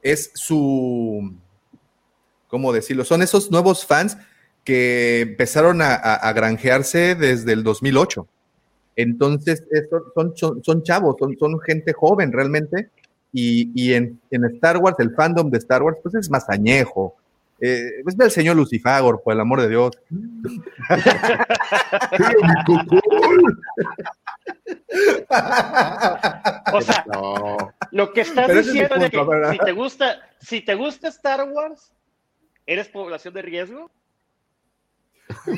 [0.02, 1.34] es su,
[2.48, 3.06] ¿cómo decirlo?
[3.06, 4.18] Son esos nuevos fans
[4.64, 8.27] que empezaron a, a- granjearse desde el 2008.
[8.95, 9.64] Entonces,
[10.15, 12.90] son, son, son chavos, son, son gente joven realmente.
[13.34, 17.15] Y, y en, en Star Wars, el fandom de Star Wars, pues es más añejo.
[17.65, 19.91] Eh, es del señor Lucifagor, por el amor de Dios.
[26.73, 27.57] O sea, No.
[27.91, 30.76] lo que estás Pero es diciendo es de punto, que si te gusta, si te
[30.76, 31.94] gusta Star Wars,
[32.65, 33.91] ¿eres población de riesgo?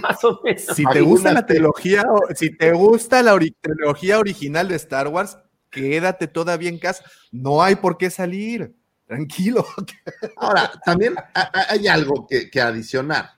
[0.01, 0.61] Más o menos.
[0.61, 2.03] Si te gusta la trilogía,
[2.35, 5.37] si te gusta la ori- trilogía original de Star Wars,
[5.69, 7.03] quédate todavía en casa.
[7.31, 8.73] No hay por qué salir.
[9.07, 9.65] Tranquilo.
[10.37, 13.31] Ahora, también ha- ha- hay algo que, que adicionar.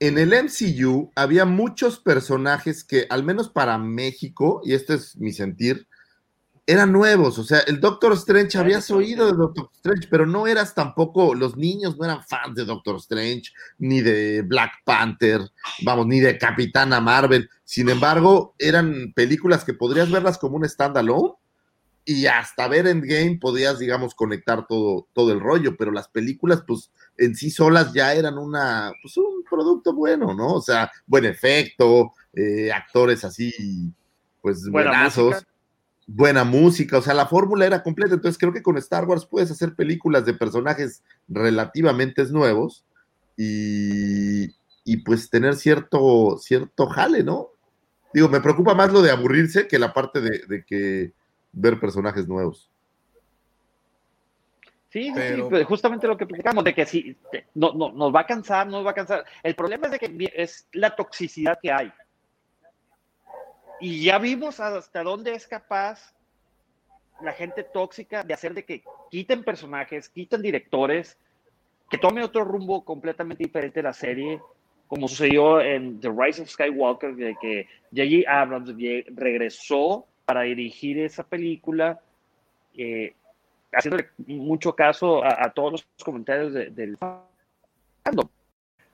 [0.00, 5.32] En el MCU había muchos personajes que, al menos para México, y este es mi
[5.32, 5.86] sentir,
[6.66, 7.38] eran nuevos.
[7.38, 11.56] O sea, el Doctor Strange, habías oído de Doctor Strange, pero no eras tampoco, los
[11.56, 15.40] niños no eran fans de Doctor Strange, ni de Black Panther,
[15.84, 17.48] vamos, ni de Capitana Marvel.
[17.64, 21.34] Sin embargo, eran películas que podrías verlas como un standalone
[22.04, 26.90] y hasta ver Endgame podías, digamos, conectar todo, todo el rollo, pero las películas, pues,
[27.16, 30.54] en sí solas ya eran una, pues, un producto bueno, ¿no?
[30.54, 33.52] O sea, buen efecto, eh, actores así,
[34.40, 35.48] pues, Buena buenazos, música.
[36.06, 39.50] buena música, o sea, la fórmula era completa, entonces creo que con Star Wars puedes
[39.52, 42.84] hacer películas de personajes relativamente nuevos
[43.36, 44.46] y,
[44.84, 47.48] y pues tener cierto, cierto jale, ¿no?
[48.12, 51.12] Digo, me preocupa más lo de aburrirse que la parte de, de que
[51.52, 52.68] ver personajes nuevos.
[54.88, 57.92] Sí, sí, Pero- sí, pues, justamente lo que platicamos, de que sí, te- no, no,
[57.92, 59.24] nos va a cansar, nos va a cansar.
[59.42, 61.90] El problema es de que es la toxicidad que hay.
[63.80, 66.14] Y ya vimos hasta dónde es capaz
[67.22, 71.16] la gente tóxica de hacer de que quiten personajes, quiten directores,
[71.90, 74.40] que tome otro rumbo completamente diferente la serie,
[74.88, 78.30] como sucedió en The Rise of Skywalker, de que J.J.
[78.30, 78.74] Abrams
[79.14, 82.00] regresó para dirigir esa película,
[82.76, 83.14] eh,
[83.72, 88.28] haciéndole mucho caso a, a todos los comentarios de- del fandom.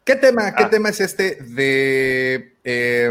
[0.05, 0.71] ¿Qué tema, qué Ah.
[0.71, 3.11] tema es este de eh,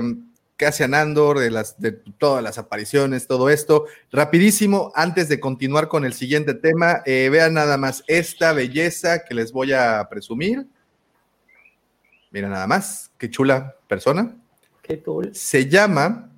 [0.55, 3.85] Cassian Andor, de, las, de todas las apariciones, todo esto?
[4.11, 9.35] Rapidísimo, antes de continuar con el siguiente tema, eh, vean nada más esta belleza que
[9.35, 10.65] les voy a presumir.
[12.31, 14.35] Mira nada más, qué chula persona.
[14.81, 15.33] Qué tul.
[15.35, 16.31] Se llama.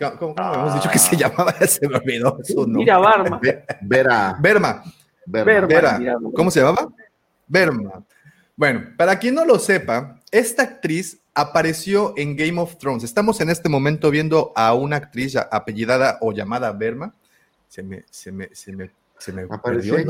[0.00, 1.52] ¿Cómo, cómo- cómo habíamos dicho que se llamaba?
[1.66, 2.78] Se me olvidó su nombre.
[2.80, 3.38] Mira Barma.
[3.42, 4.36] Ve- Vera.
[4.40, 4.82] Verma.
[5.26, 5.66] Verma.
[5.66, 6.16] Vera, mira.
[6.34, 6.88] ¿cómo se llamaba?
[7.46, 8.02] Verma.
[8.56, 13.04] Bueno, para quien no lo sepa, esta actriz apareció en Game of Thrones.
[13.04, 17.14] Estamos en este momento viendo a una actriz apellidada o llamada Verma.
[17.68, 20.08] Se me, se me, se me, se me Apareció el.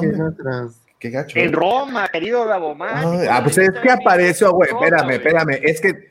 [0.98, 1.38] Qué gacho.
[1.38, 3.26] En Roma, querido Dabomán.
[3.30, 4.70] Ah, pues es que apareció, güey.
[4.70, 5.58] Espérame, espérame.
[5.62, 6.09] Es que.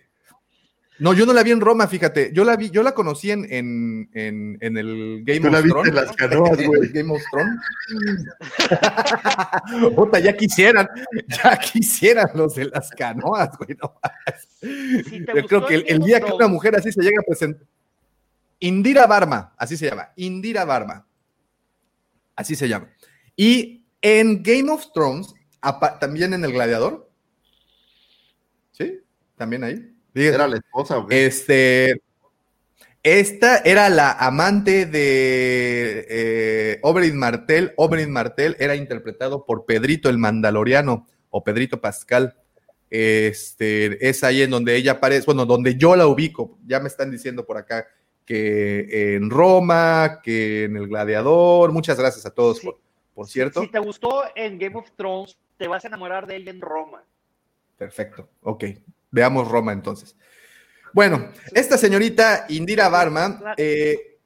[0.99, 2.31] No, yo no la vi en Roma, fíjate.
[2.33, 5.69] Yo la vi, yo la conocí en, en, en, en el Game of la viste
[5.71, 5.89] Thrones.
[5.89, 6.89] en las canoas, güey.
[6.91, 7.59] Game of Thrones.
[9.95, 10.87] Puta, ya quisieran,
[11.27, 13.77] ya quisieran los de las canoas, güey.
[13.81, 13.99] no.
[14.61, 17.25] Si Yo creo que el, el día que una Thrones, mujer así se llega a
[17.25, 17.65] presentar.
[18.59, 20.09] Indira Barma, así se llama.
[20.17, 21.07] Indira Barma.
[22.35, 22.89] Así se llama.
[23.37, 25.33] Y en Game of Thrones,
[26.01, 27.09] también en El Gladiador.
[28.71, 28.99] ¿Sí?
[29.37, 29.95] También ahí.
[30.27, 31.25] ¿Era la esposa o qué?
[31.25, 32.01] Este.
[33.01, 37.73] Esta era la amante de eh, Oberyn Martel.
[37.77, 42.35] Oberyn Martel era interpretado por Pedrito el Mandaloriano o Pedrito Pascal.
[42.89, 46.57] Este, es ahí en donde ella aparece, bueno, donde yo la ubico.
[46.65, 47.87] Ya me están diciendo por acá
[48.25, 51.71] que en Roma, que en El Gladiador.
[51.71, 52.65] Muchas gracias a todos, Sí.
[52.67, 52.79] por,
[53.13, 53.61] por cierto.
[53.61, 57.03] Si te gustó en Game of Thrones, te vas a enamorar de ella en Roma.
[57.77, 58.65] Perfecto, ok.
[59.11, 60.15] Veamos Roma entonces.
[60.93, 64.17] Bueno, esta señorita Indira Barma, eh,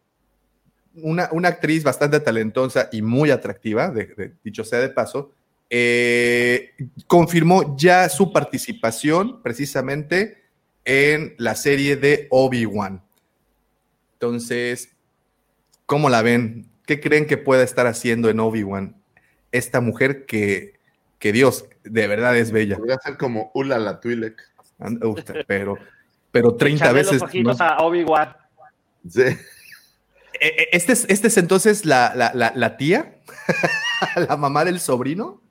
[0.96, 5.34] una, una actriz bastante talentosa y muy atractiva, de, de- dicho sea de paso,
[5.70, 6.72] eh,
[7.08, 10.44] confirmó ya su participación precisamente
[10.86, 13.02] en la serie de Obi-Wan.
[14.14, 14.90] Entonces,
[15.86, 16.70] ¿cómo la ven?
[16.86, 18.96] ¿Qué creen que pueda estar haciendo en Obi-Wan
[19.52, 20.80] esta mujer que,
[21.20, 22.78] que Dios, de verdad es bella?
[22.78, 24.42] Podría ser como Ula la Twi'lek.
[25.48, 25.78] Pero,
[26.32, 27.22] pero 30 Echarle veces.
[27.44, 28.36] los a Obi-Wan.
[29.08, 29.22] Sí.
[29.22, 29.38] Eh,
[30.42, 33.18] eh, Este es, este es entonces la, la- la- la tía,
[34.28, 35.42] la mamá del sobrino.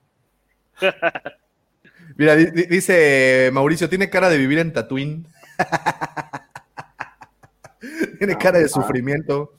[2.16, 5.24] Mira, di- di- dice Mauricio, tiene cara de vivir en Tatooine.
[8.18, 9.54] tiene cara de sufrimiento.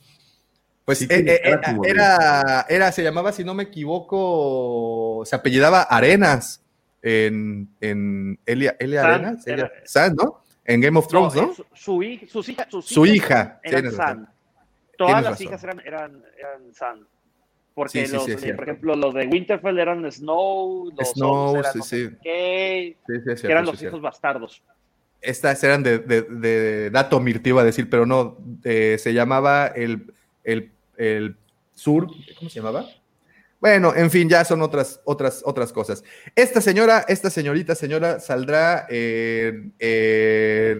[0.85, 5.83] Pues Sí, eh, eh, eh, era, era, se llamaba, si no me equivoco, se apellidaba
[5.83, 6.61] Arenas
[7.03, 10.43] en, en Elia, Elia San, Arenas, Elia- era- ¿no?
[10.65, 11.53] En Game of Thrones, ¿no?
[11.53, 14.29] Su, su hij- sus hijas, sus Su hija, eran.
[14.97, 15.47] Todas las razón.
[15.47, 17.07] hijas eran, eran, eran San.
[17.73, 21.73] Porque Sí, sí, los, sí, por ejemplo, los de Winterfell eran Snow, los Snow, eran
[21.73, 24.63] sí, no sé qué, cierto, eran los hijos bastardos.
[25.19, 29.67] Estas eran de, de, de dato Mirti, iba a decir, pero no, eh, se llamaba
[29.67, 30.13] el,
[30.43, 31.35] el, el
[31.73, 32.07] sur,
[32.37, 32.85] ¿cómo se llamaba?
[33.63, 36.03] Bueno, en fin, ya son otras, otras, otras cosas.
[36.35, 39.73] Esta señora, esta señorita, señora, saldrá en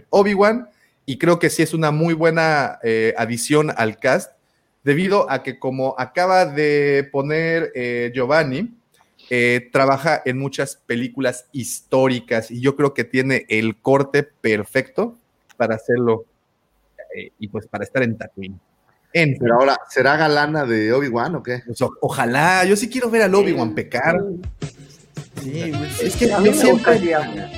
[0.10, 0.68] Obi-Wan
[1.06, 4.34] y creo que sí es una muy buena eh, adición al cast,
[4.84, 8.74] debido a que como acaba de poner eh, Giovanni,
[9.30, 15.18] eh, trabaja en muchas películas históricas y yo creo que tiene el corte perfecto
[15.56, 16.26] para hacerlo
[17.40, 18.60] y pues para estar en Tatooine.
[19.14, 21.62] En Pero ahora, ¿será galana de Obi-Wan o qué?
[21.66, 24.20] pues, ojalá, yo sí quiero ver al Obi-Wan pecar.
[25.42, 26.94] Sí, güey, es que A mí siempre...
[26.94, 27.52] gustaría.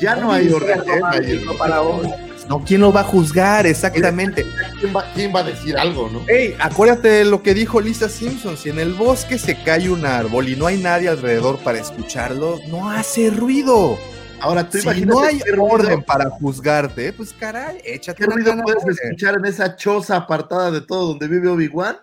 [0.00, 0.80] Ya no hay orden.
[0.80, 1.40] ¿eh?
[1.58, 2.06] Para vos.
[2.48, 4.44] No, ¿quién lo va a juzgar exactamente?
[4.80, 6.22] ¿Quién va, quién va a decir algo, no?
[6.28, 10.04] Ey, acuérdate de lo que dijo Lisa Simpson, si en el bosque se cae un
[10.04, 13.96] árbol y no hay nadie alrededor para escucharlo, no hace ruido.
[14.42, 18.54] Ahora, tú Si imagínate no hay orden para juzgarte, pues caray, échate qué una ruido
[18.64, 21.96] puedes escuchar en esa choza apartada de todo donde vive Obi-Wan.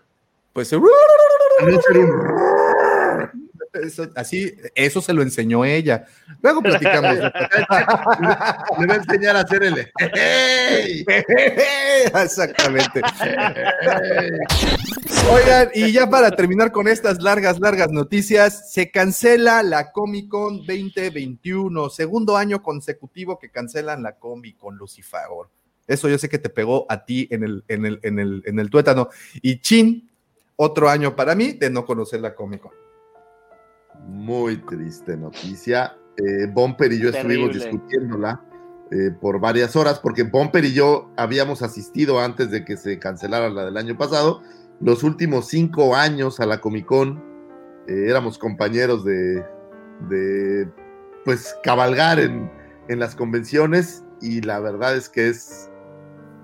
[0.54, 0.88] Pues un...
[3.74, 6.06] Eso, así, eso se lo enseñó ella.
[6.42, 7.16] Luego platicamos.
[8.80, 9.92] Le va a enseñar a hacer el.
[10.00, 11.06] ¡Hey!
[12.16, 13.02] Exactamente.
[15.32, 20.66] Oigan, y ya para terminar con estas largas, largas noticias, se cancela la Comic Con
[20.66, 25.20] 2021, segundo año consecutivo que cancelan la Comic Con Lucifer.
[25.88, 28.60] Eso yo sé que te pegó a ti en el, en el, en el, en
[28.60, 29.10] el tuétano.
[29.42, 30.10] Y Chin,
[30.56, 32.89] otro año para mí de no conocer la Comic Con.
[34.08, 35.98] Muy triste noticia.
[36.18, 38.42] Eh, Bomper y yo estuvimos discutiéndola
[38.92, 43.50] eh, por varias horas, porque Bomper y yo habíamos asistido antes de que se cancelara
[43.50, 44.42] la del año pasado.
[44.82, 47.24] Los últimos cinco años a la Comic Con
[47.88, 49.46] eh, éramos compañeros de,
[50.10, 50.70] de
[51.26, 52.50] pues cabalgar en,
[52.88, 55.70] en las convenciones y la verdad es que es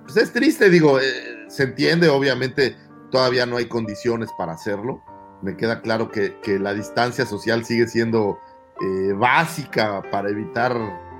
[0.05, 0.99] pues es triste, digo,
[1.47, 2.75] se entiende, obviamente
[3.09, 5.01] todavía no hay condiciones para hacerlo.
[5.45, 8.39] Me queda claro que, que la distancia social sigue siendo
[8.81, 10.75] eh, básica para evitar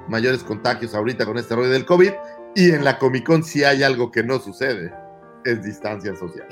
[0.08, 2.12] mayores contagios ahorita con este rollo del COVID.
[2.56, 4.92] Y en la Comic Con sí hay algo que no sucede,
[5.44, 6.48] es distancia social.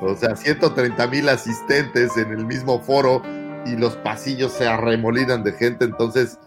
[0.00, 3.20] O sea, 130 mil asistentes en el mismo foro
[3.66, 6.38] y los pasillos se arremolinan de gente, entonces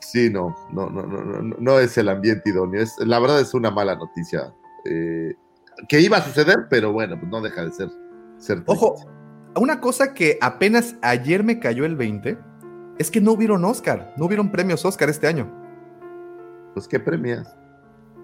[0.00, 2.80] sí, no, no, no, no, no, no es el ambiente idóneo.
[2.80, 4.50] Es, la verdad es una mala noticia.
[4.86, 5.34] eh,
[5.88, 7.90] que iba a suceder, pero bueno, pues no deja de ser.
[8.38, 8.96] ser Ojo.
[9.56, 12.38] Una cosa que apenas ayer me cayó el 20
[12.98, 15.50] es que no hubieron Oscar, no hubieron premios Oscar este año.
[16.74, 17.56] Pues qué premias.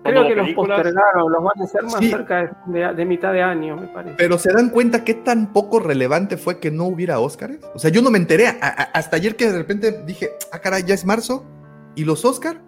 [0.05, 2.09] Creo que los postergaron, los van a hacer más Sí.
[2.11, 4.15] cerca de, de mitad de año, me parece.
[4.17, 7.59] Pero se dan cuenta qué tan poco relevante fue que no hubiera Oscars.
[7.75, 10.61] O sea, yo no me enteré a- a- hasta ayer que de repente dije, ah,
[10.61, 11.45] caray, ya es marzo.
[11.95, 12.63] ¿Y los Oscar?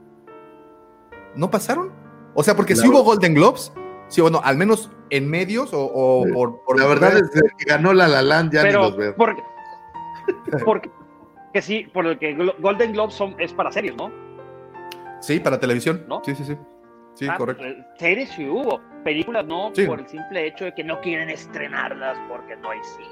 [1.37, 1.93] ¿No pasaron?
[2.35, 3.73] O sea, porque si hubo Golden Globes,
[4.11, 6.33] sí, bueno, al menos en medios o, o Sí.
[6.33, 9.15] por, por- La verdad es que ganó la La Land ya ni los veo.
[9.17, 9.43] porque,
[10.65, 10.91] porque
[11.55, 14.13] que sí, por el que Golden Globes son, es para series, ¿no?
[15.21, 16.05] Sí, para televisión.
[16.09, 16.23] ¿No?
[16.25, 16.57] Sí, sí, sí.
[17.15, 17.65] Sí, Ah, correcto.
[17.65, 19.85] eh, Series sí hubo, películas no, Sí.
[19.85, 23.09] por el simple hecho de que no quieren estrenarlas porque no hay cine.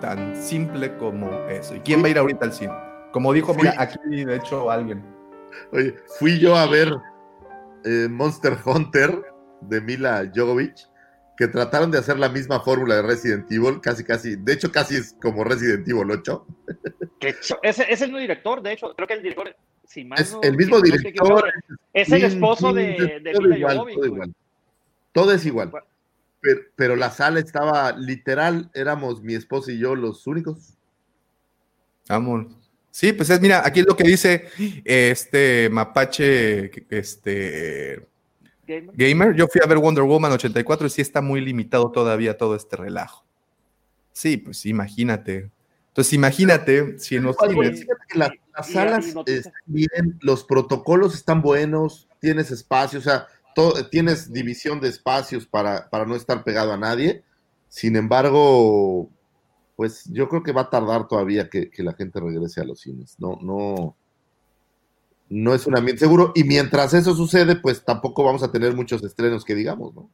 [0.00, 1.76] Tan simple como eso.
[1.76, 2.72] ¿Y quién va a ir ahorita al cine?
[3.12, 5.04] Como dijo, mira, aquí de hecho alguien.
[5.72, 6.92] Oye, fui yo a ver
[7.84, 9.31] eh, Monster Hunter
[9.68, 10.88] de Mila Jovovich,
[11.36, 14.96] que trataron de hacer la misma fórmula de Resident Evil, casi, casi, de hecho, casi
[14.96, 16.46] es como Resident Evil 8.
[17.18, 20.20] Qué ch- Ese, ese es el director, de hecho, creo que el director, si mal
[20.20, 21.52] Es no- el mismo si no estoy director.
[21.92, 24.12] es el esposo de, de todo Mila igual, Jovovich, todo güey.
[24.14, 24.34] igual.
[25.12, 25.72] Todo es igual.
[26.40, 30.74] Pero, pero la sala estaba literal, éramos mi esposa y yo los únicos.
[32.08, 32.46] Vamos.
[32.90, 34.48] Sí, pues es, mira, aquí es lo que dice
[34.84, 38.06] este Mapache, este
[38.80, 38.96] Gamer.
[38.96, 39.34] Gamer.
[39.36, 42.76] Yo fui a ver Wonder Woman 84 y sí está muy limitado todavía todo este
[42.76, 43.24] relajo.
[44.12, 45.50] Sí, pues imagínate.
[45.88, 47.86] Entonces imagínate si en los cines...
[48.14, 54.32] las, las salas están bien, los protocolos están buenos, tienes espacio, o sea, todo- tienes
[54.32, 57.22] división de espacios para, para no estar pegado a nadie.
[57.68, 59.10] Sin embargo,
[59.76, 62.80] pues yo creo que va a tardar todavía que, que la gente regrese a los
[62.80, 63.16] cines.
[63.18, 63.96] No, no,
[65.32, 66.32] no es un ambiente seguro.
[66.34, 70.10] Y mientras eso sucede, pues tampoco vamos a tener muchos estrenos que digamos, ¿no?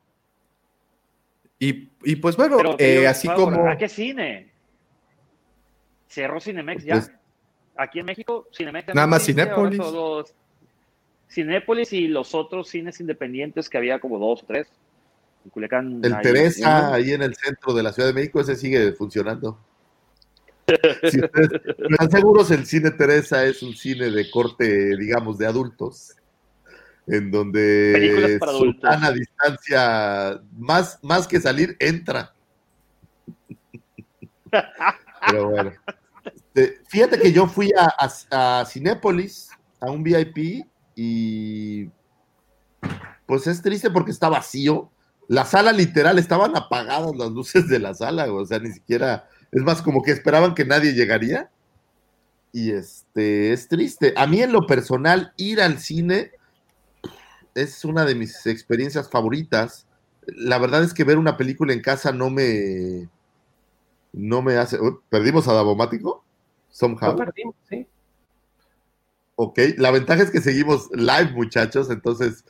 [1.58, 3.68] Y, y pues bueno, Pero eh, así como...
[3.68, 4.52] ¿A qué cine?
[6.08, 6.94] Cerró Cinemex ya.
[6.94, 7.12] Pues-
[7.76, 8.94] Aquí en México, Cinemex.
[8.94, 9.80] Nada más Cinépolis.
[11.30, 14.68] Cinépolis y los otros cines independientes que había como dos o tres.
[15.44, 16.00] En Culiacán.
[16.02, 19.58] El hay Teresa, ahí en el centro de la Ciudad de México, ese sigue funcionando.
[21.10, 25.46] Si ustedes no están seguros, el cine Teresa es un cine de corte, digamos, de
[25.46, 26.14] adultos,
[27.06, 28.82] en donde adultos.
[28.82, 32.34] sana distancia, más, más que salir, entra.
[35.26, 35.72] Pero bueno.
[36.54, 37.92] Este, Fíjate que yo fui a,
[38.30, 39.50] a, a Cinépolis,
[39.80, 41.90] a un VIP, y
[43.26, 44.90] pues es triste porque está vacío.
[45.28, 49.62] La sala literal, estaban apagadas las luces de la sala, o sea, ni siquiera, es
[49.62, 51.50] más como que esperaban que nadie llegaría.
[52.52, 54.14] Y este, es triste.
[54.16, 56.32] A mí en lo personal, ir al cine
[57.54, 59.86] es una de mis experiencias favoritas.
[60.26, 63.08] La verdad es que ver una película en casa no me,
[64.12, 64.78] no me hace...
[65.08, 66.24] ¿Perdimos a Davomático?
[66.70, 67.12] Somehow.
[67.12, 67.86] Lo perdimos, sí.
[69.36, 72.44] Ok, la ventaja es que seguimos live, muchachos, entonces,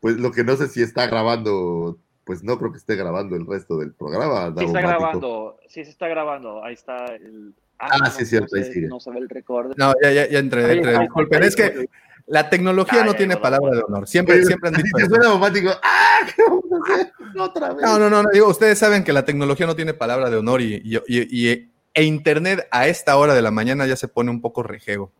[0.00, 3.46] pues lo que no sé si está grabando, pues no creo que esté grabando el
[3.46, 4.52] resto del programa.
[4.58, 6.64] Sí está grabando, sí se está grabando.
[6.64, 7.54] Ahí está el.
[7.78, 8.86] Ah, sí, es cierto, ahí sigue.
[8.88, 9.74] No se ve el récord.
[9.76, 10.98] No, ya, ya, ya entré, entré.
[11.00, 11.88] Disculpen, es que
[12.26, 14.08] la tecnología Ah, no tiene palabra de honor.
[14.08, 15.08] Siempre, siempre han dicho eso.
[15.08, 16.20] suena Davomático, ¡ah!
[16.34, 17.12] ¿Qué vamos a hacer?
[17.38, 17.84] Otra vez.
[17.84, 20.62] No, no, no, no, digo, ustedes saben que la tecnología no tiene palabra de honor
[20.62, 24.30] y, y- y- y e internet a esta hora de la mañana ya se pone
[24.30, 25.12] un poco rejego.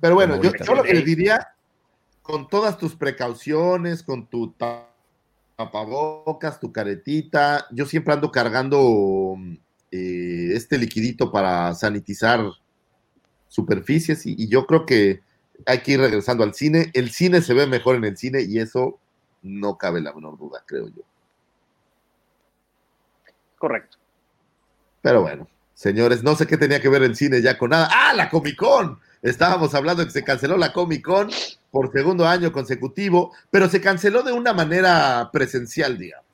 [0.00, 1.54] Pero bueno, yo, yo lo que le diría,
[2.22, 4.52] con todas tus precauciones, con tu
[5.56, 9.36] tapabocas, tu caretita, yo siempre ando cargando
[9.90, 12.44] eh, este liquidito para sanitizar
[13.48, 15.22] superficies y, y yo creo que
[15.64, 16.90] hay que ir regresando al cine.
[16.92, 18.98] El cine se ve mejor en el cine y eso
[19.42, 21.02] no cabe la menor duda, creo yo.
[23.58, 23.96] Correcto.
[25.00, 27.88] Pero bueno, señores, no sé qué tenía que ver el cine ya con nada.
[27.90, 28.98] ¡Ah, la Comic Con!
[29.22, 31.30] Estábamos hablando de que se canceló la Comic Con
[31.76, 36.24] por segundo año consecutivo, pero se canceló de una manera presencial, digamos.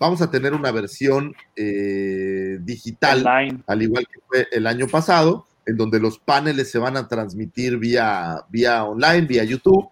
[0.00, 3.62] Vamos a tener una versión eh, digital, Online.
[3.68, 7.78] al igual que fue el año pasado, en donde los paneles se van a transmitir
[7.78, 9.88] vía, vía online, vía YouTube.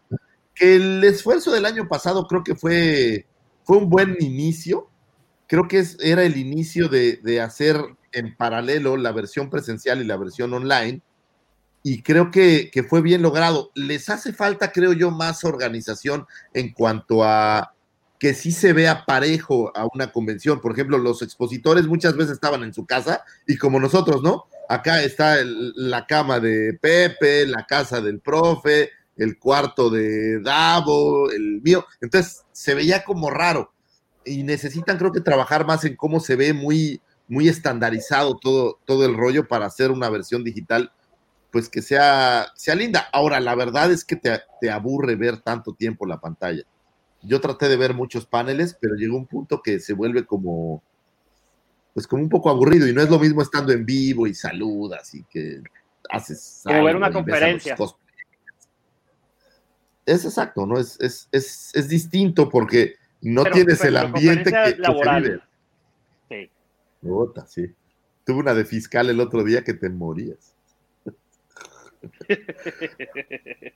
[0.53, 3.27] Que el esfuerzo del año pasado creo que fue,
[3.63, 4.89] fue un buen inicio.
[5.47, 7.77] Creo que es, era el inicio de, de hacer
[8.11, 11.03] en paralelo la versión presencial y la versión online.
[11.83, 13.71] Y creo que, que fue bien logrado.
[13.75, 17.75] Les hace falta, creo yo, más organización en cuanto a
[18.23, 20.61] que sí se vea parejo a una convención.
[20.61, 24.45] Por ejemplo, los expositores muchas veces estaban en su casa y como nosotros, ¿no?
[24.69, 31.61] Acá está la cama de Pepe, la casa del profe, el cuarto de Davo, el
[31.63, 31.85] mío.
[32.01, 33.73] Entonces se veía como raro
[34.25, 39.05] y necesitan creo que trabajar más en cómo se ve muy, muy estandarizado todo, todo
[39.05, 40.93] el rollo para hacer una versión digital
[41.53, 43.09] pues que sea, sea linda.
[43.13, 46.65] Ahora, la verdad es que te, te aburre ver tanto tiempo la pantalla.
[47.21, 50.83] Yo traté de ver muchos paneles, pero llegó un punto que se vuelve como,
[51.95, 55.15] pues como un poco aburrido y no es lo mismo estando en vivo y saludas
[55.15, 55.63] y que
[56.11, 57.77] haces Como ver una conferencia.
[60.05, 60.79] Es exacto, ¿no?
[60.79, 64.75] Es, es, es, es distinto porque no Pero- tienes pero el ambiente que, conferencia que
[64.77, 65.23] se laboral.
[65.23, 65.41] vive.
[66.29, 66.51] Sí.
[67.47, 67.75] Sí.
[68.25, 70.55] Tuve una de fiscal el otro día que te morías.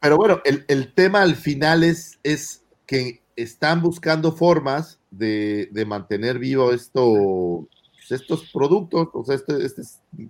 [0.00, 5.84] Pero bueno, el, el tema al final es, es que están buscando formas de, de
[5.84, 9.82] mantener vivo esto, pues, estos productos, o sea, este- este-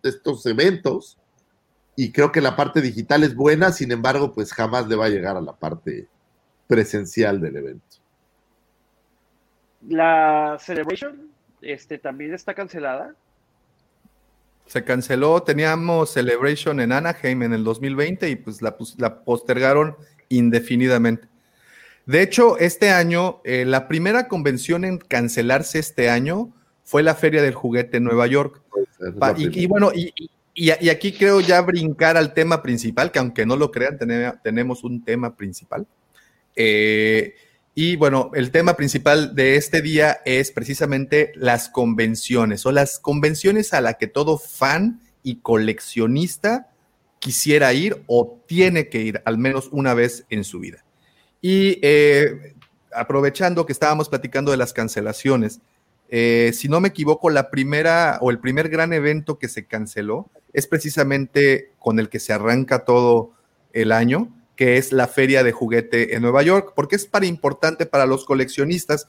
[0.02, 1.18] estos eventos.
[1.96, 5.10] Y creo que la parte digital es buena, sin embargo, pues jamás le va a
[5.10, 6.06] llegar a la parte
[6.66, 7.96] presencial del evento.
[9.88, 11.30] La Celebration
[11.62, 13.14] este, también está cancelada.
[14.66, 18.76] Se canceló, teníamos Celebration en Anaheim en el 2020 y pues la,
[19.24, 19.97] postergaron
[20.28, 21.28] indefinidamente.
[22.05, 26.52] De hecho, este año, eh, la primera convención en cancelarse este año
[26.84, 28.60] fue la Feria del Juguete en Nueva York.
[29.56, 33.56] Y, bueno, y, y- y aquí creo ya brincar al tema principal, que aunque no
[33.56, 35.86] lo crean, tene- tenemos un tema principal.
[36.55, 37.34] Eh,
[37.78, 43.74] y bueno, el tema principal de este día es precisamente las convenciones o las convenciones
[43.74, 46.70] a la que todo fan y coleccionista
[47.18, 50.86] quisiera ir o tiene que ir al menos una vez en su vida.
[51.42, 52.54] Y eh,
[52.94, 55.60] aprovechando que estábamos platicando de las cancelaciones,
[56.08, 60.30] eh, si no me equivoco, la primera o el primer gran evento que se canceló
[60.54, 63.32] es precisamente con el que se arranca todo
[63.74, 67.86] el año, que es la feria de juguete en Nueva York, porque es para importante
[67.86, 69.06] para los coleccionistas,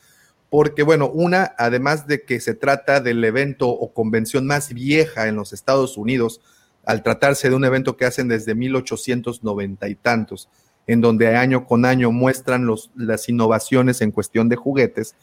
[0.49, 5.35] porque bueno, una, además de que se trata del evento o convención más vieja en
[5.35, 6.41] los Estados Unidos,
[6.85, 10.49] al tratarse de un evento que hacen desde 1890 y tantos,
[10.85, 15.15] en donde año con año muestran los, las innovaciones en cuestión de juguetes,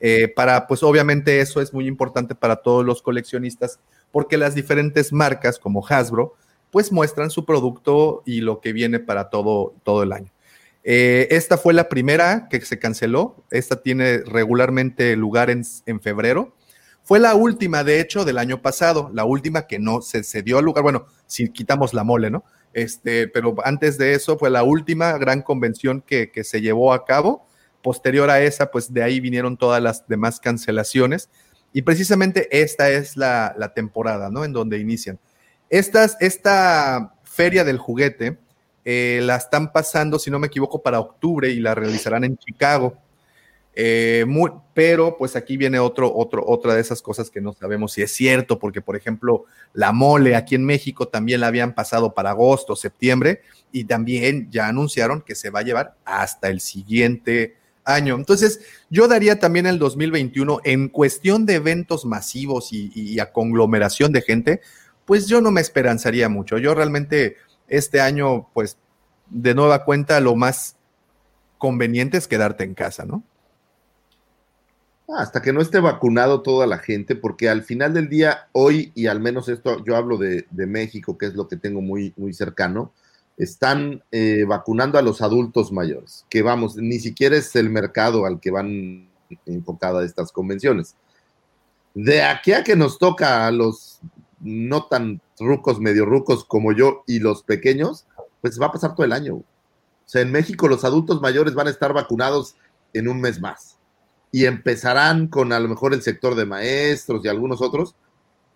[0.00, 3.78] eh, para, pues obviamente eso es muy importante para todos los coleccionistas,
[4.10, 6.34] porque las diferentes marcas como Hasbro,
[6.72, 10.32] pues muestran su producto y lo que viene para todo, todo el año.
[10.82, 16.56] Eh, esta fue la primera que se canceló, esta tiene regularmente lugar en, en febrero.
[17.04, 20.62] Fue la última, de hecho, del año pasado, la última que no se, se dio
[20.62, 22.42] lugar, bueno, si quitamos la mole, ¿no?
[22.72, 27.04] Este, pero antes de eso fue la última gran convención que, que se llevó a
[27.04, 27.46] cabo.
[27.82, 31.28] Posterior a esa, pues de ahí vinieron todas las demás cancelaciones.
[31.74, 34.44] Y precisamente esta es la, la temporada, ¿no?
[34.44, 35.18] En donde inician.
[35.72, 38.36] Esta feria del juguete
[38.84, 42.98] eh, la están pasando, si no me equivoco, para octubre y la realizarán en Chicago.
[43.74, 44.26] Eh,
[44.74, 48.12] pero pues aquí viene otro, otro, otra de esas cosas que no sabemos si es
[48.12, 52.76] cierto, porque por ejemplo la mole aquí en México también la habían pasado para agosto,
[52.76, 53.40] septiembre,
[53.72, 58.16] y también ya anunciaron que se va a llevar hasta el siguiente año.
[58.16, 64.12] Entonces, yo daría también el 2021 en cuestión de eventos masivos y, y a conglomeración
[64.12, 64.60] de gente,
[65.12, 66.56] pues yo no me esperanzaría mucho.
[66.56, 67.36] Yo realmente
[67.68, 68.78] este año, pues
[69.28, 70.76] de nueva cuenta, lo más
[71.58, 73.22] conveniente es quedarte en casa, ¿no?
[75.14, 79.06] Hasta que no esté vacunado toda la gente, porque al final del día, hoy, y
[79.06, 82.32] al menos esto, yo hablo de, de México, que es lo que tengo muy, muy
[82.32, 82.94] cercano,
[83.36, 88.40] están eh, vacunando a los adultos mayores, que vamos, ni siquiera es el mercado al
[88.40, 89.10] que van
[89.44, 90.96] enfocadas estas convenciones.
[91.92, 94.00] De aquí a que nos toca a los
[94.42, 98.06] no tan rucos, medio rucos como yo y los pequeños,
[98.40, 99.36] pues va a pasar todo el año.
[99.36, 99.44] O
[100.04, 102.56] sea, en México los adultos mayores van a estar vacunados
[102.92, 103.78] en un mes más.
[104.30, 107.94] Y empezarán con a lo mejor el sector de maestros y algunos otros,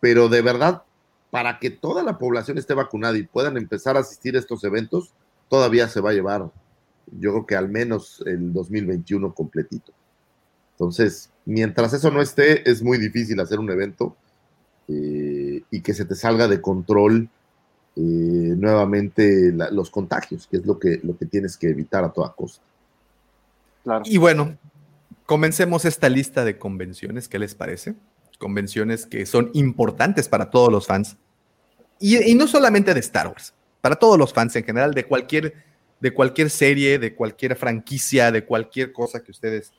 [0.01, 0.83] pero de verdad,
[1.31, 5.13] para que toda la población esté vacunada y puedan empezar a asistir a estos eventos,
[5.49, 6.51] todavía se va a llevar,
[7.13, 9.93] yo creo que al menos el 2021 completito.
[10.73, 14.17] Entonces, mientras eso no esté, es muy difícil hacer un evento
[14.89, 17.29] eh, y que se te salga de control
[17.97, 22.11] eh, nuevamente la- los contagios, que es lo que, lo que tienes que evitar a
[22.13, 22.63] toda costa.
[23.85, 24.03] Claro.
[24.05, 24.57] Y bueno,
[25.25, 27.29] comencemos esta lista de convenciones.
[27.29, 27.95] ¿Qué les parece?
[28.39, 31.17] Convenciones que son importantes para todos los fans.
[31.99, 35.55] Y, y no solamente de Star Wars, para todos los fans en general, de cualquier,
[36.01, 39.73] de cualquier serie, de cualquier franquicia, de cualquier cosa que ustedes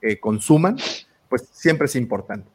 [0.00, 0.76] eh, consuman,
[1.28, 2.48] pues siempre es importante.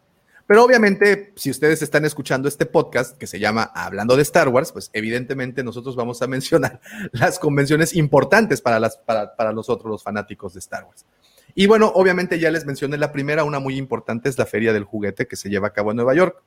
[0.49, 4.71] Pero obviamente, si ustedes están escuchando este podcast que se llama Hablando de Star Wars,
[4.71, 6.81] pues evidentemente nosotros vamos a mencionar
[7.11, 11.05] las convenciones importantes para, las, para, para nosotros los fanáticos de Star Wars.
[11.53, 14.85] Y bueno, obviamente ya les mencioné la primera, una muy importante es la Feria del
[14.85, 16.41] Juguete que se lleva a cabo en Nueva York.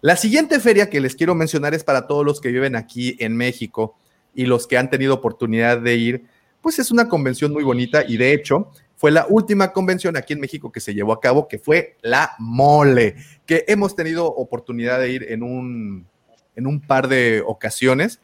[0.00, 3.36] La siguiente feria que les quiero mencionar es para todos los que viven aquí en
[3.36, 3.98] México
[4.34, 6.24] y los que han tenido oportunidad de ir,
[6.62, 10.40] pues es una convención muy bonita y de hecho fue la última convención aquí en
[10.40, 13.16] México que se llevó a cabo, que fue la Mole,
[13.46, 16.06] que hemos tenido oportunidad de ir en un,
[16.54, 18.20] en un par de ocasiones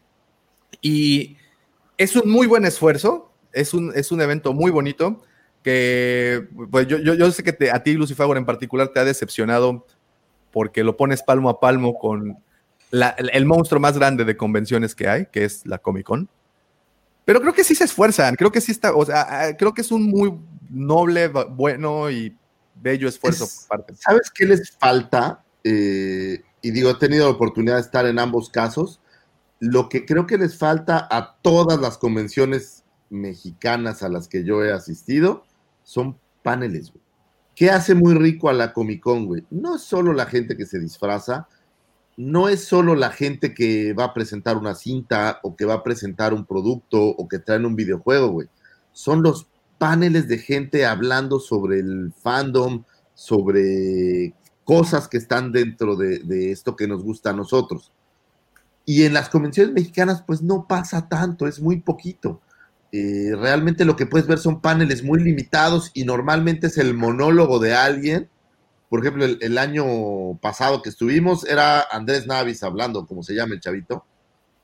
[0.82, 1.38] y
[1.96, 5.22] es un muy buen esfuerzo, es un, es un evento muy bonito
[5.62, 9.86] que pues yo, yo, sé que a ti, Lucifer, en particular, te ha decepcionado
[10.52, 12.36] porque lo pones palmo a palmo con
[12.92, 16.28] el, el monstruo más grande de convenciones que hay, que es la Comic Con.
[17.24, 19.90] Pero creo que sí se esfuerzan, creo que sí está, o sea, creo que es
[19.90, 20.32] un muy
[20.70, 22.36] noble, bueno y
[22.74, 23.94] bello esfuerzo Es- por parte.
[23.96, 25.44] ¿Sabes qué les falta?
[25.64, 29.00] Eh, y digo, he tenido la oportunidad de estar en ambos casos.
[29.60, 34.64] Lo que creo que les falta a todas las convenciones mexicanas a las que yo
[34.64, 35.44] he asistido
[35.84, 37.02] son paneles, güey.
[37.54, 39.44] ¿Qué hace muy rico a la Comic Con, güey?
[39.50, 41.48] No es solo la gente que se disfraza,
[42.18, 45.82] no es solo la gente que va a presentar una cinta o que va a
[45.82, 48.48] presentar un producto o que traen un videojuego, güey.
[48.92, 49.46] Son los
[49.78, 52.84] paneles de gente hablando sobre el fandom,
[53.14, 54.34] sobre
[54.64, 57.92] cosas que están dentro de, esto que nos gusta a nosotros.
[58.84, 62.40] Y en las convenciones mexicanas, pues no pasa tanto, es muy poquito.
[62.92, 67.58] Eh, realmente lo que puedes ver son paneles muy limitados y normalmente es el monólogo
[67.58, 68.28] de alguien.
[68.88, 69.84] Por ejemplo, el, el año
[70.40, 74.04] pasado que estuvimos era Andrés Navis hablando, como se llama el chavito.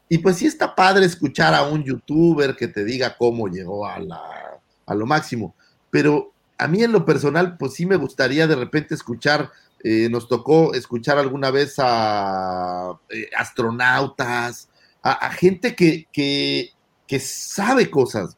[0.09, 3.99] Y pues sí está padre escuchar a un youtuber que te diga cómo llegó a,
[3.99, 4.52] la,
[4.87, 5.55] a lo máximo.
[5.91, 9.51] Pero a mí en lo personal, pues sí me gustaría de repente escuchar,
[9.83, 14.69] eh, nos tocó escuchar alguna vez a eh, astronautas,
[15.03, 16.71] a, gente que, que,
[17.09, 18.37] que sabe cosas.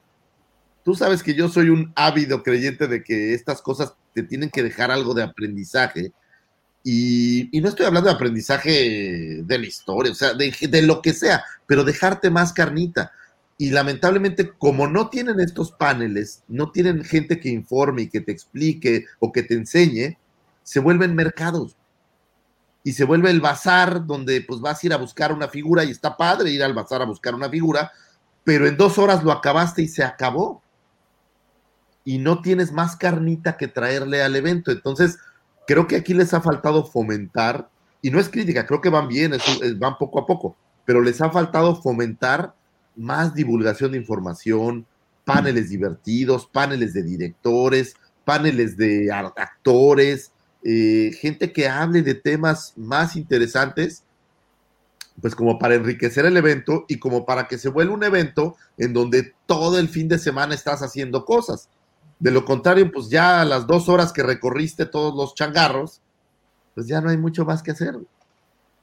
[0.83, 4.63] Tú sabes que yo soy un ávido creyente de que estas cosas te tienen que
[4.63, 6.13] dejar algo de aprendizaje.
[6.83, 11.03] Y, y no estoy hablando de aprendizaje de la historia, o sea, de, de lo
[11.03, 13.13] que sea, pero dejarte más carnita.
[13.57, 18.33] Y lamentablemente, como no tienen estos paneles, no tienen gente que informe y que te
[18.33, 20.19] explique o que te enseñe,
[20.63, 21.77] se vuelven mercados.
[22.83, 25.91] Y se vuelve el bazar donde pues vas a ir a buscar una figura y
[25.91, 27.93] está padre ir al bazar a buscar una figura,
[28.43, 30.63] pero en dos horas lo acabaste y se acabó.
[32.05, 34.71] Y no tienes más carnita que traerle al evento.
[34.71, 35.19] Entonces,
[35.67, 37.71] creo que aquí les ha faltado fomentar,
[38.03, 41.21] y no es crítica, creo que van bien, es, van poco a poco, pero les
[41.21, 42.55] ha faltado fomentar
[42.97, 44.87] más divulgación de información,
[45.25, 47.95] paneles divertidos, paneles de directores,
[48.25, 50.33] paneles de actores,
[50.65, 54.05] eh, gente que hable de temas más interesantes,
[55.21, 58.93] pues como para enriquecer el evento y como para que se vuelva un evento en
[58.93, 61.69] donde todo el fin de semana estás haciendo cosas.
[62.19, 66.01] De lo contrario, pues ya a las dos horas que recorriste todos los changarros,
[66.75, 67.97] pues ya no hay mucho más que hacer.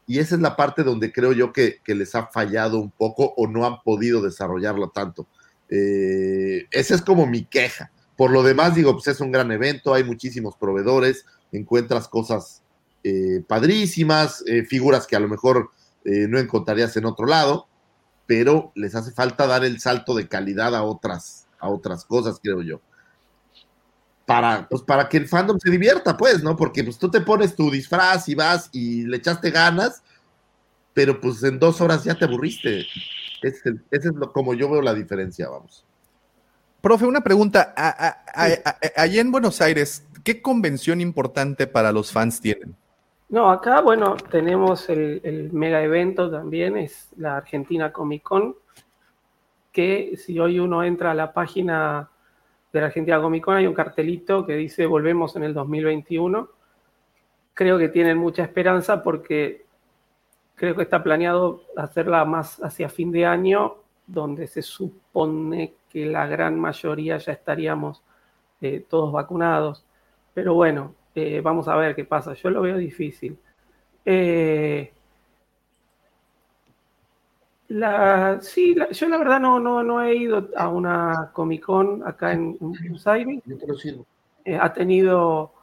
[0.07, 3.47] Y esa es la parte donde creo yo que, les ha fallado un poco o
[3.47, 5.27] no han podido desarrollarlo tanto.
[5.69, 7.91] Eh, esa es como mi queja.
[8.17, 12.61] Por lo demás, digo, pues es un gran evento, hay muchísimos proveedores, encuentras cosas
[13.03, 15.71] eh, padrísimas, eh, figuras que a lo mejor
[16.05, 17.67] eh, no encontrarías en otro lado,
[18.27, 22.61] pero les hace falta dar el salto de calidad a otras, a otras cosas, creo
[22.61, 22.81] yo.
[24.31, 26.55] Para, pues, para que el fandom se divierta, pues, ¿no?
[26.55, 30.03] Porque pues tú te pones tu disfraz y vas y le echaste ganas,
[30.93, 32.85] pero pues en dos horas ya te aburriste.
[33.41, 35.83] Ese es, es lo, como yo veo la diferencia, vamos.
[36.81, 37.73] Profe, una pregunta.
[37.75, 42.75] A- a- a- a- allá en Buenos Aires, ¿qué convención importante para los fans tienen?
[43.29, 48.55] No, acá, bueno, tenemos el, el mega evento también, es la Argentina Comic Con,
[49.71, 52.09] que si hoy uno entra a la página
[52.71, 56.49] de la Argentina Comic Con hay un cartelito que dice volvemos en el 2021.
[57.53, 59.65] Creo que tienen mucha esperanza porque
[60.55, 63.75] creo que está planeado hacerla más hacia fin de año,
[64.07, 68.01] donde se supone que la gran mayoría ya estaríamos
[68.61, 69.83] eh, todos vacunados.
[70.33, 72.33] Pero bueno, eh, vamos a ver qué pasa.
[72.33, 73.37] Yo lo veo difícil.
[74.05, 74.93] Eh,
[77.73, 82.07] la, sí, la- yo la verdad no, no, no he ido a una Comic Con
[82.07, 83.41] acá en, en Buenos Aires.
[83.45, 84.05] Yo te lo sirvo.
[84.43, 85.53] Eh, ha tenido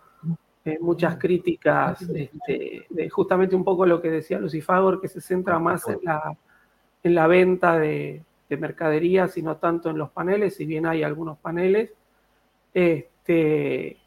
[0.64, 5.58] eh, muchas críticas, este, de justamente un poco lo que decía Lucifagor, que se centra
[5.58, 6.36] más en la,
[7.02, 11.02] en la venta de, de mercaderías y no tanto en los paneles, si bien hay
[11.04, 11.92] algunos paneles.
[12.74, 13.98] Este,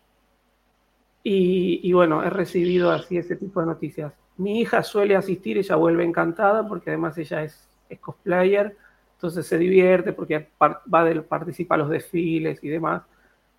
[1.24, 4.14] y, y bueno, he recibido así ese tipo de noticias.
[4.38, 8.76] Mi hija suele asistir, ella vuelve encantada porque además ella es, es cosplayer,
[9.16, 13.04] entonces se divierte porque va del, participa a los desfiles y demás.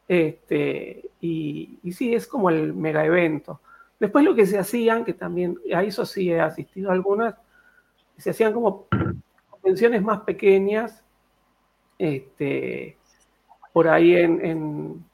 [0.09, 3.61] Este, y, sí, es como el mega evento.
[4.01, 7.37] Después lo que se hacían, que también, a eso sí he asistido a algunas,
[8.19, 8.87] se hacían como
[9.49, 11.03] convenciones más pequeñas,
[11.99, 12.97] este,
[13.73, 15.05] por ahí en, en-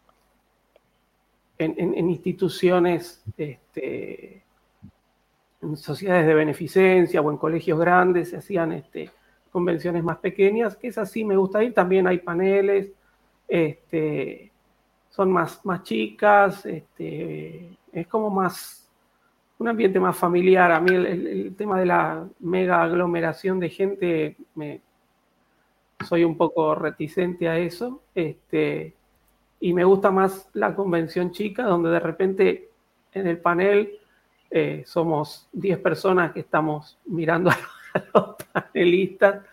[1.59, 4.43] en- en instituciones, este,
[5.69, 9.11] en sociedades de beneficencia o en colegios grandes, se hacían este,
[9.51, 11.75] convenciones más pequeñas, que es así, me gusta ir.
[11.75, 12.93] También hay paneles,
[13.49, 14.53] este,
[15.11, 18.89] son más, más chicas, este, es como más,
[19.59, 20.73] un ambiente más familiar.
[20.73, 24.81] A mí el, el- tema de la mega aglomeración de gente, me,
[26.07, 28.95] soy un poco reticente a eso, este,
[29.61, 32.71] y me gusta más la convención chica, donde de repente
[33.13, 33.98] en el panel
[34.51, 37.51] eh, somos 10 personas que estamos mirando
[37.95, 39.45] a los panelistas,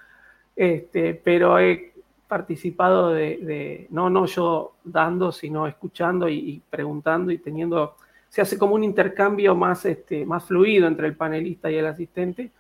[0.56, 1.94] este, pero he
[2.28, 7.98] participado de, no, no yo dando, sino escuchando y, preguntando y teniendo,
[8.30, 12.52] se hace como un intercambio más, este, más fluido entre el panelista y el asistente,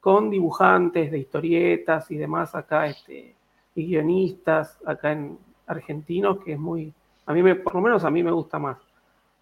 [0.00, 3.34] con dibujantes de historietas y demás acá, este,
[3.74, 6.92] y guionistas acá en argentinos, que es muy,
[7.26, 8.78] a mí me, por lo menos a mí me gusta más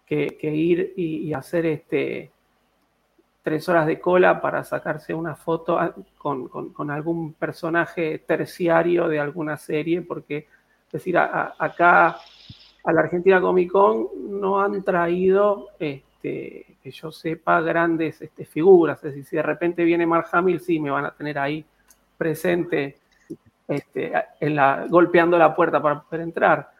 [0.05, 2.31] que, ir y hacer este
[3.41, 5.79] tres horas de cola para sacarse una foto
[6.17, 12.17] con, con- algún personaje terciario de alguna serie, porque es decir, acá
[12.83, 18.97] a la Argentina Comic Con no han traído, este, que yo sepa, grandes este, figuras.
[18.97, 21.63] Es decir, si de repente viene Mark Hamill, sí me van a tener ahí
[22.17, 22.97] presente,
[23.67, 26.71] este, en la, golpeando la puerta para poder entrar.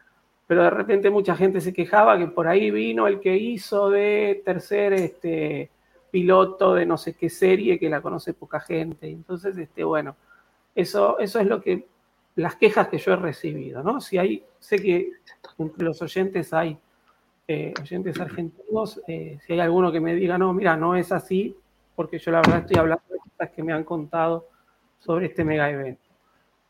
[0.46, 4.42] Pero de repente mucha gente se quejaba que por ahí vino el que hizo de
[4.44, 5.70] tercer este,
[6.12, 9.08] piloto de no sé qué serie que la conoce poca gente.
[9.10, 10.14] Entonces, este, bueno,
[10.74, 11.86] eso, eso es lo que,
[12.36, 14.00] las quejas que yo he recibido, ¿no?
[14.00, 15.10] Si hay, sé que
[15.58, 16.78] entre los oyentes hay
[17.48, 21.56] eh, oyentes argentinos, eh, si hay alguno que me diga, no, mira, no es así,
[21.96, 24.46] porque yo la verdad estoy hablando de cosas que me han contado
[25.00, 26.00] sobre este mega evento.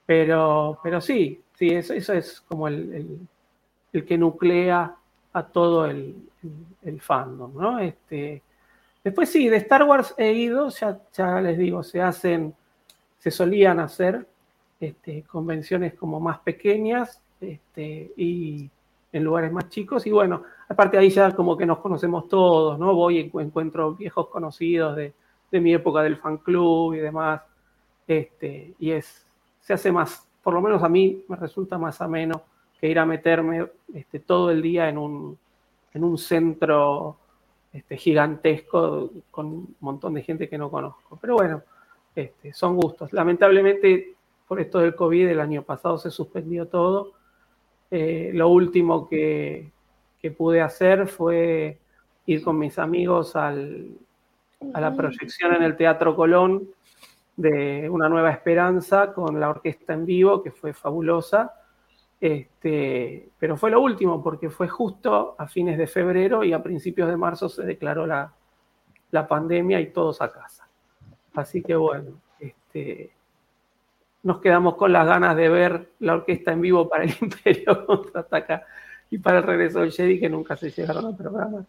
[0.07, 3.29] Pero, pero sí, sí, eso, eso es como el, el-
[3.93, 4.97] el que nuclea
[5.35, 7.79] a todo el, el- el fandom, ¿no?
[7.79, 8.43] Este,
[9.05, 12.55] después sí, de Star Wars he ido, ya, les digo, se hacen,
[13.19, 14.27] se solían hacer
[14.81, 18.69] este, convenciones como más pequeñas este, y
[19.13, 20.07] en lugares más chicos.
[20.07, 22.95] Y bueno, aparte ahí ya como que nos conocemos todos, ¿no?
[22.95, 25.13] Voy y encu- encuentro viejos conocidos de,
[25.51, 27.43] de mi época del fan club y demás.
[28.09, 29.27] Este, y es,
[29.61, 32.43] se hace más, por lo menos a mí me resulta más ameno
[32.81, 35.39] que ir a meterme este, todo el día en un,
[35.95, 37.17] en un centro
[37.73, 41.19] este, gigantesco con un montón de gente que no conozco.
[41.21, 41.63] Pero bueno,
[42.15, 43.13] este, son gustos.
[43.13, 44.15] Lamentablemente,
[44.47, 47.13] por esto del COVID, el año pasado se suspendió todo.
[47.91, 49.71] Eh, lo último que,
[50.21, 51.79] que pude hacer fue
[52.27, 53.97] ir con mis amigos al,
[54.75, 56.69] a la proyección en el Teatro Colón
[57.37, 61.53] de Una Nueva Esperanza con la orquesta en vivo, que fue fabulosa.
[62.23, 67.09] Este, pero fue lo último, porque fue justo a fines de febrero y a principios
[67.09, 68.33] de marzo se declaró la,
[69.29, 70.69] pandemia y todos a casa.
[71.35, 73.11] Así que bueno, este,
[74.23, 78.67] nos quedamos con las ganas de ver la orquesta en vivo para el Imperio contraataca
[79.11, 81.65] y para el regreso del Jedi que nunca se llegaron a programar.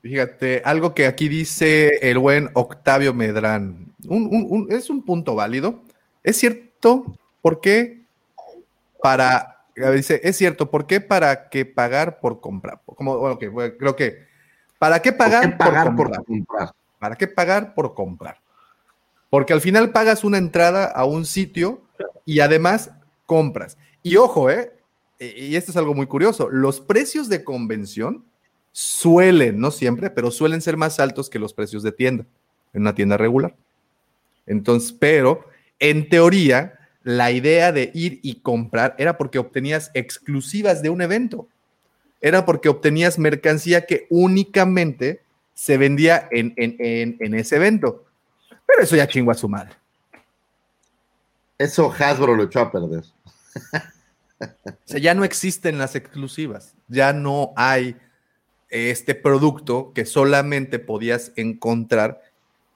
[0.00, 3.86] Fíjate, algo que aquí dice el buen Octavio Medrán,
[4.68, 5.82] es un punto válido.
[6.22, 7.99] Es cierto, ¿por qué
[9.02, 12.80] para, dice, es cierto, ¿por qué para qué pagar por comprar?
[12.84, 14.26] Como, bueno, que, bueno, creo que,
[14.78, 16.72] ¿para qué pagar, ¿Por qué pagar por por comprar?
[16.98, 18.40] ¿Para qué pagar por comprar?
[19.30, 21.82] Porque al final pagas una entrada a un sitio
[22.24, 22.90] y además
[23.26, 23.78] compras.
[24.02, 24.72] Y ojo, ¿eh?
[25.18, 26.48] Y esto es algo muy curioso.
[26.50, 28.24] Los precios de convención
[28.72, 32.26] suelen, no siempre, pero suelen ser más altos que los precios de tienda,
[32.72, 33.54] en una tienda regular.
[34.46, 35.44] Entonces, pero
[35.78, 41.48] en teoría, la idea de ir y comprar era porque obtenías exclusivas de un evento.
[42.20, 45.22] Era porque obtenías mercancía que únicamente
[45.54, 48.04] se vendía en, en- en- en ese evento.
[48.66, 49.72] Pero eso ya chingó a su madre.
[51.58, 53.04] Eso Hasbro lo echó a perder.
[54.40, 56.74] O sea, ya no existen las exclusivas.
[56.88, 57.96] Ya no hay
[58.70, 62.22] este producto que solamente podías encontrar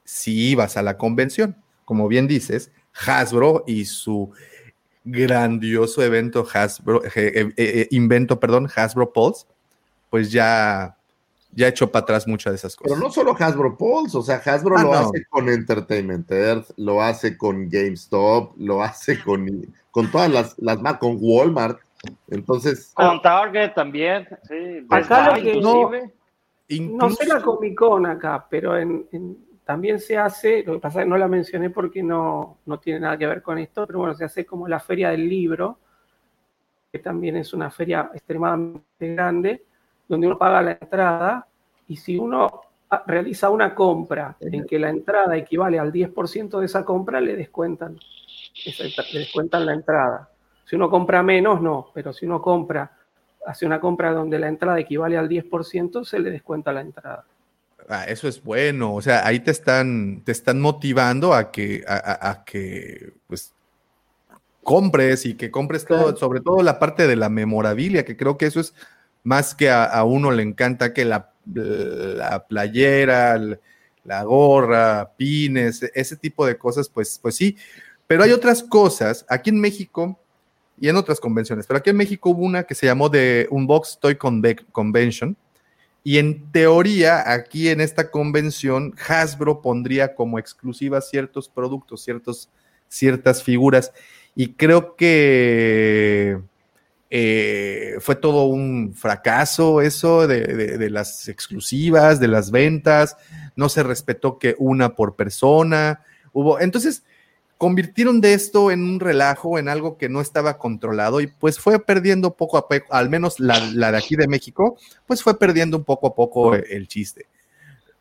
[0.03, 1.55] si ibas a la convención.
[1.85, 2.71] Como bien dices,
[3.05, 4.31] Hasbro y su
[5.03, 9.45] grandioso evento Hasbro, eh, eh, eh, invento, perdón, Hasbro Pulse,
[10.09, 10.95] pues ya,
[11.51, 12.93] ya echó para atrás muchas de esas cosas.
[12.97, 14.97] Pero no solo Hasbro Pulse, o sea, Hasbro Ah, lo no.
[14.99, 19.47] hace con Entertainment Earth, lo hace con GameStop, lo hace con,
[19.91, 21.79] con todas las, las marcas, con Walmart.
[22.29, 24.85] Entonces, Con Target también, sí.
[24.89, 26.11] Acá lo que- inclusive.
[26.91, 30.99] No sé la Comic Con acá, pero en, en- también se hace, lo que pasa
[30.99, 33.99] es que no la mencioné porque no, no tiene nada que ver con esto, pero
[33.99, 35.79] bueno, se hace como la Feria del Libro,
[36.91, 39.65] que también es una feria extremadamente grande,
[40.07, 41.47] donde uno paga la entrada
[41.87, 42.61] y si uno
[42.91, 47.35] ah, realiza una compra en que la entrada equivale al 10% de esa compra, le
[47.35, 47.97] descuentan,
[48.65, 50.29] le descuentan la entrada.
[50.63, 52.91] Si uno compra menos, no, pero si uno compra,
[53.45, 57.25] hace una compra donde la entrada equivale al 10%, se le descuenta la entrada.
[57.87, 58.93] Ah, eso es bueno.
[58.95, 63.53] O sea, ahí te están, te están motivando a que, a, a- a que pues
[64.63, 68.47] compres y que compres todo, sobre todo la parte de la memorabilia, que creo que
[68.47, 68.73] eso es
[69.23, 73.39] más que a, a uno le encanta que la, la playera,
[74.03, 77.55] la gorra, pines, ese tipo de cosas, pues, pues sí.
[78.07, 79.25] Pero hay otras cosas.
[79.29, 80.19] Aquí en México
[80.79, 83.99] y en otras convenciones, pero aquí en México hubo una que se llamó de Unbox
[83.99, 85.37] Toy Conve- Convention.
[86.07, 92.47] Y en teoría, aquí en esta convención, Hasbro pondría como exclusiva ciertos productos, ciertos,
[92.87, 93.91] ciertas figuras.
[94.35, 96.39] Y creo que
[97.09, 103.17] eh, fue todo un fracaso eso de- de las exclusivas, de las ventas.
[103.55, 106.01] No se respetó que una por persona.
[106.33, 107.03] Hubo, entonces,
[107.57, 111.79] convirtieron de esto en un relajo, en algo que no estaba controlado y pues fue
[111.79, 115.77] perdiendo poco a poco, al menos la, la de aquí de México, pues fue perdiendo
[115.77, 117.27] un poco a poco el, el chiste.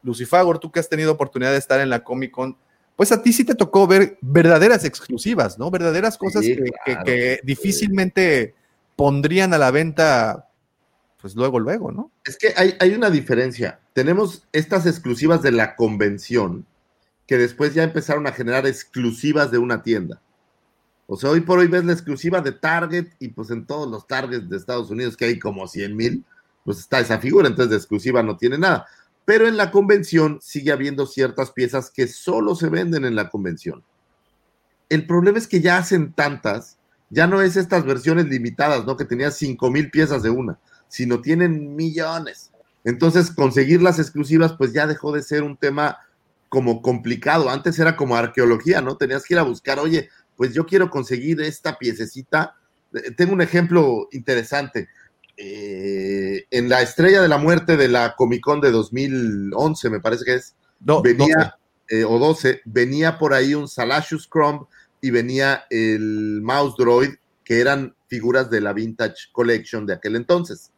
[0.03, 2.57] Lucifagor, tú que has tenido oportunidad de estar en la Comic Con,
[2.97, 5.71] pues a ti sí te tocó ver verdaderas exclusivas, ¿no?
[5.71, 8.55] Verdaderas cosas Sí, que, que difícilmente
[8.97, 10.49] pondrían a la venta,
[11.21, 12.11] pues luego, luego, ¿no?
[12.25, 13.81] es que hay, hay una diferencia.
[13.93, 16.67] Tenemos estas exclusivas de la convención
[17.27, 20.21] que después ya empezaron a generar exclusivas de una tienda.
[21.07, 24.07] O sea, hoy por hoy ves la exclusiva de Target y pues en todos los
[24.07, 26.25] Targets de Estados Unidos, que hay como 100 mil,
[26.65, 28.87] pues está esa figura, entonces de exclusiva no tiene nada.
[29.25, 33.83] Pero en la convención sigue habiendo ciertas piezas que solo se venden en la convención.
[34.89, 36.79] El problema es que ya hacen tantas,
[37.11, 38.97] ya no es estas versiones limitadas, ¿no?
[38.97, 42.51] Que tenía 5 mil piezas de una, sino tienen millones.
[42.83, 45.99] Entonces, conseguir las exclusivas, pues ya dejó de ser un tema
[46.55, 47.51] como complicado.
[47.51, 48.97] Antes era como arqueología, ¿no?
[48.97, 52.55] Tenías que ir a buscar, oye, pues yo quiero conseguir esta piececita.
[52.95, 54.89] Eh, Tengo un ejemplo interesante.
[55.37, 60.25] Eh, en la Estrella de la Muerte de la Comic Con de 2011, me parece
[60.25, 61.57] que es, No, venía,
[61.89, 64.69] eh, o 12, venía por ahí un Salashus Crumb
[65.01, 70.71] y venía el Mouse Droid, que eran figuras de la Vintage Collection de aquel entonces.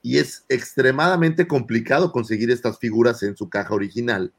[0.00, 4.32] Y es extremadamente complicado conseguir estas figuras en su caja original,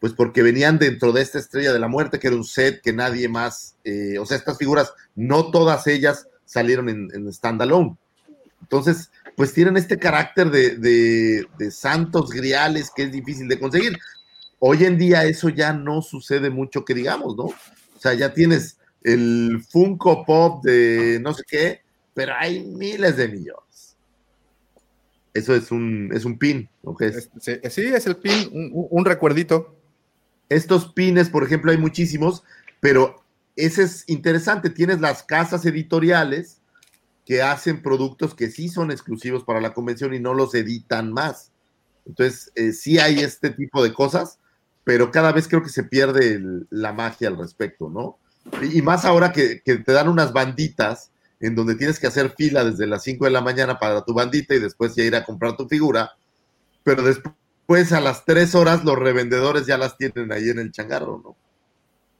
[0.00, 2.92] pues porque venían dentro de esta Estrella de la Muerte, que era un set que
[2.92, 7.96] nadie más, eh, o sea, estas figuras, no todas ellas salieron en, en standalone.
[8.62, 13.96] Entonces, pues tienen este carácter de, de- santos griales que es difícil de conseguir.
[14.58, 17.44] Hoy en día eso ya no sucede mucho que digamos, ¿no?
[17.44, 17.54] O
[18.00, 21.80] sea, ya tienes el Funko Pop de no sé qué,
[22.14, 23.96] pero hay miles de millones.
[25.34, 26.96] Eso es un, es un pin, ¿no?
[27.00, 29.75] Es- Sí, sí, es el pin, un recuerdito.
[30.48, 32.44] Estos pines, por ejemplo, hay muchísimos,
[32.80, 33.22] pero
[33.56, 34.70] ese es interesante.
[34.70, 36.60] Tienes las casas editoriales
[37.24, 41.50] que hacen productos que sí son exclusivos para la convención y no los editan más.
[42.06, 44.38] Entonces, eh, sí hay este tipo de cosas,
[44.84, 46.40] pero cada vez creo que se pierde
[46.70, 48.18] la magia al respecto, ¿no?
[48.62, 51.10] Y, y más ahora que, que te dan unas banditas
[51.40, 54.54] en donde tienes que hacer fila desde las 5 de la mañana para tu bandita
[54.54, 56.12] y después ya ir a comprar tu figura,
[56.84, 57.34] pero después
[57.92, 61.36] a las 3 horas los revendedores ya las tienen ahí en el changarro, ¿no?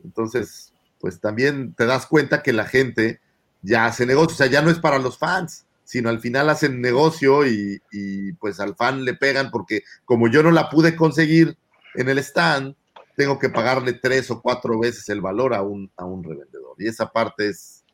[0.05, 3.21] Entonces, pues también te das cuenta que la gente
[3.63, 6.81] ya hace negocio, o sea, ya no es para los fans, sino al final hacen
[6.81, 11.57] negocio y, y, pues al fan le pegan porque como yo no la pude conseguir
[11.95, 12.75] en el stand,
[13.17, 16.75] tengo que pagarle tres o cuatro veces el valor a un, a un revendedor.
[16.79, 17.85] Y esa parte es,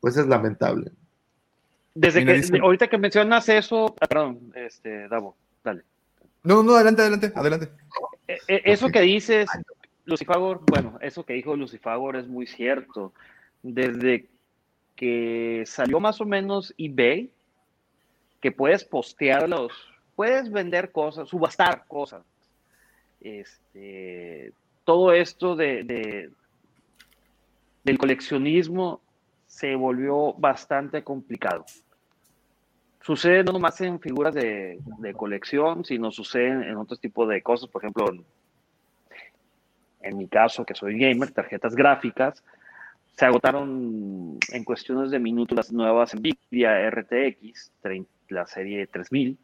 [0.00, 0.90] pues es lamentable.
[1.94, 5.84] Desde Mira, que, dice- ahorita que mencionas eso, perdón, este, Davo, dale.
[6.42, 7.68] No, no, adelante, adelante, adelante.
[8.26, 9.48] Eh, eh, eso que dices,
[10.04, 13.12] Lucifagor, bueno, eso que dijo Lucifagor es muy cierto.
[13.62, 14.26] Desde
[14.96, 17.30] que salió más o menos eBay,
[18.40, 19.72] que puedes postear los,
[20.14, 22.22] puedes vender cosas, subastar cosas.
[23.20, 24.52] Este,
[24.84, 26.30] todo esto de, de-
[27.84, 29.00] del coleccionismo
[29.46, 31.64] se volvió bastante complicado.
[33.08, 37.70] Sucede no nomás en figuras de, de colección, sino sucede en otros tipos de cosas,
[37.70, 38.22] por ejemplo, en,
[40.02, 42.44] en mi caso, que soy gamer, tarjetas gráficas,
[43.16, 47.72] se agotaron en cuestiones de minutos las nuevas Nvidia RTX,
[48.28, 49.38] la serie 3000,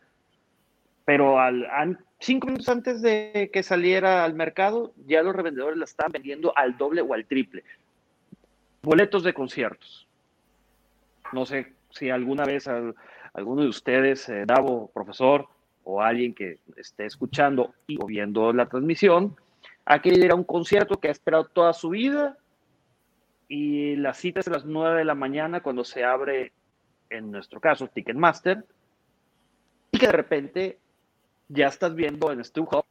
[1.06, 6.12] pero al, cinco minutos antes de que saliera al mercado, ya los revendedores la estaban
[6.12, 7.64] vendiendo al doble o al triple.
[8.82, 10.06] Boletos de conciertos.
[11.32, 12.94] No sé si alguna vez al-
[13.34, 15.48] alguno de ustedes, eh, Davo, profesor,
[15.82, 19.36] o alguien que esté escuchando y o viendo la transmisión,
[19.84, 22.38] ha querido ir a un concierto que ha esperado toda su vida
[23.48, 26.52] y la cita es a las 9 de la mañana cuando se abre,
[27.10, 28.64] en nuestro caso, Ticketmaster,
[29.90, 30.78] y que de repente
[31.48, 32.86] ya estás viendo en StubHub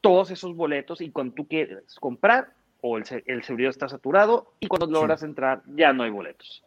[0.00, 4.66] todos esos boletos y cuando tú quieres comprar o el, el servidor está saturado y
[4.66, 6.64] cuando logras entrar ya no hay boletos.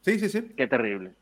[0.00, 0.42] Sí, sí, sí.
[0.56, 1.12] Qué terrible.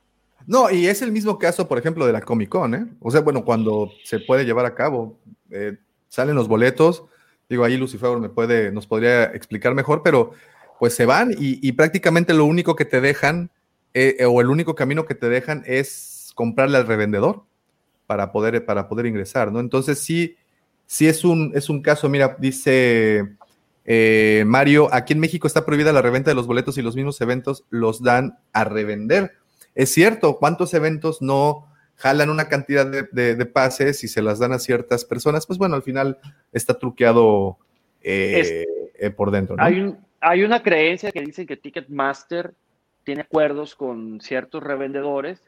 [0.47, 2.87] No, y es el mismo caso, por ejemplo, de la Comic Con, ¿eh?
[3.01, 5.19] O sea, bueno, cuando se puede llevar a cabo,
[5.51, 5.77] eh,
[6.09, 7.05] salen los boletos,
[7.49, 10.33] digo, ahí Lucifer me puede, nos podría explicar mejor, pero
[10.79, 13.51] pues se van y, y prácticamente lo único que te dejan,
[13.95, 17.45] eh, eh, o el único camino que te dejan es comprarle al revendedor
[18.07, 19.61] para poder, para poder ingresar, ¿no?
[19.61, 20.37] Entonces sí,
[20.87, 23.37] sí es un, es un caso, mira, dice
[23.91, 27.19] eh, Mario, aquí en México está prohibida la reventa de los boletos y los mismos
[27.23, 29.33] eventos los dan a revender.
[29.75, 31.67] Es cierto, ¿cuántos eventos no
[31.97, 35.47] jalan una cantidad de, de- de pases y se las dan a ciertas personas?
[35.47, 36.19] Pues bueno, al final
[36.53, 37.57] está truqueado
[38.03, 38.67] eh,
[38.99, 39.57] eh, por dentro.
[39.57, 39.63] ¿no?
[39.65, 42.55] Hay, un- hay una creencia que dice que Ticketmaster
[43.05, 45.43] tiene acuerdos con ciertos revendedores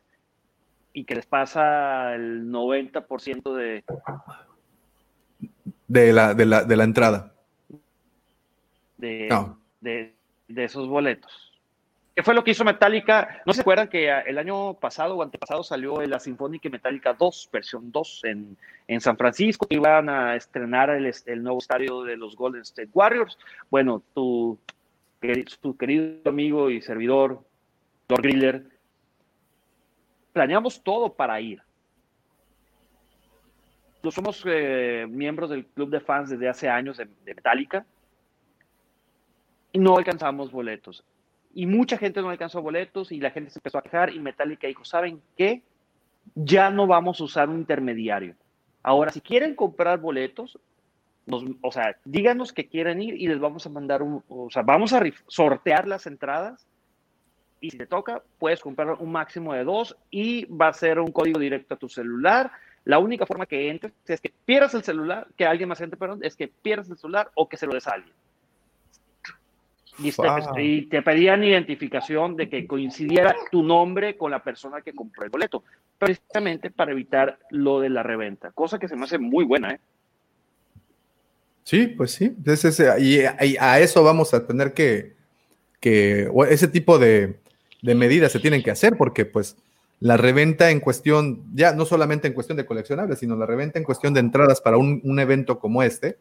[0.94, 3.84] y que les pasa el 90% de,
[5.88, 7.34] de, la, de, la, de la entrada.
[9.00, 9.58] De, No.
[9.80, 10.14] de,
[10.48, 11.46] de esos boletos.
[12.14, 13.40] ¿Qué fue lo que hizo Metallica?
[13.46, 17.48] ¿No se acuerdan que ah, el año pasado o antepasado salió la Sinfónica Metallica 2,
[17.52, 18.56] versión 2, en,
[18.88, 19.66] en San Francisco?
[19.66, 23.38] que Iban a estrenar el, el nuevo estadio de los Golden State Warriors.
[23.70, 24.58] Bueno, tu,
[25.60, 27.42] tu querido amigo y servidor,
[28.08, 28.66] Lord Griller,
[30.32, 31.62] planeamos todo para ir.
[34.02, 37.86] Nosotros somos eh, miembros del club de fans desde hace años de, de Metallica
[39.74, 41.04] no alcanzamos boletos.
[41.52, 44.66] Y mucha gente no alcanzó boletos y la gente se empezó a quejar y Metallica
[44.66, 45.62] dijo, ¿saben qué?
[46.34, 48.34] Ya no vamos a usar un intermediario.
[48.82, 50.58] Ahora, si quieren comprar boletos,
[51.60, 54.92] o sea, díganos que quieren ir y les vamos a mandar un, o sea, vamos
[54.92, 56.66] a sortear las entradas
[57.60, 61.12] y si te toca, puedes comprar un máximo de dos y va a ser un
[61.12, 62.50] código directo a tu celular.
[62.84, 66.20] La única forma que entres es que pierdas el celular, que alguien más entre, perdón,
[66.22, 68.14] es que pierdas el celular o que se lo des a alguien.
[70.02, 70.58] Y te, Wow.
[70.58, 75.30] y te pedían identificación de que coincidiera tu nombre con la persona que compró el
[75.30, 75.62] boleto,
[75.98, 79.80] precisamente para evitar lo de la reventa, cosa que se me hace muy buena, ¿eh?
[81.64, 82.24] Sí, pues sí.
[82.24, 85.14] Entonces, y, y a eso vamos a tener que,
[85.78, 87.38] que ese tipo de,
[87.82, 89.56] de medidas se tienen que hacer, porque pues
[90.00, 93.84] la reventa en cuestión, ya no solamente en cuestión de coleccionables, sino la reventa en
[93.84, 96.16] cuestión de entradas para un, un evento como este,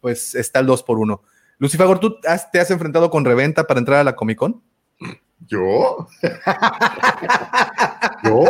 [0.00, 1.20] pues está el 2 por 1
[1.58, 4.62] Lucifagor, ¿tú has- te has enfrentado con reventa para entrar a la Comic Con?
[5.46, 6.06] ¿Yo?
[8.24, 8.44] ¿Yo?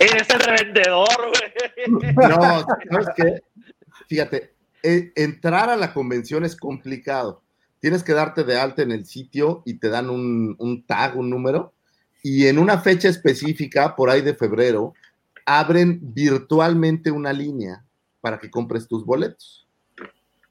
[0.00, 1.08] Eres el revendedor,
[1.86, 2.14] güey.
[2.28, 3.42] No, ¿sabes qué?
[4.08, 7.42] Fíjate, e- entrar a la convención es complicado.
[7.80, 11.30] Tienes que darte de alta en el sitio y te dan un, un tag, un
[11.30, 11.72] número,
[12.22, 14.94] y en una fecha específica, por ahí de febrero,
[15.46, 17.84] abren virtualmente una línea
[18.20, 19.66] para que compres tus boletos.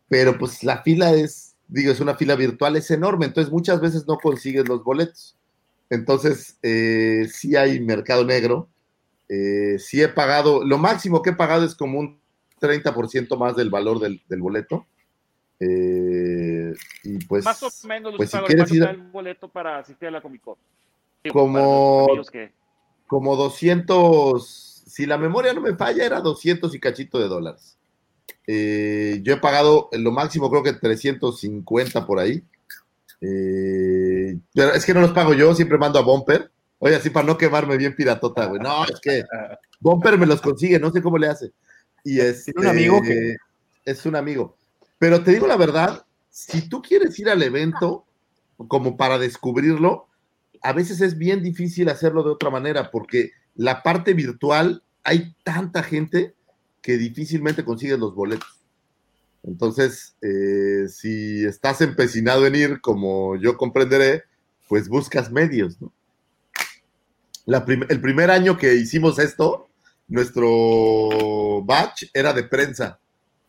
[0.08, 4.08] Pero pues la fila es, digo, es una fila virtual, es enorme, entonces muchas veces
[4.08, 5.36] no consigues los boletos.
[5.90, 8.68] Entonces, eh, sí hay mercado negro,
[9.30, 12.20] eh, sí he pagado, lo máximo que he pagado es como un
[12.60, 14.86] 30% más del valor del, del boleto.
[15.60, 16.74] Eh,
[17.04, 20.12] y pues, Más o menos, pues, si quieres ¿cuánto ir el boleto para asistir a
[20.12, 20.56] la Comic Con?
[21.32, 22.52] Como- que-
[23.08, 27.77] como 200, si la memoria no me falla, era 200 y cachito de dólares.
[28.48, 32.44] Eh, yo he pagado lo máximo, creo que 350 por ahí.
[33.22, 36.52] Eh, pero es que no los pago yo, siempre mando a Bumper.
[36.80, 38.62] Oye, así para no quemarme bien piratota, güey.
[38.62, 39.24] No, es que
[39.80, 41.52] Bumper me los consigue, no sé cómo le hace.
[42.04, 43.36] Y es un amigo que-
[43.86, 44.56] es un amigo.
[45.00, 48.06] Pero te digo la verdad, si tú quieres ir al evento
[48.68, 50.08] como para descubrirlo,
[50.62, 55.84] a veces es bien difícil hacerlo de otra manera porque la parte virtual hay tanta
[55.84, 56.34] gente
[56.88, 58.48] que difícilmente consigues los boletos.
[59.44, 64.24] Entonces, eh, si estás empecinado en ir, como yo comprenderé,
[64.70, 65.92] pues buscas medios, ¿no?
[67.46, 69.68] La prim- el primer año que hicimos esto,
[70.08, 73.02] nuestro batch era de prensa.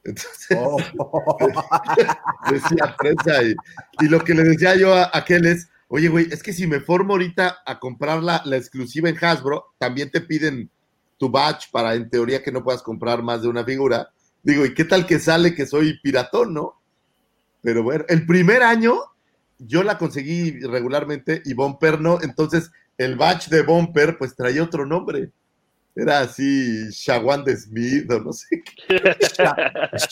[0.03, 0.59] Entonces,
[2.51, 3.55] decía prensa y,
[4.01, 6.81] y lo que le decía yo a aquel es, oye, güey, es que si me
[6.81, 10.71] formo ahorita a comprar la, la exclusiva en Hasbro, también te piden
[11.19, 14.09] tu batch para en teoría que no puedas comprar más de una figura.
[14.43, 16.81] Digo, ¿y qué tal que sale que soy piratón, no?
[17.61, 18.99] Pero bueno, el primer año
[19.59, 24.87] yo la conseguí regularmente y Bomper no, entonces el batch de Bomper pues traía otro
[24.87, 25.33] nombre.
[25.95, 29.17] Era así, Shawanda Smith o no sé qué.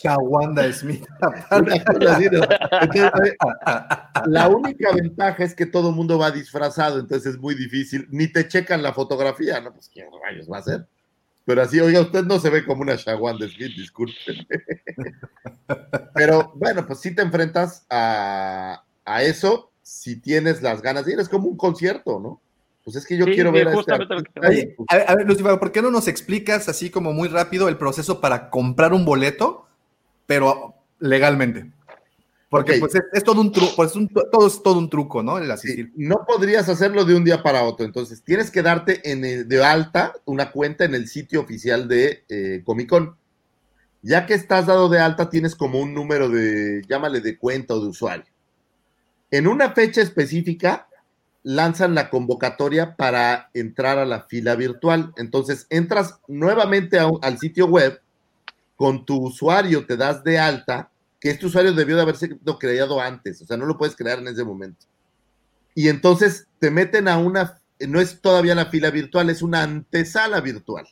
[0.03, 1.07] Shawanda Smith.
[4.27, 8.09] La única ventaja es que todo el mundo va disfrazado, entonces es muy difícil.
[8.11, 9.73] Ni te checan la fotografía, ¿no?
[9.73, 10.89] Pues, ¿qué rayos va a hacer?
[11.47, 14.47] Pero así, oiga, usted no se ve como una Shawanda Smith, disculpen.
[16.15, 21.21] Pero bueno, pues si te enfrentas a, a eso si tienes las ganas de ir.
[21.21, 22.41] Es como un concierto, ¿no?
[22.83, 23.93] Pues es que yo Sí, quiero sí, ver a este
[24.49, 27.69] Oye, a ver, a ver, Lucifer, ¿por qué no nos explicas así como muy rápido
[27.69, 29.67] el proceso para comprar un boleto,
[30.27, 31.71] pero legalmente?
[32.49, 35.39] Porque pues es, es todo un truco, pues un- todo es todo un truco, ¿no?
[35.39, 35.93] El asistir.
[35.97, 37.85] No podrías hacerlo de un día para otro.
[37.85, 42.25] Entonces, tienes que darte en el- de alta una cuenta en el sitio oficial de
[42.29, 43.17] eh, Comic Con.
[44.03, 47.81] Ya que estás dado de alta, tienes como un número de, llámale de cuenta o
[47.81, 48.27] de usuario.
[49.33, 50.87] En una fecha específica,
[51.43, 55.13] lanzan la convocatoria para entrar a la fila virtual.
[55.17, 58.01] Entonces, entras nuevamente a al sitio web,
[58.77, 60.91] con tu usuario te das de alta,
[61.21, 64.19] que este usuario debió de haber sido creado antes, o sea, no lo puedes crear
[64.19, 64.87] en ese momento.
[65.75, 70.41] Y entonces te meten a una, no es todavía la fila virtual, es una antesala
[70.41, 70.87] virtual.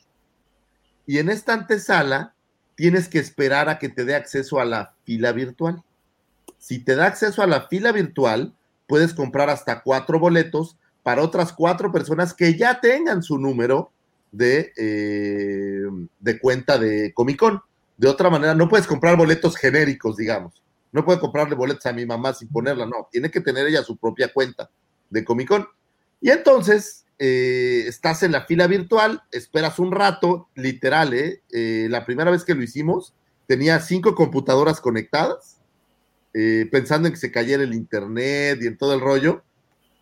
[1.07, 2.33] Y en esta antesala
[2.75, 5.83] tienes que esperar a que te dé acceso a la fila virtual.
[6.57, 8.53] Si te da acceso a la fila virtual,
[8.87, 13.91] puedes comprar hasta cuatro boletos para otras cuatro personas que ya tengan su número
[14.31, 15.83] de, eh,
[16.19, 17.61] de cuenta de Comic Con.
[17.97, 20.61] De otra manera, no puedes comprar boletos genéricos, digamos.
[20.91, 23.07] No puedo comprarle boletos a mi mamá sin ponerla, no.
[23.11, 24.69] Tiene que tener ella su propia cuenta
[25.09, 25.67] de Comic Con.
[26.21, 31.41] Y entonces, eh, estás en la fila virtual, esperas un rato, literal, ¿eh?
[31.51, 33.13] Eh, la primera vez que lo hicimos,
[33.47, 35.61] tenía cinco computadoras conectadas,
[36.33, 39.43] eh, pensando en que se cayera el internet y en todo el rollo.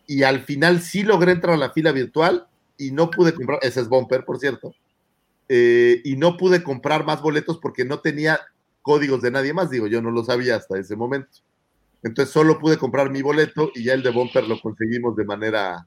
[0.06, 3.80] Y al final sí logré entrar a la fila virtual y no pude comprar, ese
[3.80, 4.74] es Bumper, por cierto,
[5.48, 8.40] eh, y no pude comprar más boletos porque no tenía
[8.82, 11.38] códigos de nadie más, digo, yo no lo sabía hasta ese momento.
[12.02, 15.86] Entonces solo pude comprar mi boleto y ya el de Bumper lo conseguimos de manera,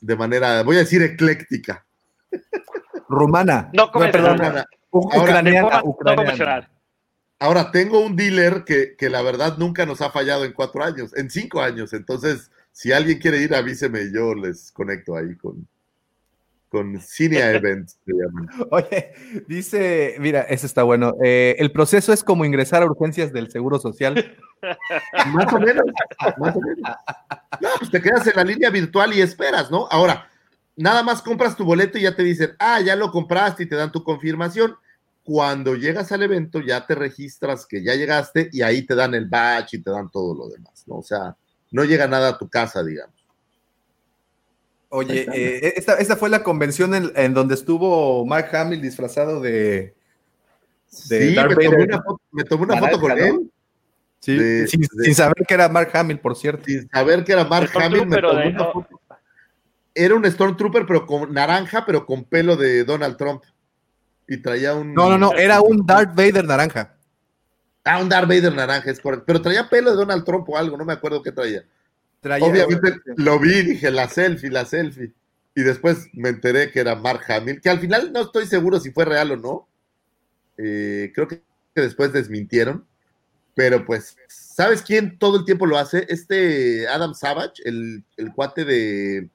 [0.00, 1.86] de manera, voy a decir ecléctica.
[3.08, 3.70] Rumana.
[3.72, 4.36] No convencional.
[4.36, 6.70] perdón, ucraniana, no ucraniana.
[7.38, 11.14] Ahora, tengo un dealer que, que la verdad nunca nos ha fallado en cuatro años,
[11.16, 11.92] en cinco años.
[11.92, 15.66] Entonces, si alguien quiere ir, avíseme y yo les conecto ahí con,
[16.68, 17.98] con Cinea Events.
[18.04, 18.48] se llaman.
[18.70, 19.12] Oye,
[19.48, 21.14] dice, mira, ese está bueno.
[21.24, 24.36] eh, el proceso es como ingresar a urgencias del Seguro Social.
[25.32, 25.84] Más o menos,
[26.38, 26.90] más o menos.
[27.60, 29.86] No, pues te quedas en la línea virtual y esperas, ¿no?
[29.90, 30.28] Ahora,
[30.76, 33.76] nada más compras tu boleto y ya te dicen, ah, ya lo compraste y te
[33.76, 34.74] dan tu confirmación.
[35.22, 39.26] Cuando llegas al evento ya te registras que ya llegaste y ahí te dan el
[39.28, 40.96] badge y te dan todo lo demás, ¿no?
[40.96, 41.36] O sea,
[41.70, 43.15] no llega nada a tu casa, digamos.
[44.96, 49.94] Oye, eh, esta, esta fue la convención en, en donde estuvo Mark Hamill disfrazado de.
[51.08, 51.88] de Sí, Darth me tomé Vader.
[51.88, 53.24] una foto, me tomé una Naranja, foto con ¿no?
[53.24, 53.50] él,
[54.20, 56.64] Sí, de- sin, de- sin saber que era Mark Hamill, por cierto.
[56.64, 59.00] sin saber que era Mark Hamill, me tomé de- una foto.
[59.94, 63.42] era un Stormtrooper, pero con naranja, pero con pelo de Donald Trump.
[64.28, 64.92] Y traía un.
[64.94, 66.96] No, no, no, era un Darth Vader naranja.
[67.84, 69.24] Ah, un Darth Vader naranja, es correcto.
[69.26, 71.62] Pero traía pelo de Donald Trump o algo, no me acuerdo qué traía.
[72.40, 75.12] Obviamente lo vi y dije, la selfie, la selfie.
[75.54, 78.90] Y después me enteré que era Mark Hamill, que al final no estoy seguro si
[78.90, 79.68] fue real o no.
[80.58, 81.40] Eh, creo que
[81.74, 82.86] después desmintieron.
[83.54, 86.04] Pero pues, ¿sabes quién todo el tiempo lo hace?
[86.10, 89.30] Este Adam Savage, el, el cuate de,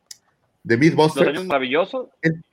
[0.64, 1.28] de ¿Los Mythbusters.
[1.30, 2.10] años maravillosos?
[2.22, 2.44] El-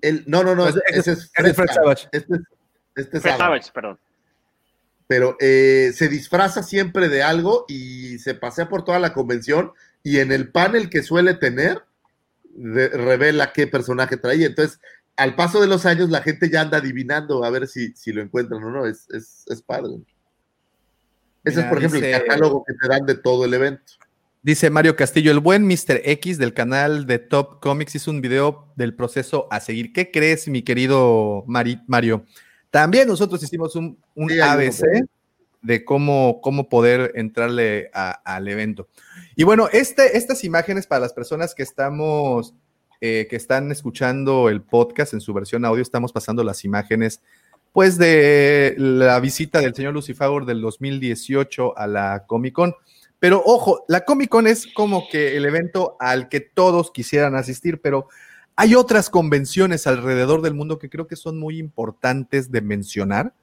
[0.00, 2.08] el- no, no, no, Ese- ese es ese es Fred Savage.
[2.12, 2.40] Este es,
[2.94, 3.38] este es Fred Savage.
[3.38, 3.98] Savage, perdón.
[5.06, 9.72] Pero eh, se disfraza siempre de algo y se pasea por toda la convención
[10.02, 11.82] y en el panel que suele tener
[12.56, 14.46] revela qué personaje traía.
[14.46, 14.80] Entonces,
[15.16, 18.22] al paso de los años, la gente ya anda adivinando a ver si, si lo
[18.22, 18.86] encuentran o no.
[18.86, 19.94] Es, es, es padre.
[21.44, 23.92] Ese Mira, es, por ejemplo, dice- el catálogo que te dan de todo el evento.
[24.42, 26.02] Dice Mario Castillo, el buen Mr.
[26.04, 29.92] X del canal de Top Comics hizo un video del proceso a seguir.
[29.94, 32.26] ¿Qué crees, mi querido Mari- Mario?
[32.74, 34.82] También nosotros hicimos un, un Sí, ABC
[35.62, 38.88] de cómo, cómo poder entrarle a- al evento.
[39.36, 42.52] Y bueno, este, estas imágenes para las personas que estamos,
[43.00, 47.20] eh, que están escuchando el podcast en su versión audio, estamos pasando las imágenes,
[47.72, 52.74] pues, de la visita del señor Lucifagor del 2018 a la Comic Con.
[53.20, 57.80] Pero ojo, la Comic Con es como que el evento al que todos quisieran asistir,
[57.80, 58.08] pero
[58.56, 63.34] hay otras convenciones alrededor del mundo que creo que son muy importantes de mencionar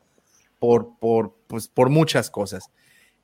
[0.60, 2.70] por, por, pues, por muchas cosas.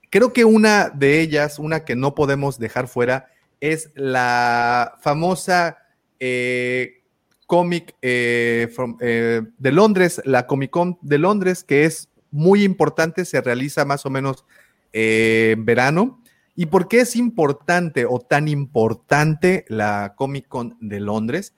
[0.09, 3.27] Creo que una de ellas, una que no podemos dejar fuera,
[3.59, 5.77] es la famosa
[6.19, 7.03] eh,
[7.45, 13.23] cómic eh, from- eh, de Londres, la Comic Con de Londres, que es muy importante,
[13.25, 14.45] se realiza más o menos
[14.93, 16.21] eh, en verano.
[16.55, 21.53] ¿Y por qué es importante o tan importante la Comic Con de Londres?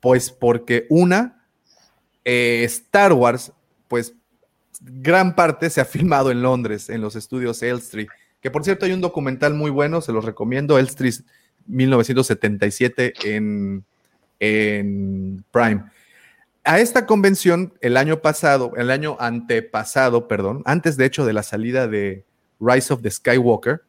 [0.00, 1.44] Pues porque una,
[2.24, 3.52] eh, Star Wars,
[3.88, 4.14] pues
[4.80, 8.08] gran parte se ha filmado en Londres, en los estudios Elstree,
[8.40, 11.12] que por cierto hay un documental muy bueno, se los recomiendo, Elstree
[11.66, 13.84] 1977 en,
[14.40, 15.84] en Prime.
[16.64, 21.42] A esta convención, el año pasado, el año antepasado, perdón, antes de hecho de la
[21.42, 22.24] salida de
[22.60, 23.82] Rise of the Skywalker,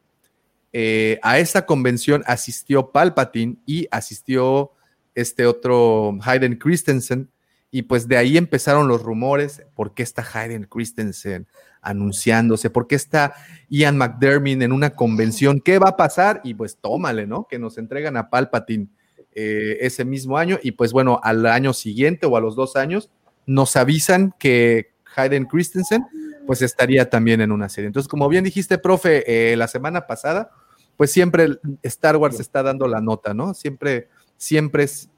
[0.72, 4.72] eh, a esta convención asistió Palpatine y asistió
[5.14, 7.30] este otro Hayden Christensen,
[7.70, 11.46] y pues de ahí empezaron los rumores, ¿por qué está Hayden Christensen
[11.82, 12.68] anunciándose?
[12.68, 13.34] ¿Por qué está
[13.68, 15.60] Ian McDermott en una convención?
[15.60, 16.40] ¿Qué va a pasar?
[16.42, 17.46] Y pues tómale, ¿no?
[17.48, 18.88] Que nos entregan a Palpatine
[19.32, 23.10] eh, ese mismo año y pues bueno, al año siguiente o a los dos años
[23.46, 26.04] nos avisan que Hayden Christensen
[26.46, 27.86] pues estaría también en una serie.
[27.86, 30.50] Entonces, como bien dijiste, profe, eh, la semana pasada,
[30.96, 33.54] pues siempre Star Wars está dando la nota, ¿no?
[33.54, 34.08] Siempre,
[34.40, 35.10] siempre es,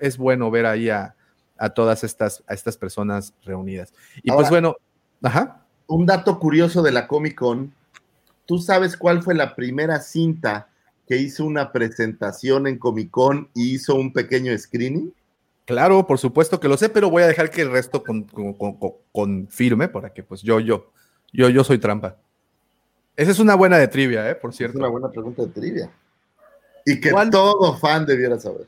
[0.00, 1.16] es bueno ver ahí a,
[1.58, 3.92] a todas estas, a estas personas reunidas.
[4.22, 4.76] Y Ahora- pues bueno,
[5.22, 5.64] ajá.
[5.88, 7.74] Un dato curioso de la Comic Con.
[8.46, 10.68] ¿Tú sabes cuál fue la primera cinta
[11.08, 15.12] que hizo una presentación en Comic Con y hizo un pequeño screening?
[15.64, 18.54] Claro, por supuesto que lo sé, pero voy a dejar que el resto con, con-
[18.54, 20.92] con- con- confirme para que pues yo, yo,
[21.32, 22.16] yo, yo soy trampa.
[23.16, 24.34] Esa es una buena de trivia, ¿eh?
[24.36, 24.78] Por Es cierto.
[24.78, 25.90] una buena pregunta de trivia.
[26.88, 28.66] Y que todo fan debiera saber.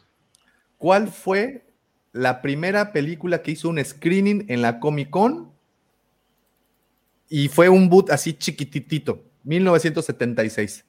[0.76, 1.64] ¿Cuál fue
[2.12, 5.50] la primera película que hizo un screening en la Comic Con?
[7.30, 10.84] Y fue un boot así chiquititito, 1976.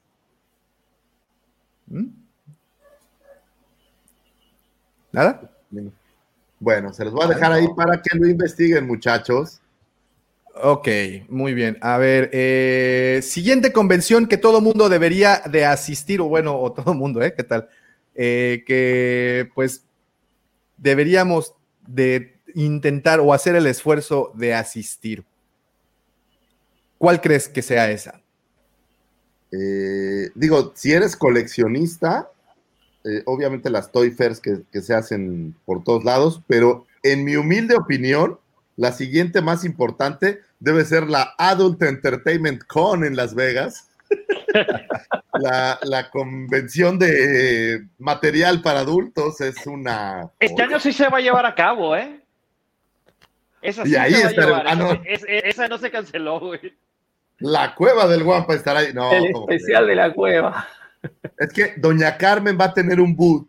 [1.86, 2.08] ¿Mm?
[5.12, 5.50] ¿Nada?
[6.60, 9.61] Bueno, se los voy a dejar ahí para que lo investiguen, muchachos.
[10.54, 10.88] Ok,
[11.28, 11.78] muy bien.
[11.80, 16.94] A ver, eh, siguiente convención que todo mundo debería de asistir, o bueno, o todo
[16.94, 17.34] mundo, ¿eh?
[17.34, 17.68] ¿Qué tal?
[18.14, 19.84] Eh, que pues
[20.76, 21.54] deberíamos
[21.86, 25.24] de intentar o hacer el esfuerzo de asistir.
[26.98, 28.20] ¿Cuál crees que sea esa?
[29.50, 32.30] Eh, digo, si eres coleccionista,
[33.24, 38.38] obviamente las Toy Fairs que se hacen por todos lados, pero en mi humilde opinión,
[38.76, 43.88] la siguiente más importante debe ser la Adult Entertainment Con en Las Vegas.
[45.34, 50.30] la, la convención de material para adultos es una...
[50.38, 52.20] Este año sí se va a llevar a cabo, ¿eh?
[53.62, 54.92] Esa Y sí ahí se va a ah, esa, no.
[55.04, 56.74] es- es- esa no se canceló, güey.
[57.38, 58.92] La cueva del Guampa estará ahí.
[58.92, 60.68] No, el ¿cómo especial de la cueva.
[61.38, 63.48] Es que Doña Carmen va a tener un boot.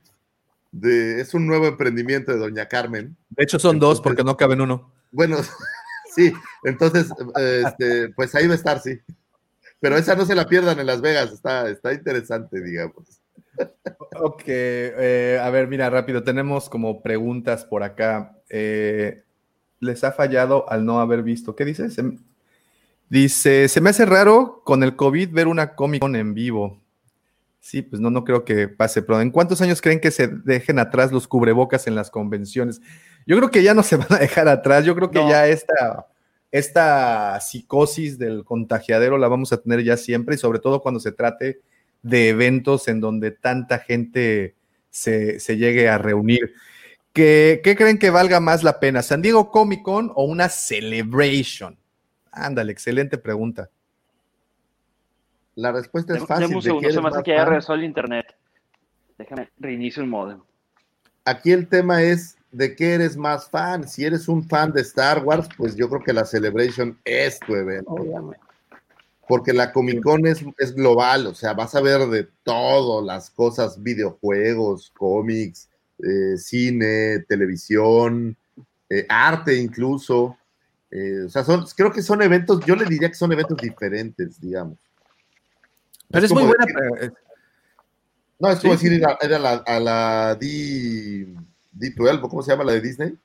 [0.72, 3.16] De, es un nuevo emprendimiento de Doña Carmen.
[3.30, 4.92] De hecho, son dos porque no caben uno.
[5.14, 5.38] Bueno,
[6.16, 6.34] sí,
[6.64, 7.08] entonces,
[7.38, 9.00] este, pues ahí va a estar, sí.
[9.80, 13.22] Pero esa no se la pierdan en Las Vegas, está, está interesante, digamos.
[14.20, 18.38] Ok, eh, a ver, mira, rápido, tenemos como preguntas por acá.
[18.50, 19.24] Eh,
[19.80, 21.56] ¿Les ha fallado al no haber visto?
[21.56, 21.98] ¿Qué dices?
[23.10, 26.82] Dice, se me hace raro con el COVID ver una Comic Con en vivo.
[27.60, 30.80] Sí, pues no, no creo que pase, pero ¿en cuántos años creen que se dejen
[30.80, 32.82] atrás los cubrebocas en las convenciones?
[33.26, 35.30] Yo creo que ya no se van a dejar atrás, yo creo que No.
[35.30, 36.08] ya esta,
[36.52, 41.12] esta psicosis del contagiadero la vamos a tener ya siempre y sobre todo cuando se
[41.12, 41.62] trate
[42.02, 44.56] de eventos en donde tanta gente
[44.90, 46.54] se, se llegue a reunir.
[47.14, 51.78] ¿Qué, ¿Qué creen que valga más la pena, San Diego Comic Con o una Celebration?
[52.32, 53.70] Ándale, excelente pregunta.
[55.56, 56.44] La respuesta es Deme fácil.
[56.48, 58.26] deme un ¿de segundo, se me hace que ya regresó el internet.
[59.20, 60.40] Déjame reinicio el modem.
[61.26, 63.88] Aquí el tema es de qué eres más fan.
[63.88, 67.56] Si eres un fan de Star Wars, pues yo creo que la Celebration es tu
[67.56, 67.92] evento.
[67.92, 68.40] Obviamente.
[69.28, 73.30] Porque la Comic Con es, es global, o sea, vas a ver de todo, las
[73.30, 75.70] cosas, videojuegos, cómics,
[76.00, 78.36] eh, cine, televisión,
[78.90, 80.38] eh, arte incluso.
[80.92, 84.40] Eh, o sea, son, creo que son eventos, yo le diría que son eventos diferentes,
[84.40, 84.78] digamos.
[86.12, 86.66] Pero es, muy buena.
[86.66, 87.14] decir-
[88.40, 88.90] no, es como Sí.
[88.90, 91.34] decir ir a, ir a la, a la D,
[91.78, 93.18] D12, ¿o ¿cómo se llama la de Disney?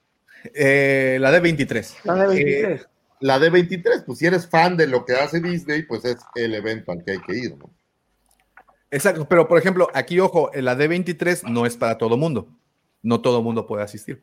[0.55, 1.97] eh, la de 23.
[2.05, 2.89] La de 23.
[3.21, 6.55] La de 23, pues si eres fan de lo que hace Disney, pues es el
[6.55, 7.71] evento al que hay que ir, ¿no?
[8.91, 12.49] Exacto, pero por ejemplo, aquí ojo, la D23 no es para todo mundo.
[13.03, 14.23] No todo mundo puede asistir.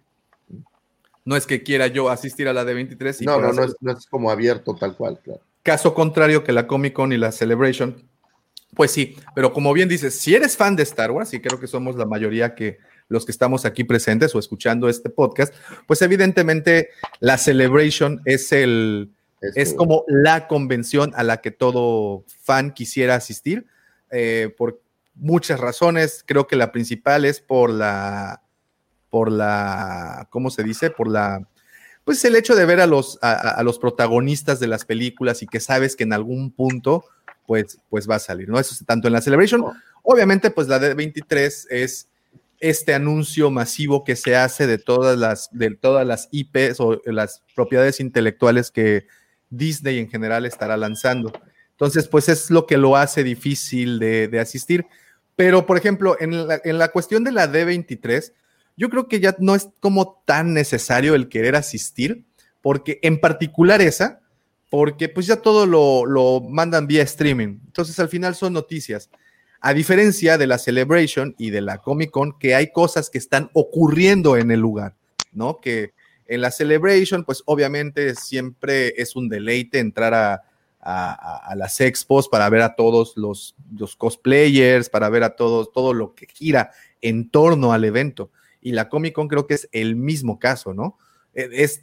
[1.24, 3.92] No es que quiera yo asistir a la D23 y No, no, no es, no
[3.92, 5.42] es como abierto tal cual, claro.
[5.64, 8.08] Caso contrario que la Comic Con y la Celebration,
[8.76, 11.68] pues sí, pero como bien dices, si eres fan de Star Wars, y creo que
[11.68, 15.54] somos la mayoría que los que estamos aquí presentes o escuchando este podcast,
[15.88, 19.12] pues evidentemente la Celebration es el
[19.56, 23.68] es como la convención a la que todo fan quisiera asistir
[24.10, 24.82] eh, por
[25.14, 26.24] muchas razones.
[26.26, 28.42] Creo que la principal es por la
[29.12, 30.90] por la ¿cómo se dice?
[30.90, 31.48] Por la
[32.06, 35.42] pues el hecho de ver a los, a, a- a los protagonistas de las películas
[35.44, 37.04] y que sabes que en algún punto
[37.48, 38.60] pues, pues va a salir, ¿no?
[38.60, 39.64] Eso es tanto en la Celebration.
[40.04, 42.08] Obviamente, pues la de 23 es
[42.60, 47.44] este anuncio masivo que se hace de todas las, de todas las IPs o las
[47.56, 49.08] propiedades intelectuales que
[49.50, 51.32] Disney en general estará lanzando.
[51.72, 54.86] Entonces, pues es lo que lo hace difícil de, asistir.
[55.36, 58.32] Pero, por ejemplo, en la, en la cuestión de la D23,
[58.78, 62.26] yo creo que ya no es como tan necesario el querer asistir,
[62.62, 64.22] porque en particular esa,
[64.70, 67.60] porque pues ya todo lo, lo mandan vía streaming.
[67.66, 69.10] Entonces al final son noticias.
[69.68, 73.50] A diferencia de la Celebration y de la Comic Con, que hay cosas que están
[73.54, 74.94] ocurriendo en el lugar,
[75.32, 75.60] ¿no?
[75.60, 75.94] Que
[76.28, 80.44] en la Celebration, pues obviamente siempre es un deleite entrar a,
[80.80, 85.72] a- a- las expos para ver a todos los, los cosplayers, para ver a todos,
[85.72, 86.70] todo lo que gira
[87.02, 88.30] en torno al evento.
[88.62, 91.00] Y la Comic Con creo que es el mismo caso, ¿no?
[91.34, 91.82] Eh, Es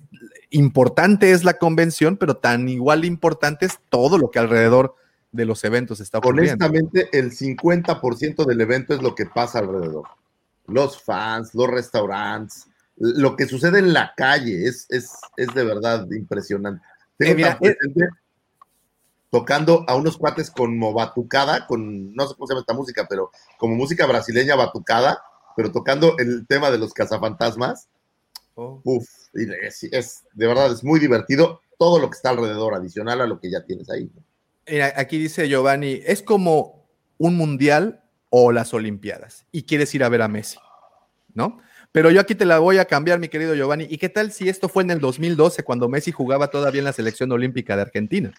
[0.50, 4.94] importante es la convención, pero tan igual importante es todo lo que alrededor
[5.32, 6.64] de los eventos está ocurriendo.
[6.66, 10.06] Honestamente, el 50% del evento es lo que pasa alrededor.
[10.66, 16.06] Los fans, los restaurantes, lo que sucede en la calle es, es, es de verdad
[16.12, 16.84] impresionante.
[17.16, 18.08] Tengo Eh, mira, presente
[19.30, 23.30] tocando a unos cuates como batucada, con no sé cómo se llama esta música, pero
[23.58, 25.22] como música brasileña batucada,
[25.56, 27.88] pero tocando el tema de los cazafantasmas.
[28.54, 28.80] Oh.
[28.84, 33.22] Uf, y es, es- de verdad es muy divertido todo lo que está alrededor, adicional
[33.22, 34.10] a lo que ya tienes ahí.
[34.14, 34.22] ¿no?
[34.72, 36.88] Mira, aquí dice Giovanni, es como
[37.18, 40.56] un mundial o las Olimpiadas y quieres ir a ver a Messi,
[41.34, 41.58] ¿no?
[41.92, 43.86] Pero yo aquí te la voy a cambiar, mi querido Giovanni.
[43.90, 46.94] ¿Y qué tal si esto fue en el 2012, cuando Messi jugaba todavía en la
[46.94, 48.32] selección olímpica de Argentina?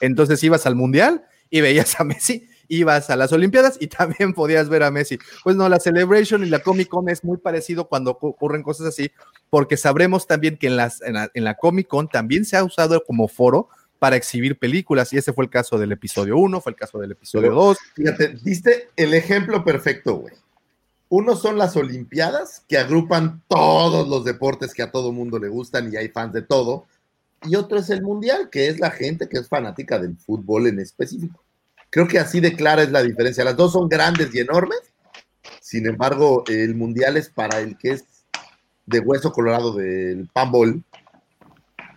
[0.00, 4.70] Entonces ibas al mundial y veías a Messi, ibas a las Olimpiadas y también podías
[4.70, 5.18] ver a Messi.
[5.44, 8.86] Pues no, la Celebration y la Comic Con es muy parecido cuando ocu- ocurren cosas
[8.86, 9.10] así,
[9.50, 13.28] porque sabremos también que en, la, en la Comic Con también se ha usado como
[13.28, 13.68] foro
[13.98, 17.12] para exhibir películas, y ese fue el caso del episodio 1, fue el caso del
[17.12, 17.78] episodio Pero- 2.
[17.94, 20.34] Fíjate, diste el ejemplo perfecto, güey.
[21.10, 25.92] Uno son las Olimpiadas, que agrupan todos los deportes que a todo mundo le gustan
[25.92, 26.86] y hay fans de todo.
[27.44, 30.80] Y otro es el Mundial, que es la gente que es fanática del fútbol en
[30.80, 31.42] específico.
[31.90, 33.42] Creo que así de clara es la diferencia.
[33.42, 34.80] Las dos son grandes y enormes.
[35.60, 38.04] Sin embargo, el Mundial es para el que es
[38.84, 40.82] de hueso colorado del panball,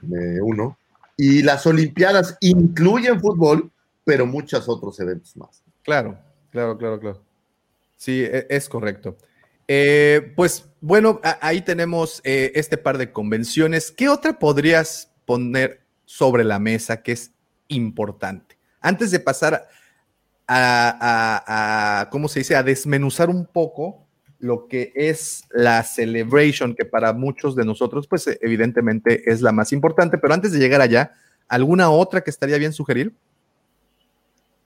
[0.02, 0.78] de uno.
[1.23, 3.72] Y las Olimpiadas incluyen fútbol,
[4.03, 5.61] pero muchos otros eventos más.
[5.84, 6.18] Claro,
[6.49, 7.22] claro, claro, claro.
[7.95, 9.15] Sí, e- es correcto.
[9.68, 13.91] Eh, pues bueno, ahí tenemos eh, este par de convenciones.
[13.91, 17.30] ¿Qué otra podrías poner sobre la mesa que es
[17.68, 18.57] importante?
[18.80, 19.68] Antes de pasar
[20.48, 22.56] a- a- ¿cómo se dice?
[22.56, 24.07] A desmenuzar un poco
[24.42, 29.52] lo que es la celebration, que para muchos de nosotros, pues eh, evidentemente es la
[29.52, 30.18] más importante.
[30.18, 31.14] Pero antes de llegar allá,
[31.48, 33.14] ¿alguna otra que estaría bien sugerir?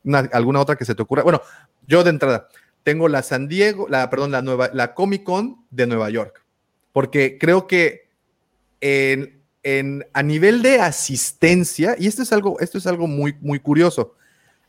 [0.03, 1.23] Una- ¿Alguna otra que se te ocurra?
[1.23, 1.41] Bueno,
[1.87, 2.47] yo de entrada
[2.83, 6.43] tengo la San Diego, la, perdón, la nueva, la Comic Con de Nueva York,
[6.93, 8.07] porque creo que
[8.81, 13.59] en, en- a nivel de asistencia, y esto es algo, esto es algo muy, muy
[13.59, 14.13] curioso,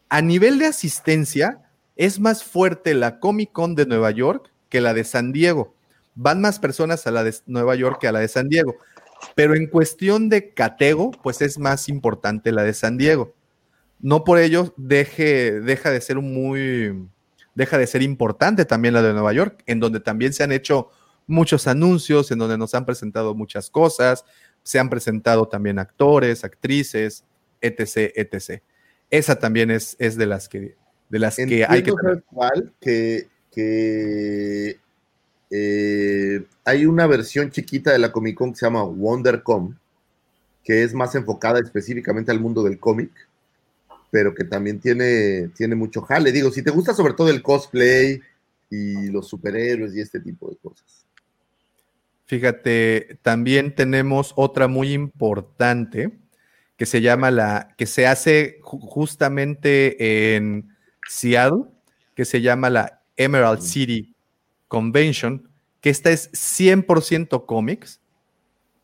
[0.09, 1.63] a nivel de asistencia
[1.97, 5.75] es más fuerte la Comic Con de Nueva York que la de San Diego.
[6.15, 8.77] Van más personas a la de Nueva York que a la de San Diego.
[9.35, 13.35] Pero en cuestión de catego, pues es más importante la de San Diego.
[14.01, 17.09] No por ello deje, deja de ser muy,
[17.55, 20.91] deja de ser importante también la de Nueva York, en donde también se han hecho
[21.27, 24.25] muchos anuncios, en donde nos han presentado muchas cosas,
[24.63, 27.25] se han presentado también actores, actrices,
[27.61, 28.63] etc., etc.
[29.11, 30.77] Esa también es, es de las que,
[31.09, 31.93] de las que hay que.
[32.81, 34.79] Que, que
[35.51, 39.75] eh, hay una versión chiquita de la Comic Con que se llama WonderCom,
[40.63, 43.11] que es más enfocada específicamente al mundo del cómic,
[44.11, 46.33] pero que también tiene, tiene mucho jale.
[46.33, 48.21] Digo, si te gusta sobre todo el cosplay
[48.69, 51.07] y los superhéroes y este tipo de cosas.
[52.27, 56.13] Fíjate, también tenemos otra muy importante
[56.77, 60.77] que se llama la, que se hace ju- justamente en
[61.09, 61.63] Seattle,
[62.15, 64.15] que se llama la Emerald City
[64.69, 65.49] Convention,
[65.81, 68.01] que esta es 100% cómics,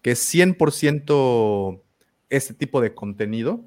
[0.03, 1.83] que es 100%
[2.31, 3.65] este tipo de contenido.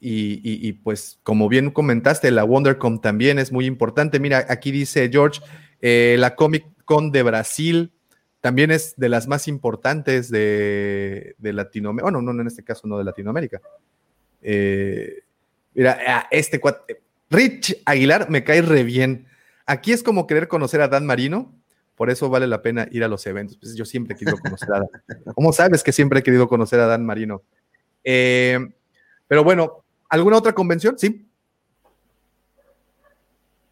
[0.00, 4.18] Y, y- y, pues como bien comentaste, la WonderCon también es muy importante.
[4.18, 5.40] Mira, aquí dice George,
[5.80, 7.92] eh, la Comic Con de Brasil
[8.40, 12.02] también es de las más importantes de, de Latinoamérica.
[12.06, 13.60] Bueno, no, no, en este caso no de Latinoamérica.
[14.42, 15.22] Eh,
[15.74, 17.00] mira, ah, este cuate,
[17.30, 19.26] Rich Aguilar me cae re bien.
[19.66, 21.54] Aquí es como querer conocer a Dan Marino,
[21.94, 23.56] por eso vale la pena ir a los eventos.
[23.58, 24.88] Pues yo siempre he querido conocer a Dan.
[25.34, 27.42] ¿Cómo sabes que siempre he querido conocer a Dan Marino?
[28.04, 28.58] Eh,
[29.28, 30.98] pero bueno, ¿alguna otra convención?
[30.98, 31.28] Sí.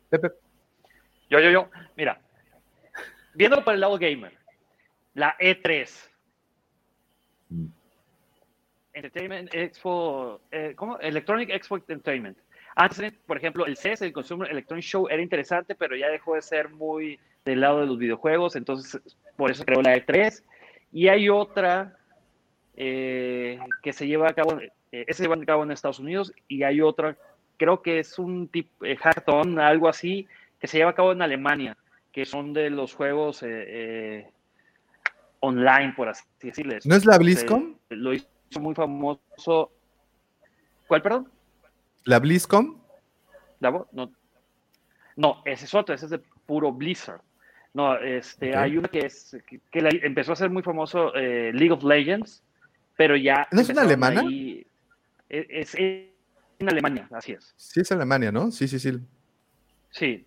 [0.08, 0.30] Pepe.
[1.28, 1.70] Yo, yo, yo.
[1.96, 2.20] Mira,
[3.34, 4.32] viéndolo para el lado gamer,
[5.14, 5.88] la E3.
[8.92, 10.98] Entertainment Expo, eh, ¿cómo?
[10.98, 12.36] Electronic Expo Entertainment.
[12.76, 16.42] Antes, por ejemplo, el CES, el Consumer Electronic Show, era interesante, pero ya dejó de
[16.42, 19.00] ser muy del lado de los videojuegos, entonces
[19.36, 20.42] por eso creó la E3.
[20.92, 21.96] Y hay otra
[22.76, 24.58] eh, que se lleva a cabo,
[24.92, 27.16] eh, se lleva a cabo en Estados Unidos, y hay otra,
[27.56, 30.26] creo que es un tipo eh, hackathon, algo así,
[30.60, 31.76] que se lleva a cabo en Alemania,
[32.12, 34.30] que son de los juegos eh, eh,
[35.40, 36.86] online, por así decirles.
[36.86, 37.78] ¿No es la BlizzCon?
[37.88, 38.28] Se- lo hizo
[38.60, 39.72] muy famoso.
[40.86, 41.28] ¿Cuál, perdón?
[42.04, 42.80] ¿La BlizzCon?
[43.60, 44.10] ¿La vo- No,
[45.16, 47.20] no, ese es otro, ese es de puro Blizzard.
[47.72, 49.36] No, este, hay una que es
[49.70, 52.42] que, la- empezó a ser muy famoso eh, League of Legends,
[52.96, 53.46] pero ya.
[53.52, 54.22] ¿No es una alemana?
[54.22, 54.66] ahí-
[55.28, 57.54] es, es en Alemania, así es.
[57.56, 58.50] Sí, es Alemania, ¿no?
[58.50, 58.98] Sí, sí, sí.
[59.90, 60.26] Sí.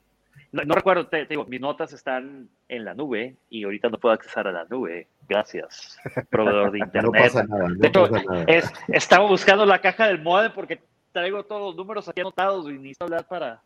[0.51, 3.97] No, no recuerdo, te, te digo, mis notas están en la nube y ahorita no
[3.99, 5.07] puedo accesar a la nube.
[5.27, 5.97] Gracias,
[6.29, 7.03] proveedor de internet.
[7.03, 8.43] No pasa nada, no De hecho, pasa nada.
[8.47, 10.79] es- estaba buscando la caja del modem porque
[11.13, 13.61] traigo todos los números aquí anotados y necesito hablar para.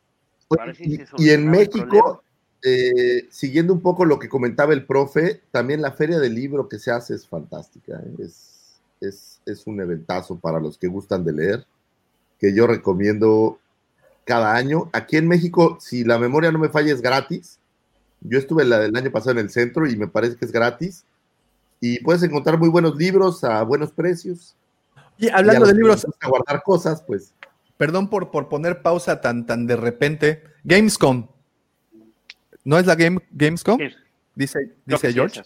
[0.48, 2.22] para ver si Y, en México,
[2.64, 6.78] eh, siguiendo un poco lo que comentaba el profe, también la feria del libro que
[6.78, 7.94] se hace es fantástica.
[7.94, 8.15] ¿eh?
[8.19, 11.65] Es, es, es un eventazo para los que gustan de leer,
[12.40, 13.57] que yo recomiendo
[14.26, 14.90] cada año.
[14.94, 17.57] Aquí en México, si la memoria no me falla, es gratis.
[18.22, 21.06] Yo estuve la del año pasado en el centro y me parece que es gratis.
[21.80, 24.56] Y puedes encontrar muy buenos libros a buenos precios.
[25.18, 27.34] Y Y a hablando los de que libros, les gusta guardar cosas, pues
[27.78, 30.44] perdón por, por poner pausa tan, tan de repente.
[30.64, 31.28] Gamescom.
[32.64, 33.78] ¿No es la Game, Gamescom?
[33.80, 33.95] Sí,
[34.36, 35.41] Dice, dice sí George.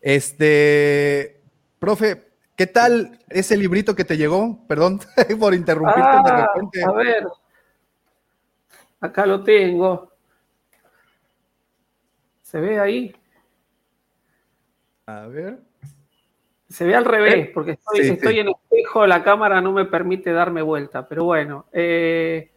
[0.00, 1.40] Este,
[1.78, 4.66] profe, ¿qué tal ese librito que te llegó?
[4.66, 5.00] Perdón
[5.40, 6.84] por interrumpirte de Ah, repente.
[6.84, 7.24] a ver.
[9.00, 10.12] Acá lo tengo.
[12.42, 13.16] ¿Se ve ahí?
[15.06, 15.58] A ver.
[16.68, 18.12] Se ve al revés, porque estoy, Sí, sí.
[18.14, 21.06] estoy en espejo, la cámara no me permite darme vuelta.
[21.08, 22.50] Pero bueno, eh,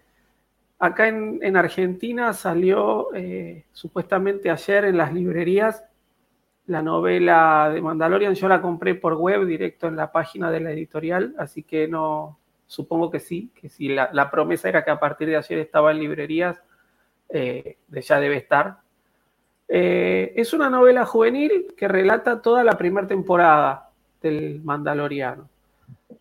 [0.80, 5.84] acá en, en Argentina salió eh, supuestamente ayer en las librerías
[6.68, 8.34] la novela de Mandalorian.
[8.34, 12.40] Yo la compré por web directo en la página de la editorial, así que no,
[12.66, 16.00] supongo que sí, que si la, promesa era que a partir de ayer estaba en
[16.00, 16.60] librerías,
[17.30, 18.78] eh, de ya debe estar.
[19.68, 23.90] Es una novela juvenil que relata toda la primera temporada
[24.22, 25.50] del Mandaloriano.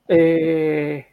[0.06, 1.06] Eh,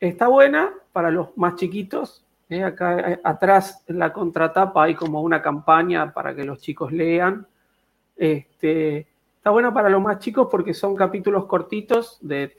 [0.00, 2.64] está buena para los más chiquitos, ¿eh?
[2.64, 7.46] acá eh, atrás en la contratapa hay como una campaña para que los chicos lean.
[8.16, 12.56] Este, está buena para los más chicos porque son capítulos cortitos de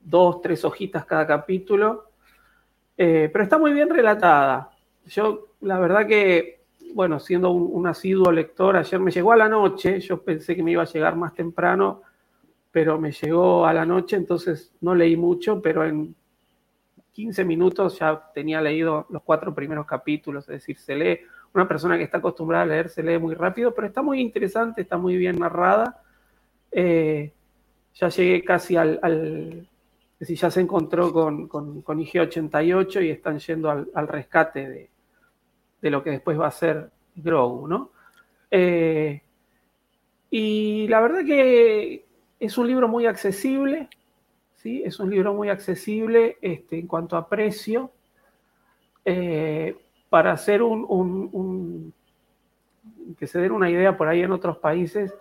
[0.00, 2.10] dos, tres hojitas cada capítulo,
[2.96, 4.70] pero está muy bien relatada.
[5.06, 6.60] Yo, la verdad que,
[6.94, 10.62] bueno, siendo un, un asiduo lector, ayer me llegó a la noche, yo pensé que
[10.62, 12.02] me iba a llegar más temprano,
[12.72, 16.14] pero me llegó a la noche, entonces no leí mucho, pero en
[17.12, 21.20] 15 minutos ya tenía leído los cuatro primeros capítulos, es decir, se lee,
[21.52, 24.82] una persona que está acostumbrada a leer se lee muy rápido, pero está muy interesante,
[24.82, 26.00] está muy bien narrada.
[26.70, 27.32] Eh,
[27.94, 29.68] ya llegué casi al, al,
[30.12, 34.90] es decir, ya se encontró con, con, con IG-88 y están yendo al, rescate de,
[35.80, 37.90] de, lo que después va a ser Grogu, ¿no?
[38.50, 39.20] Eh,
[40.30, 42.04] y la verdad que
[42.40, 43.88] es un libro muy accesible,
[44.56, 44.82] ¿sí?
[44.84, 47.92] Es un libro muy accesible este, en cuanto a precio.
[49.04, 49.76] Eh,
[50.08, 51.94] para hacer un, un,
[53.16, 55.14] que se den una idea por ahí en otros países,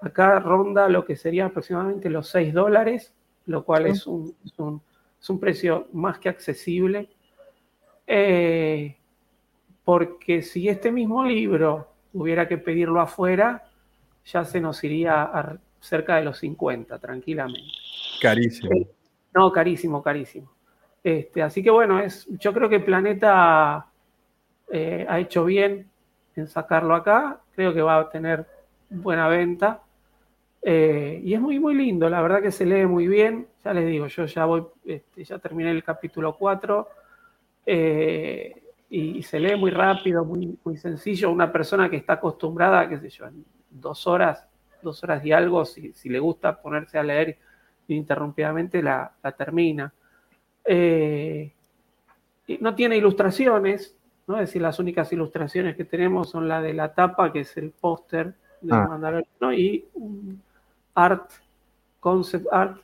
[0.00, 3.14] acá ronda lo que sería aproximadamente los 6 dólares,
[3.46, 4.82] lo cual es un, es un,
[5.20, 7.08] es un precio más que accesible.
[8.06, 8.96] Eh,
[9.84, 13.64] porque si este mismo libro hubiera que pedirlo afuera,
[14.24, 17.72] ya se nos iría a cerca de los 50, tranquilamente.
[18.20, 18.72] Carísimo.
[18.74, 18.86] Eh,
[19.34, 20.50] no, carísimo, carísimo.
[21.02, 23.86] Este, así que bueno, es, yo creo que Planeta
[24.70, 25.90] eh, ha hecho bien
[26.36, 27.40] en sacarlo acá.
[27.54, 28.46] Creo que va a tener
[28.88, 29.82] buena venta.
[30.62, 32.08] Eh, y es muy, muy lindo.
[32.08, 33.48] La verdad que se lee muy bien.
[33.64, 36.88] Ya les digo, yo ya voy, este, ya terminé el capítulo 4.
[37.66, 41.30] Eh, y, y, se lee muy rápido, muy, muy sencillo.
[41.30, 44.46] Una persona que está acostumbrada, qué sé yo, en dos horas,
[44.82, 47.38] dos horas y algo, si, si le gusta ponerse a leer
[47.88, 49.92] ininterrumpidamente, la, la termina.
[50.64, 51.52] Eh,
[52.60, 53.96] no tiene ilustraciones,
[54.26, 54.34] ¿no?
[54.36, 57.70] Es decir, las únicas ilustraciones que tenemos son la de la tapa, que es el
[57.70, 58.86] póster de Ah.
[58.88, 60.40] Mandaloriano, y un
[60.94, 61.30] art,
[62.00, 62.80] concept art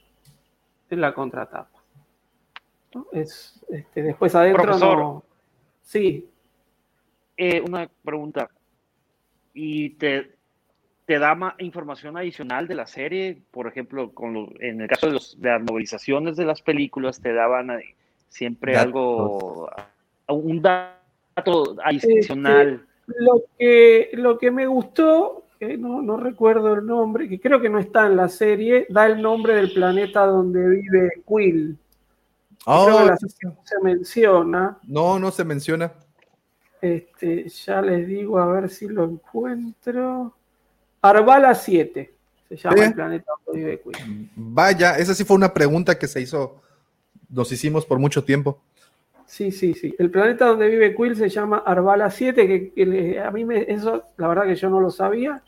[0.91, 1.79] en la contratapa.
[2.95, 3.07] ¿no?
[3.13, 4.99] Es, este, después adentro Profesor.
[4.99, 5.25] no.
[5.83, 6.29] Sí,
[7.37, 8.49] Eh, una pregunta.
[9.55, 10.38] ¿Y te,
[11.09, 13.41] te da más información adicional de la serie?
[13.51, 17.19] Por ejemplo, con lo- en el caso de, los- de las novelizaciones de las películas,
[17.19, 17.71] te daban
[18.29, 18.91] siempre Datos.
[18.93, 19.71] algo,
[20.29, 22.87] un dato adicional.
[23.07, 27.71] Lo que, lo que me gustó, que no, no recuerdo el nombre, que creo que
[27.71, 31.79] no está en la serie, da el nombre del planeta donde vive Quill.
[32.67, 34.79] Oh, creo que la se menciona.
[34.87, 35.91] No, no se menciona.
[36.83, 40.35] Este, ya les digo a ver si lo encuentro.
[41.03, 42.15] Arbala 7
[42.49, 42.83] se llama Sí.
[42.85, 44.31] el planeta donde vive Quill.
[44.37, 46.61] Vaya, esa sí fue una pregunta que se hizo,
[47.29, 48.61] nos hicimos por mucho tiempo.
[49.27, 49.95] Sí, sí, sí.
[49.99, 54.29] El planeta donde vive Quill se llama Arbala 7, que, a mí me, eso, la
[54.29, 55.43] verdad que yo no lo sabía.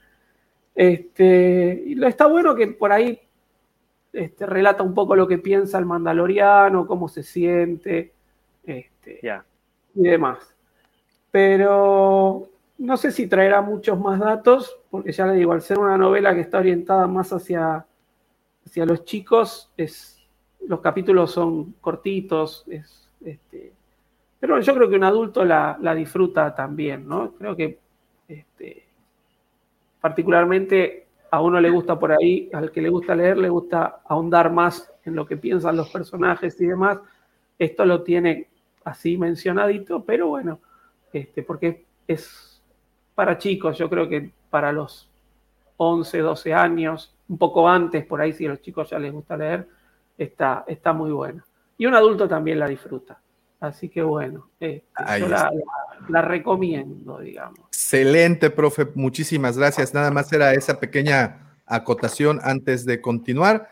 [0.74, 3.18] Este, y lo está bueno que por ahí
[4.12, 8.12] este, relata un poco lo que piensa el mandaloriano, cómo se siente
[8.64, 9.44] este, Ya.
[9.94, 10.38] y demás.
[11.30, 12.48] Pero
[12.78, 16.34] no sé si traerá muchos más datos, porque ya le digo, al ser una novela
[16.34, 17.86] que está orientada más hacia,
[18.66, 20.18] hacia los chicos, es,
[20.66, 23.72] los capítulos son cortitos, es, este,
[24.40, 27.32] pero yo creo que un adulto la, la disfruta también, ¿no?
[27.32, 27.78] Creo que
[28.26, 28.84] este,
[30.00, 34.50] particularmente a uno le gusta por ahí, al que le gusta leer, le gusta ahondar
[34.52, 36.98] más en lo que piensan los personajes y demás.
[37.58, 38.48] Esto lo tiene
[38.84, 40.58] así mencionadito, pero bueno,
[41.12, 42.62] este, porque es
[43.14, 45.08] para chicos, yo creo que para los
[45.76, 49.36] 11, 12 años, un poco antes, por ahí si a los chicos ya les gusta
[49.36, 49.66] leer,
[50.18, 51.42] está, está muy bueno.
[51.78, 53.20] Y un adulto también la disfruta.
[53.60, 54.84] Así que bueno, este,
[55.18, 55.52] yo la, la-
[56.08, 57.58] la recomiendo, digamos.
[57.68, 58.86] Excelente, profe.
[58.94, 59.92] Muchísimas gracias.
[59.94, 63.68] Nada más era esa pequeña acotación antes de continuar.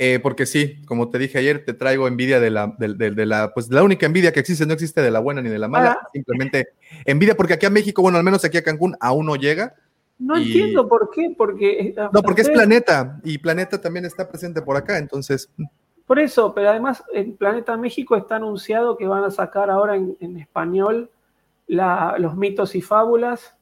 [0.00, 3.26] eh, porque sí, como te dije ayer, te traigo envidia de la, de, de- de
[3.26, 5.66] la, pues la única envidia que existe, no existe de la buena ni de la
[5.66, 6.08] mala, Ah.
[6.12, 6.68] simplemente
[7.04, 9.74] envidia porque aquí a México, bueno, al menos aquí a Cancún, aún no llega.
[10.18, 11.94] No Y- entiendo por qué, porque...
[12.12, 15.50] No, porque es Planeta y Planeta también está presente por acá, entonces,
[16.06, 20.16] Por eso, pero además en Planeta México está anunciado que van a sacar ahora en,
[20.20, 21.10] en español
[21.66, 23.54] la- los mitos y fábulas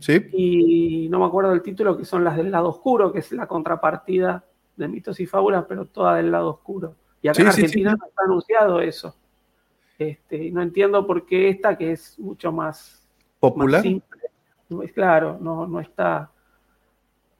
[0.00, 3.32] sí, y no me acuerdo del título, que son las del lado oscuro, que es
[3.32, 4.44] la contrapartida
[4.76, 6.94] de mitos y fábulas, pero toda del lado oscuro.
[7.22, 7.62] Y acá Sí, en sí, sí.
[7.64, 9.16] Argentina no está anunciado eso.
[9.98, 13.82] Este, no entiendo por qué esta, que es mucho más, más popular.
[13.82, 14.11] simple,
[14.94, 16.30] claro, no, no está,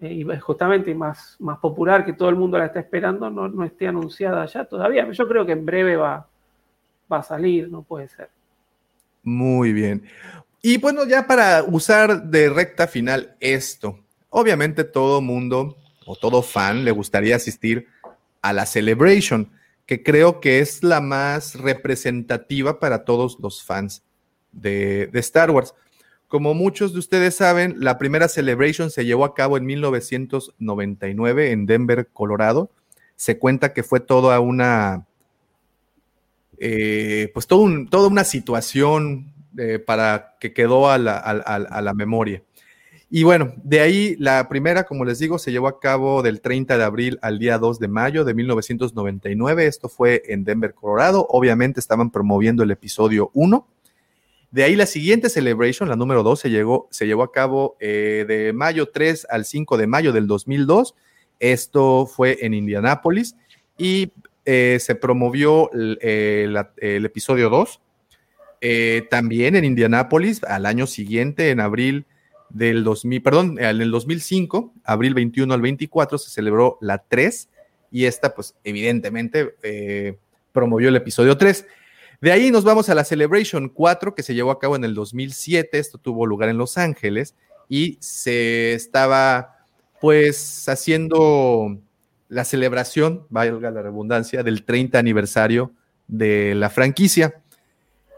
[0.00, 3.64] eh, y justamente más, más popular, que todo el mundo la está esperando, no, no
[3.64, 5.10] esté anunciada ya todavía.
[5.12, 6.26] Yo creo que en breve va,
[7.10, 8.28] va a salir, no puede ser.
[9.22, 10.02] Muy bien.
[10.60, 13.98] Y bueno, ya para usar de recta final esto,
[14.30, 17.86] obviamente todo mundo o todo fan le gustaría asistir
[18.40, 19.50] a la Celebration,
[19.86, 24.02] que creo que es la más representativa para todos los fans
[24.50, 25.74] de, de Star Wars.
[26.32, 31.66] Como muchos de ustedes saben, la primera Celebration se llevó a cabo en 1999 en
[31.66, 32.70] Denver, Colorado.
[33.16, 35.06] Se cuenta que fue toda una,
[36.56, 42.42] eh, pues todo toda una situación eh, para que quedó a la, a la memoria.
[43.10, 46.78] Y bueno, de ahí la primera, como les digo, se llevó a cabo del 30
[46.78, 49.66] de abril al día 2 de mayo de 1999.
[49.66, 51.26] Esto fue en Denver, Colorado.
[51.28, 53.66] Obviamente estaban promoviendo el episodio 1.
[54.52, 58.24] De ahí la siguiente celebration, la número 2, se, llegó, se llevó a cabo eh,
[58.28, 60.94] de mayo 3 al 5 de mayo del 2002.
[61.40, 63.34] Esto fue en Indianápolis
[63.78, 64.12] y
[64.44, 67.80] eh, se promovió el, eh, la- el episodio 2.
[68.60, 72.04] Eh, también en Indianápolis, al año siguiente, en abril
[72.50, 77.48] del 2000, perdón, en el 2005, abril 21 al 24, se celebró la 3
[77.90, 80.16] y esta, pues, evidentemente, eh,
[80.52, 81.66] promovió el episodio 3.
[82.22, 84.94] De ahí nos vamos a la Celebration 4 que se llevó a cabo en el
[84.94, 85.76] 2007.
[85.76, 87.34] Esto tuvo lugar en Los Ángeles
[87.68, 89.56] y se estaba
[90.00, 91.80] pues haciendo
[92.28, 95.72] la celebración, valga la redundancia, del 30 aniversario
[96.06, 97.42] de la franquicia.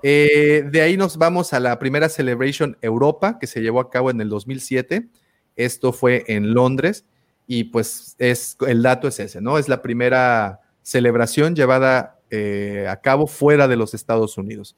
[0.02, 4.10] Eh, de ahí nos vamos a la primera Celebration Europa que se llevó a cabo
[4.10, 5.08] en el 2007.
[5.56, 7.06] Esto fue en Londres
[7.46, 9.56] y pues es el dato es ese, ¿no?
[9.56, 14.76] Es la primera celebración llevada eh, a cabo fuera de los Estados Unidos.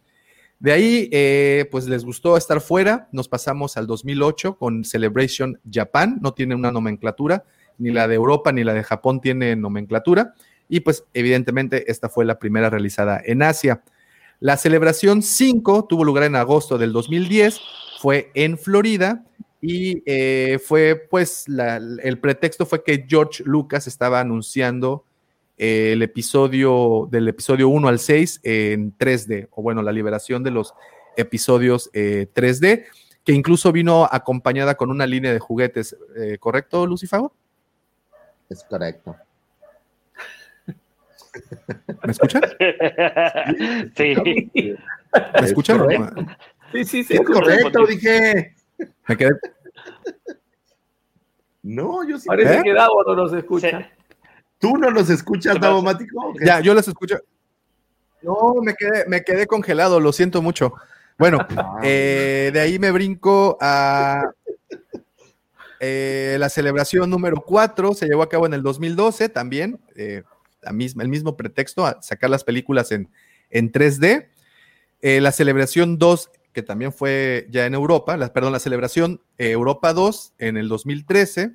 [0.58, 3.08] De ahí, eh, pues les gustó estar fuera.
[3.12, 6.18] Nos pasamos al 2008 con Celebration Japan.
[6.20, 7.44] No tiene una nomenclatura,
[7.78, 10.34] ni la de Europa ni la de Japón tiene nomenclatura.
[10.68, 13.82] Y pues evidentemente esta fue la primera realizada en Asia.
[14.38, 17.58] La celebración 5 tuvo lugar en agosto del 2010,
[18.00, 19.24] fue en Florida
[19.62, 25.05] y eh, fue pues el pretexto fue que George Lucas estaba anunciando
[25.58, 30.50] eh, el episodio del episodio 1 al 6 en 3D, o bueno, la liberación de
[30.50, 30.74] los
[31.16, 32.84] episodios eh, 3D,
[33.24, 37.32] que incluso vino acompañada con una línea de juguetes, eh, ¿correcto, Lucifago?
[38.48, 39.16] Es correcto.
[42.04, 42.42] ¿Me escuchan?
[43.96, 44.14] sí.
[45.40, 45.78] ¿Me escuchan?
[45.78, 46.14] correcto.
[46.72, 47.14] Sí, sí, sí.
[47.14, 48.54] Es correcto, dije.
[49.08, 49.30] Me quedé.
[51.62, 52.26] No, yo sí.
[52.28, 52.62] Parece ¿Eh?
[52.62, 53.80] que Davo no nos escucha.
[53.80, 54.05] Sí.
[54.58, 55.60] ¿Tú no los escuchas.
[55.60, 56.34] Davo Mático?
[56.44, 57.18] Ya, yo las escucho.
[58.22, 60.74] No, me quedé, me quedé congelado, lo siento mucho.
[61.18, 64.30] Bueno, Ah, eh, de ahí me brinco a
[65.80, 70.22] eh, la celebración número 4, se llevó a cabo en el 2012 también, eh,
[70.62, 73.08] la misma, el mismo pretexto, a sacar las películas en,
[73.50, 74.28] en 3D.
[75.02, 79.50] Eh, la celebración 2, que también fue ya en Europa, la, perdón, la celebración eh,
[79.50, 81.52] Europa 2 en el 2013.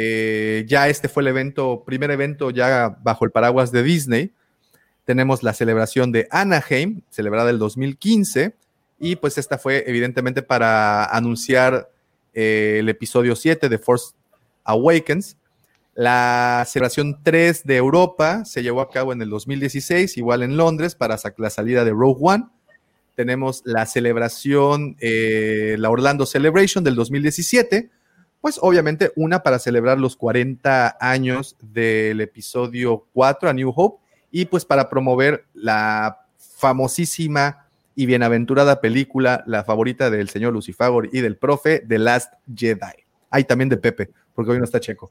[0.00, 4.32] Eh, ya este fue el evento, primer evento ya bajo el paraguas de Disney.
[5.04, 8.54] Tenemos la celebración de Anaheim, celebrada el 2015,
[9.00, 11.90] y pues esta fue evidentemente para anunciar
[12.32, 14.14] eh, el episodio 7 de Force
[14.62, 15.36] Awakens.
[15.96, 20.94] La celebración 3 de Europa se llevó a cabo en el 2016, igual en Londres,
[20.94, 22.44] para la salida de Rogue One.
[23.16, 27.90] Tenemos la celebración, eh, la Orlando Celebration del 2017,
[28.40, 34.44] pues obviamente una para celebrar los 40 años del episodio 4 a New Hope y
[34.46, 41.36] pues para promover la famosísima y bienaventurada película, la favorita del señor Lucifagor y del
[41.36, 43.04] profe, The Last Jedi.
[43.30, 45.10] Hay también de Pepe, porque hoy no está checo.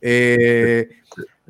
[0.00, 0.88] Eh,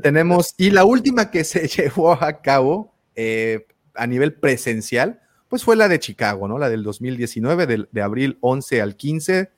[0.02, 5.76] tenemos, y la última que se llevó a cabo eh, a nivel presencial, pues fue
[5.76, 6.58] la de Chicago, ¿no?
[6.58, 9.50] La del 2019, del- de, abril 11 al 15.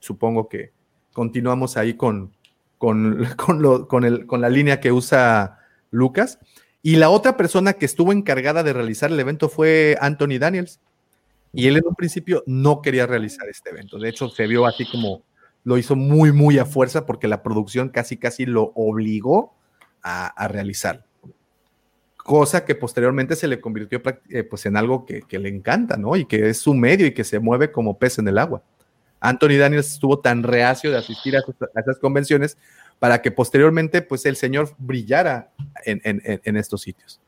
[0.00, 0.72] Supongo que
[1.12, 2.32] continuamos ahí con,
[2.78, 5.60] con, con, con la línea que usa
[5.92, 6.40] Lucas.
[6.86, 10.80] Y la otra persona que estuvo encargada de realizar el evento fue Anthony Daniels.
[11.50, 13.98] Y él en un principio no quería realizar este evento.
[13.98, 15.22] De hecho, se vio así como
[15.64, 19.54] lo hizo muy, muy a fuerza porque la producción casi, casi lo obligó
[20.02, 21.06] a, a realizar.
[22.18, 26.16] Cosa que posteriormente se le convirtió eh, pues, en algo que, que, le encanta, ¿no?
[26.16, 28.62] Y que es su medio y que se mueve como pez en el agua.
[29.20, 32.58] Anthony Daniels estuvo tan reacio de asistir a, a esas convenciones
[33.04, 35.52] para que posteriormente pues el Señor brillara
[35.84, 37.20] en, estos sitios.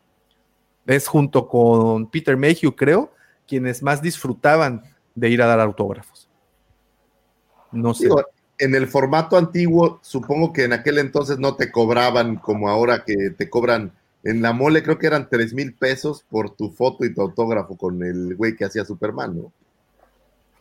[0.87, 3.13] Es junto con Peter Mayhew, creo,
[3.47, 6.31] quienes más disfrutaban de ir a dar autógrafos.
[7.73, 8.09] No sé.
[8.57, 13.33] En el formato antiguo, supongo que en aquel entonces no te cobraban como ahora que
[13.37, 13.93] te cobran
[14.25, 17.77] en la mole, creo que eran 3 mil pesos por tu foto y tu autógrafo
[17.77, 19.53] con el güey que hacía Superman, ¿no?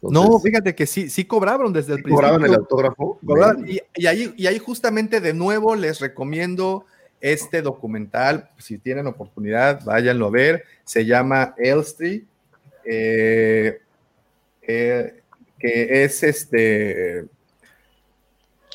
[0.07, 2.15] Entonces, no, fíjate que sí, sí cobraron desde el ¿sí principio.
[2.15, 3.19] ¿Cobraban el autógrafo?
[3.95, 6.85] Y, ahí, y ahí justamente de nuevo les recomiendo
[7.21, 12.23] este documental, si tienen oportunidad, váyanlo a ver, se llama Elstree,
[12.83, 13.79] eh,
[14.61, 15.21] eh,
[15.57, 17.25] que es este,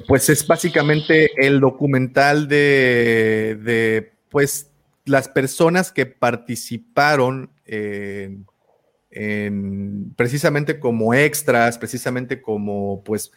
[0.08, 4.70] pues es básicamente el documental de, de pues,
[5.04, 8.46] las personas que participaron en
[9.10, 13.32] en, precisamente como extras, precisamente como pues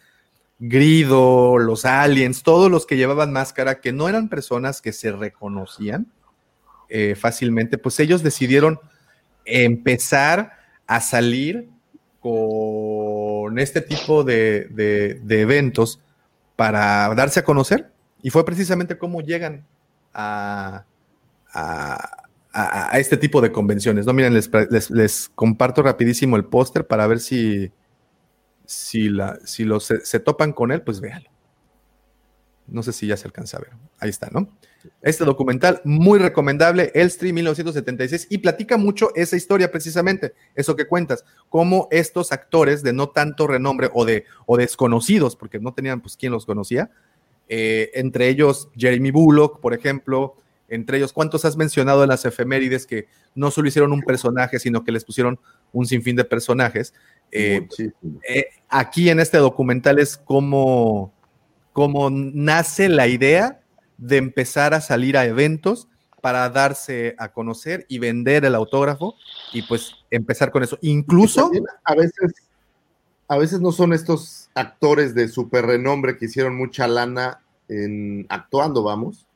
[0.58, 6.06] Grido, los aliens, todos los que llevaban máscara, que no eran personas que se reconocían
[6.88, 8.78] eh, fácilmente, pues ellos decidieron
[9.44, 10.52] empezar
[10.86, 11.68] a salir
[12.20, 16.00] con este tipo de, de, de eventos
[16.56, 17.90] para darse a conocer.
[18.22, 19.66] Y fue precisamente cómo llegan
[20.14, 20.84] a,
[21.52, 22.23] a,
[22.54, 24.06] a, este tipo de convenciones.
[24.06, 27.72] No, miren, les, les, comparto rapidísimo el póster para ver si,
[28.64, 31.30] si, la, si los, se, se, topan con él, pues véanlo.
[32.66, 33.70] No sé si ya se alcanza a ver.
[33.98, 34.48] Ahí está, ¿no?
[35.02, 41.24] Este documental muy recomendable, Elstree 1976, y platica mucho esa historia precisamente, eso que cuentas,
[41.48, 46.16] cómo estos actores de no tanto renombre o, de, o desconocidos, porque no tenían pues
[46.16, 46.90] quién los conocía,
[47.48, 50.36] eh, entre ellos Jeremy Bullock, por ejemplo,
[50.68, 54.84] entre ellos, ¿cuántos has mencionado en las efemérides que no solo hicieron un personaje, sino
[54.84, 55.38] que les pusieron
[55.72, 56.94] un sinfín de personajes?
[57.30, 57.66] Eh,
[58.28, 61.12] eh, aquí en este documental es cómo,
[61.72, 63.60] cómo nace la idea
[63.98, 65.88] de empezar a salir a eventos
[66.20, 69.14] para darse a conocer y vender el autógrafo
[69.52, 70.78] y pues empezar con eso.
[70.80, 71.50] Incluso
[71.84, 72.32] a veces,
[73.28, 78.82] a veces no son estos actores de super renombre que hicieron mucha lana en actuando,
[78.82, 79.26] vamos,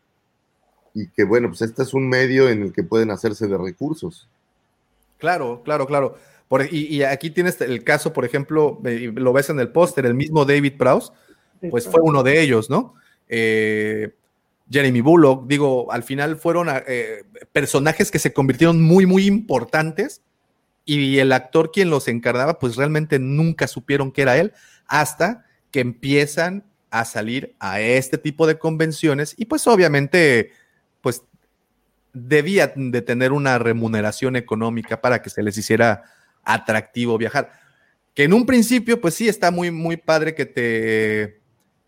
[0.99, 4.28] y que bueno, pues este es un medio en el que pueden hacerse de recursos.
[5.18, 6.17] Claro, claro, claro.
[6.49, 10.15] Por, y, y, aquí tienes el caso, por ejemplo, lo ves en el póster, el
[10.15, 11.12] mismo David Prowse,
[11.70, 12.94] pues fue uno de ellos, ¿no?
[13.28, 14.15] Eh,
[14.70, 20.23] Jeremy Bullock, digo, al final fueron eh, personajes que se convirtieron muy, muy importantes
[20.85, 24.52] y el actor quien los encarnaba, pues realmente nunca supieron que era él
[24.86, 30.52] hasta que empiezan a salir a este tipo de convenciones y pues obviamente
[32.12, 36.05] debía de tener una remuneración económica para que se les hiciera
[36.45, 37.53] atractivo viajar.
[38.15, 41.41] Que en un principio, pues sí, está muy, muy padre que te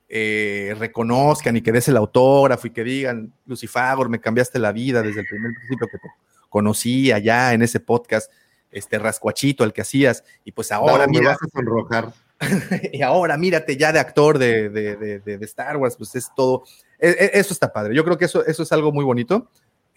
[0.09, 5.03] eh, reconozcan y que des el autógrafo y que digan, Lucifagor, me cambiaste la vida
[5.03, 6.09] desde el primer principio que te
[6.49, 8.31] conocí allá en ese podcast,
[8.71, 12.13] este rascuachito, el que hacías, y pues ahora no, mira, me vas a sonrojar.
[12.93, 16.65] y ahora mírate ya de actor de, de, de, de, Star Wars, pues es todo,
[16.99, 17.95] eso está padre.
[17.95, 19.49] Yo creo que eso, eso es algo muy bonito.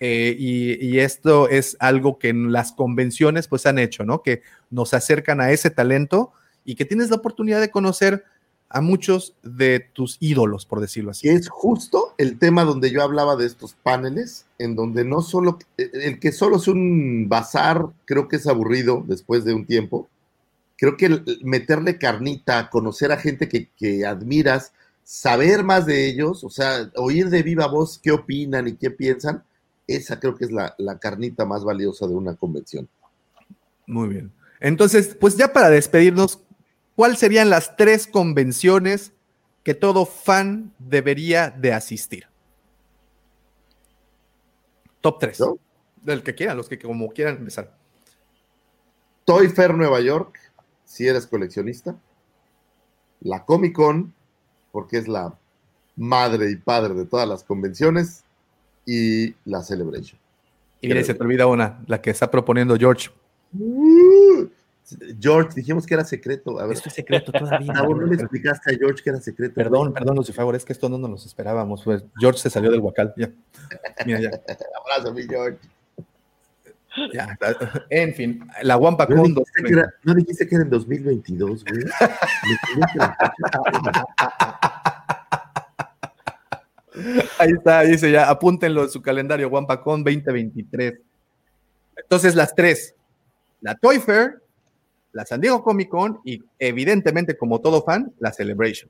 [0.06, 4.22] Eh, y, esto es algo que en las convenciones pues han hecho, ¿no?
[4.22, 6.33] Que nos acercan a ese talento
[6.65, 8.25] y que tienes la oportunidad de conocer
[8.67, 11.30] a muchos de tus ídolos, por decirlo así.
[11.30, 16.19] Es justo el tema donde yo hablaba de estos paneles, en donde no solo, el
[16.19, 20.09] que solo es un bazar, creo que es aburrido después de un tiempo.
[20.75, 24.73] Creo que meterle carnita, conocer a gente que, que admiras,
[25.06, 29.45] saber más de ellos, o sea, oír de viva voz qué opinan y qué piensan,
[29.88, 32.88] esa creo que es la, la carnita más valiosa de una convención.
[33.86, 34.32] Muy bien.
[34.60, 36.40] Entonces, pues ya para despedirnos,
[36.95, 39.12] ¿cuáles serían las tres convenciones
[39.64, 42.28] que todo fan debería de asistir?
[45.02, 45.38] Top 3.
[45.38, 45.58] ¿Yo?
[46.02, 47.76] Del que quieran, los que como quieran empezar.
[49.26, 50.40] Toy Fair Nueva York,
[50.86, 51.98] si eres coleccionista.
[53.20, 54.14] La Comic Con,
[54.72, 55.38] porque es la
[55.95, 58.24] madre y padre de todas las convenciones.
[58.86, 60.20] Y la Celebration.
[60.82, 63.10] Y mira, se te olvida una, la que está proponiendo George.
[63.58, 64.48] Uh,
[65.20, 66.60] George, dijimos que era secreto.
[66.60, 67.74] A ver, Esto es secreto todavía.
[67.76, 69.56] Ah, no le explicaste a George que era secreto.
[69.56, 71.84] Perdón, perdón, Lucifer, es que esto no nos lo esperábamos.
[71.84, 73.14] Pues George se salió del huacal.
[73.16, 73.32] Ya.
[74.06, 74.30] Mira, ya.
[74.82, 75.60] Abrazo, mi George.
[77.14, 77.38] ya.
[77.90, 81.64] En fin, la Wampa ¿No Con dijiste, que era, no dijiste que era en 2022,
[81.64, 81.84] güey.
[87.39, 90.99] Ahí está, dice ya, apúntenlo en su calendario, WampaCon 2023.
[91.95, 92.95] Entonces, las tres,
[93.61, 94.41] la Toy Fair,
[95.11, 98.89] la San Diego Comic Con y evidentemente, como todo fan, la Celebration.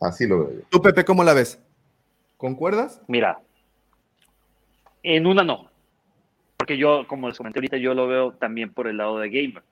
[0.00, 0.60] Así lo veo yo.
[0.68, 1.60] ¿Tú, Pepe, cómo la ves?
[2.36, 3.00] ¿Concuerdas?
[3.06, 3.40] Mira,
[5.02, 5.70] en una no.
[6.56, 9.62] Porque yo, como les comenté ahorita, yo lo veo también por el lado de gamer.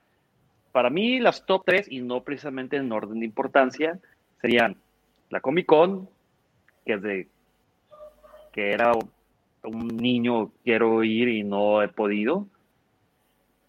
[0.73, 3.99] Para mí, las top 3, y no precisamente en orden de importancia,
[4.41, 4.77] serían
[5.31, 6.09] la Comic Con,
[6.85, 7.29] que es de
[8.53, 8.93] que era
[9.65, 12.47] un niño, quiero ir y no he podido.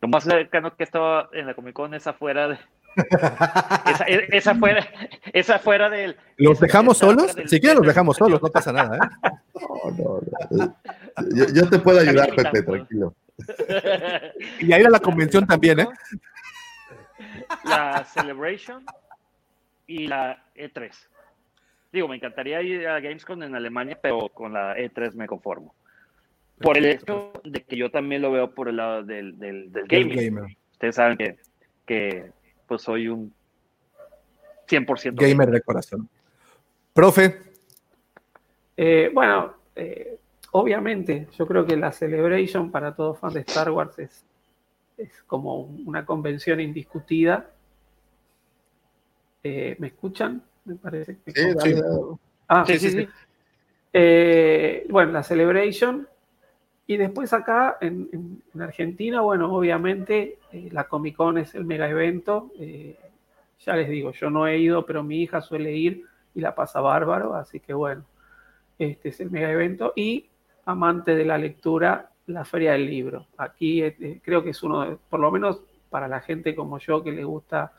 [0.01, 2.57] Lo más cercano que estaba en la Comic Con es afuera de.
[3.87, 4.85] esa, esa fuera,
[5.31, 6.17] esa fuera del.
[6.37, 7.33] ¿Los esa- dejamos solos?
[7.35, 8.97] del- Si quieren, los dejamos solos, no pasa nada.
[8.97, 9.29] ¿eh?
[9.61, 10.19] No, no,
[10.51, 10.75] no.
[11.35, 13.15] Yo, yo te puedo ayudar, Pepe, tranquilo.
[14.59, 15.87] Y a ir a la convención también, ¿eh?
[17.63, 18.85] La Celebration
[19.87, 20.91] y la E3.
[21.93, 25.75] Digo, me encantaría ir a Gamescom en Alemania, pero con la E3 me conformo.
[26.59, 29.85] Por el hecho de que yo también lo veo por el lado del, del, del
[29.89, 30.35] El gaming.
[30.35, 30.57] gamer.
[30.71, 31.37] Ustedes saben que,
[31.85, 32.31] que
[32.67, 33.31] pues soy un
[34.67, 36.09] 100% Gamer de corazón.
[36.93, 37.39] Profe,
[38.75, 40.17] Eh, bueno, eh,
[40.51, 44.25] obviamente, yo creo que la Celebration para todo fan de Star Wars es,
[44.97, 47.51] es como una convención indiscutida.
[49.43, 50.41] Eh, ¿Me escuchan?
[50.65, 51.17] Me parece.
[51.25, 51.73] que- Sí.
[52.47, 53.07] Ah, Sí, sí, sí.
[53.91, 56.07] Eh, bueno, la Celebration.
[56.85, 61.65] Y después acá en, en- en Argentina, bueno, obviamente eh, la Comic Con es el
[61.65, 62.51] mega evento.
[62.59, 62.97] eh,
[63.59, 66.03] ya les digo, yo no he ido, pero mi hija suele ir
[66.35, 68.03] y la pasa bárbaro, así que bueno,
[68.77, 69.93] este es el mega evento.
[69.95, 70.27] Y
[70.65, 73.27] amante de la lectura, la Feria del Libro.
[73.37, 77.01] Aquí eh, creo que es uno, de- por lo menos para la gente como yo
[77.03, 77.71] que le gusta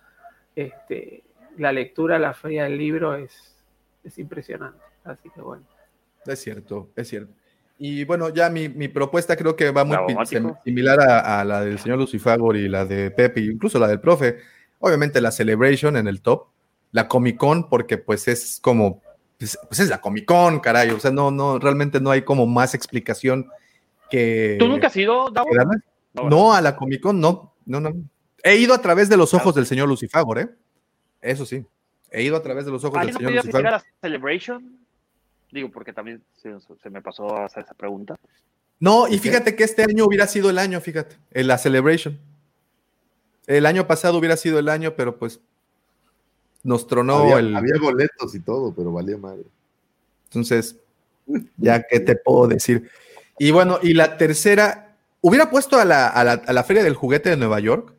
[0.57, 1.23] este,
[1.59, 3.57] la lectura, la Feria del Libro es,
[4.03, 4.79] es impresionante.
[5.05, 5.65] Así que bueno.
[6.27, 7.33] es cierto, es cierto.
[7.79, 9.97] Y bueno, ya mi, mi propuesta creo que va muy
[10.65, 14.39] similar a, a la del señor Lucifagor y la de Pepe, incluso la del profe.
[14.79, 16.47] Obviamente la Celebration en el top,
[16.93, 19.03] la Comic Con, porque pues es como,
[19.39, 20.91] pues, pues es la Comic Con, caray.
[20.91, 23.49] O sea, no, no, realmente no hay como más explicación
[24.09, 24.57] que.
[24.59, 25.51] ¿Tú nunca has ido, Davo?
[26.31, 27.93] No, a la Comic Con, no, no, no.
[28.45, 30.49] He ido a través de los ojos del señor Lucifagor, ¿eh?
[31.25, 31.65] Eso sí.
[32.11, 34.79] He ido a través de los ojos del ¿Alguien no señor asistir a Celebration?
[35.51, 38.15] Digo, porque también se, se me pasó a hacer esa pregunta.
[38.79, 42.19] No, y fíjate que este año hubiera sido el año, fíjate, en la Celebration.
[43.47, 45.41] El año pasado hubiera sido el año, pero pues
[46.63, 47.57] nos tronó había, el.
[47.57, 49.45] había boletos y todo, pero valía madre.
[50.27, 50.77] Entonces,
[51.57, 52.91] ya qué te puedo decir.
[53.39, 56.95] Y bueno, y la tercera, hubiera puesto a la, a la- a la Feria del
[56.95, 57.94] Juguete de Nueva York,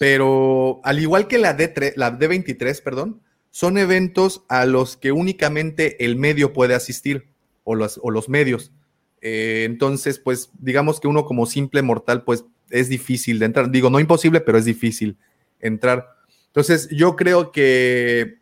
[0.00, 3.20] pero al igual que la, D3, la D23, perdón,
[3.50, 7.28] son eventos a los que únicamente el medio puede asistir,
[7.64, 8.72] o los, o los medios.
[9.20, 13.70] Eh, entonces, pues digamos que uno como simple mortal, pues es difícil de entrar.
[13.70, 15.18] Digo, no imposible, pero es difícil
[15.60, 16.08] entrar.
[16.46, 18.38] Entonces, yo creo que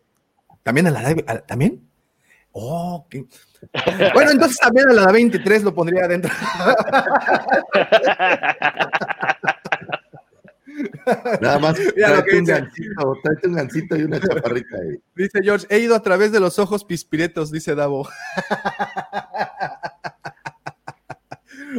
[0.63, 1.83] también a la a- también.
[2.53, 3.05] Oh,
[4.15, 6.31] Bueno, entonces también a la 23 lo pondría adentro.
[11.41, 14.99] Nada más, tráete un gancito, tráete un gancito y una chaparrita ahí.
[15.15, 18.03] Dice George, he ido a través de los ojos pispiretos, dice Davo.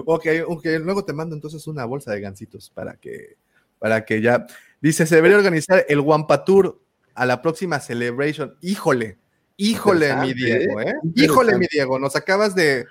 [0.06, 3.38] ok, ok, luego te mando entonces una bolsa de gancitos para que,
[3.80, 4.46] para que ya.
[4.82, 6.82] Dice, se debería organizar el Wampa Tour.
[7.16, 8.56] a la próxima Celebration.
[8.62, 9.18] Híjole,
[9.58, 10.90] híjole, mi Diego, ¿eh?
[10.90, 10.94] ¿eh?
[11.16, 11.68] Híjole, mi.
[11.70, 12.86] Diego, nos acabas de,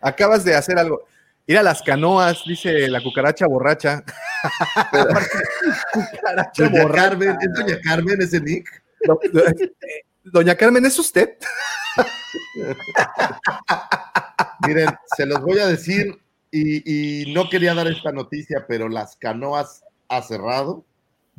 [0.00, 1.04] acabas de hacer algo.
[1.46, 4.02] Ir a las canoas, dice la cucaracha borracha.
[5.92, 7.02] cucaracha Doña borracha.
[7.02, 8.82] Carmen, ¿es Doña Carmen ese Nick?
[9.02, 11.30] Eh, Doña Carmen, ¿es usted?
[14.66, 16.18] Miren, se los voy a decir
[16.50, 20.84] y, y no quería dar esta noticia, pero las canoas ha cerrado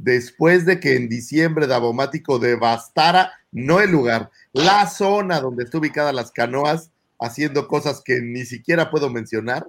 [0.03, 6.13] después de que en diciembre Davomático devastara, no el lugar, la zona donde está ubicada
[6.13, 9.67] las canoas, haciendo cosas que ni siquiera puedo mencionar.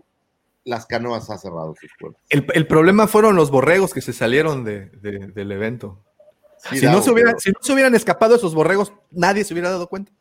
[0.65, 2.23] Las canoas ha cerrado sus puertas.
[2.29, 6.03] El, el problema fueron los borregos que se salieron de- de- del evento.
[6.71, 9.53] Sí, si, no se hubieran, pero- si no se hubieran escapado esos borregos, nadie se
[9.55, 10.13] hubiera dado cuenta.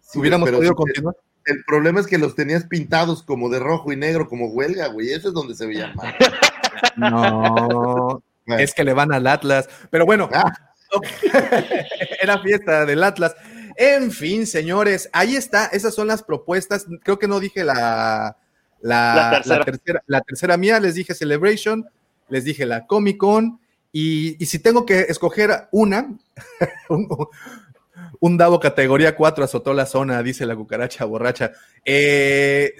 [0.00, 1.14] sí, hubiéramos podido continuar.
[1.46, 5.12] El problema es que los tenías pintados como de rojo y negro, como huelga, güey.
[5.12, 6.14] Eso es donde se veían mal.
[6.96, 8.62] No, Bueno.
[8.62, 9.68] es que le van al Atlas.
[9.90, 10.52] Pero bueno, Ah,
[12.22, 13.34] era fiesta del Atlas.
[13.76, 15.66] En fin, señores, ahí está.
[15.66, 16.86] Esas son las propuestas.
[17.02, 18.36] Creo que no dije la,
[18.80, 19.58] la, La tercera.
[19.58, 20.02] la tercera.
[20.06, 20.80] la tercera mía.
[20.80, 21.86] Les dije Celebration,
[22.28, 23.60] les dije la Comic Con.
[23.92, 26.16] Y, y si tengo que escoger una,
[26.88, 27.08] un,
[28.20, 31.52] un Davo categoría 4 azotó la zona, dice la cucaracha borracha.
[31.84, 32.74] Eh,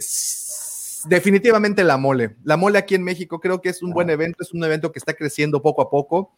[1.09, 2.37] definitivamente la mole.
[2.45, 4.99] La mole aquí en México creo que es un buen evento, es un evento que
[4.99, 6.35] está creciendo poco a poco.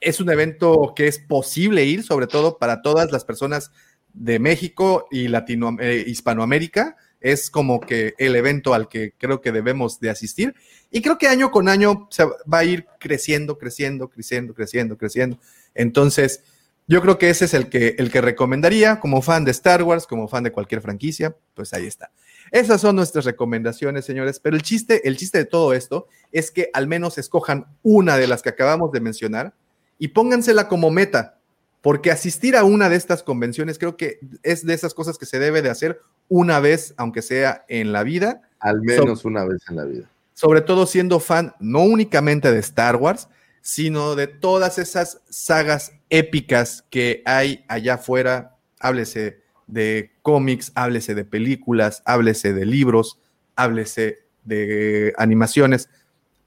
[0.00, 3.70] Es un evento que es posible ir, sobre todo para todas las personas
[4.12, 6.96] de México y Latino, eh, Hispanoamérica.
[7.22, 10.54] Es como que el evento al que creo que debemos de asistir.
[10.90, 15.38] Y creo que año con año se va a ir creciendo, creciendo, creciendo, creciendo, creciendo.
[15.74, 16.42] Entonces,
[16.86, 20.06] yo creo que ese es el que, el que recomendaría como fan de Star Wars,
[20.06, 22.10] como fan de cualquier franquicia, pues ahí está.
[22.50, 26.70] Esas son nuestras recomendaciones, señores, pero el chiste, el chiste de todo esto es que
[26.74, 29.54] al menos escojan una de las que acabamos de mencionar
[29.98, 31.38] y póngansela como meta,
[31.80, 35.38] porque asistir a una de estas convenciones creo que es de esas cosas que se
[35.38, 36.00] debe de hacer
[36.32, 40.08] una vez, aunque sea en la vida, al menos una vez en la vida.
[40.32, 43.28] sobre todo siendo fan no únicamente de Star Wars,
[43.60, 48.56] sino de todas esas sagas épicas que hay allá afuera.
[48.80, 53.18] Háblese de cómics, háblese de películas, háblese de libros,
[53.54, 55.90] háblese de animaciones,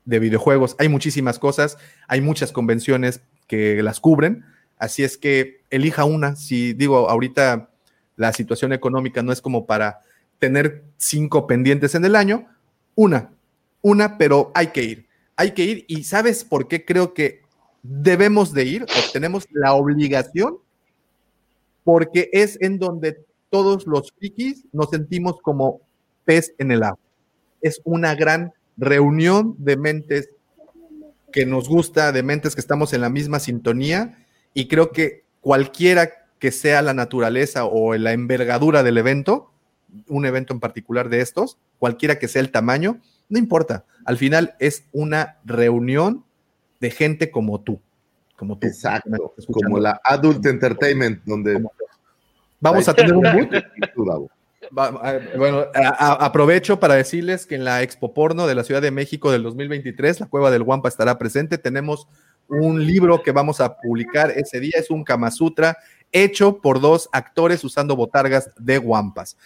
[0.06, 0.76] de videojuegos.
[0.80, 4.46] Hay muchísimas cosas, hay muchas convenciones que las cubren.
[4.80, 6.36] Así es que elija una.
[6.36, 7.70] Si digo, ahorita
[8.16, 10.02] la situación económica no es como para
[10.40, 12.48] tener cinco pendientes en el año,
[12.96, 13.32] una,
[13.82, 15.08] una, pero hay que ir.
[15.36, 17.42] Hay que ir y ¿sabes por qué creo que
[17.84, 20.58] debemos de ir o tenemos la obligación?
[21.84, 25.82] Porque es en donde todos los frikis nos sentimos como
[26.24, 27.00] pez en el agua.
[27.62, 30.30] Es una gran reunión de mentes
[31.32, 36.10] que nos gusta, de mentes que estamos en la misma sintonía y creo que cualquiera
[36.46, 39.50] que sea la naturaleza o la envergadura del evento,
[40.08, 43.00] un evento en particular de estos, cualquiera que sea el tamaño,
[43.30, 43.86] no importa.
[44.06, 46.24] Al final es una reunión
[46.80, 47.80] de gente como tú.
[48.38, 48.68] Como tú.
[48.68, 49.34] Exacto.
[49.52, 51.64] Como la Adult Entertainment, donde
[52.60, 54.30] Vamos a tener un boot.
[55.38, 58.92] Bueno, a- a- aprovecho para decirles que en la Expo Porno de la Ciudad de
[58.92, 61.58] México del 2023, la Cueva del Guampa estará presente.
[61.58, 62.08] Tenemos
[62.48, 65.78] un libro que vamos a publicar ese día, es un Kama Sutra
[66.16, 69.38] hecho por dos actores usando botargas de guampas.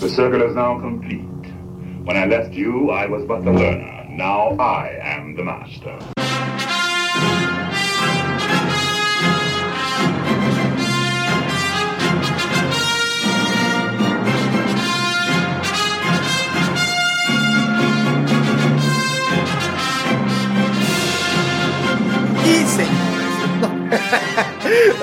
[0.00, 1.24] The circle is now complete.
[2.04, 4.04] When I left you, I was but the learner.
[4.10, 6.15] Now I am the master.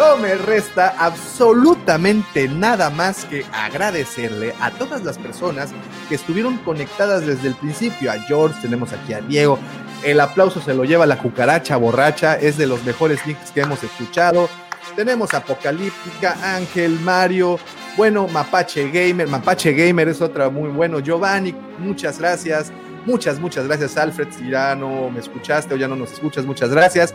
[0.03, 5.71] No, me resta absolutamente nada más que agradecerle a todas las personas
[6.09, 8.11] que estuvieron conectadas desde el principio.
[8.11, 9.57] A George, tenemos aquí a Diego.
[10.03, 13.83] El aplauso se lo lleva la cucaracha borracha, es de los mejores links que hemos
[13.83, 14.49] escuchado.
[14.95, 17.57] Tenemos Apocalíptica, Ángel, Mario,
[17.95, 20.99] bueno, Mapache Gamer, Mapache Gamer es otra muy bueno.
[20.99, 22.71] Giovanni, muchas gracias.
[23.05, 24.27] Muchas, muchas gracias, Alfred.
[24.31, 27.13] Si ya no me escuchaste o ya no nos escuchas, muchas gracias.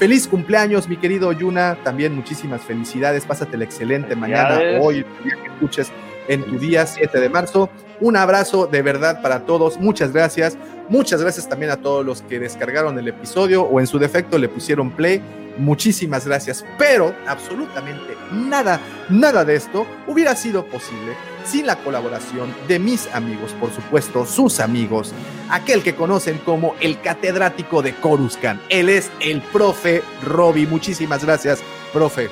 [0.00, 1.76] Feliz cumpleaños, mi querido Yuna.
[1.84, 3.26] También muchísimas felicidades.
[3.26, 5.92] Pásatela excelente mañana, hoy, que escuches
[6.26, 7.68] en tu día 7 de marzo.
[8.00, 9.78] Un abrazo de verdad para todos.
[9.78, 10.56] Muchas gracias.
[10.88, 14.48] Muchas gracias también a todos los que descargaron el episodio o en su defecto le
[14.48, 15.20] pusieron play.
[15.58, 16.64] Muchísimas gracias.
[16.78, 18.80] Pero absolutamente nada,
[19.10, 21.12] nada de esto hubiera sido posible
[21.44, 25.12] sin la colaboración de mis amigos, por supuesto, sus amigos,
[25.50, 28.60] aquel que conocen como el catedrático de Coruscant.
[28.68, 30.66] Él es el profe Roby.
[30.66, 31.60] Muchísimas gracias,
[31.92, 32.28] profe.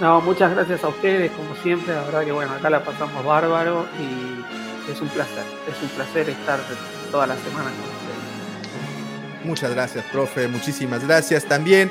[0.00, 1.94] No, muchas gracias a ustedes, como siempre.
[1.94, 5.44] La verdad que bueno, acá la pasamos bárbaro y es un placer.
[5.68, 6.60] Es un placer estar
[7.10, 9.44] toda la semana con ustedes.
[9.44, 10.48] Muchas gracias, profe.
[10.48, 11.90] Muchísimas gracias también.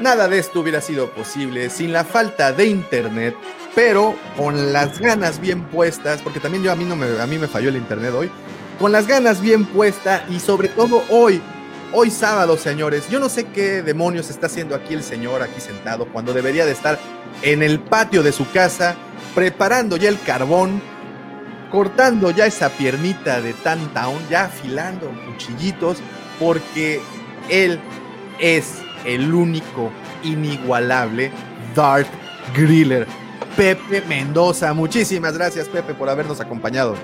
[0.00, 3.36] Nada de esto hubiera sido posible sin la falta de internet,
[3.74, 7.38] pero con las ganas bien puestas, porque también yo a mí no me, a mí
[7.38, 8.30] me falló el internet hoy,
[8.78, 11.40] con las ganas bien puestas y sobre todo hoy,
[11.92, 13.08] hoy sábado, señores.
[13.08, 16.72] Yo no sé qué demonios está haciendo aquí el señor aquí sentado cuando debería de
[16.72, 16.98] estar
[17.42, 18.96] en el patio de su casa
[19.34, 20.80] preparando ya el carbón,
[21.70, 25.98] cortando ya esa piernita de Town, ya afilando cuchillitos,
[26.38, 27.00] porque
[27.48, 27.80] él
[28.38, 29.90] es el único
[30.22, 31.30] inigualable
[31.74, 32.06] Dark
[32.54, 33.06] Griller.
[33.56, 36.96] Pepe Mendoza, muchísimas gracias Pepe por habernos acompañado.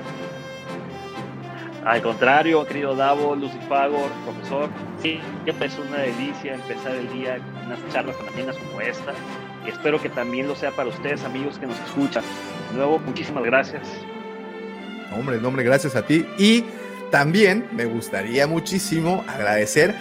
[1.84, 4.68] Al contrario, querido Davo, Lucifagor, profesor,
[5.00, 9.12] siempre es una delicia empezar el día con unas charlas tan amenas como esta.
[9.64, 12.24] Y espero que también lo sea para ustedes, amigos que nos escuchan.
[12.70, 13.82] De nuevo, muchísimas gracias.
[15.16, 16.26] Hombre, hombre, gracias a ti.
[16.36, 16.64] Y
[17.10, 19.94] también me gustaría muchísimo agradecer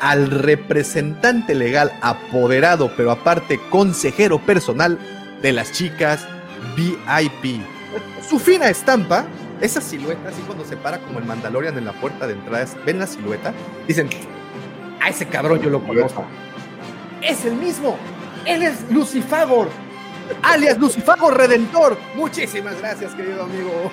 [0.00, 4.98] al representante legal apoderado, pero aparte consejero personal
[5.42, 6.26] de las chicas
[6.76, 7.60] VIP.
[8.28, 9.26] Su fina estampa,
[9.60, 12.98] esa silueta, así cuando se para como el Mandalorian en la puerta de entrada, ven
[12.98, 13.52] la silueta,
[13.86, 14.08] dicen,
[15.00, 16.24] a ese cabrón yo lo conozco.
[17.22, 17.96] Es el mismo,
[18.44, 19.68] él es Lucifagor,
[20.42, 21.98] alias Lucifagor Redentor.
[22.14, 23.90] Muchísimas gracias, querido amigo.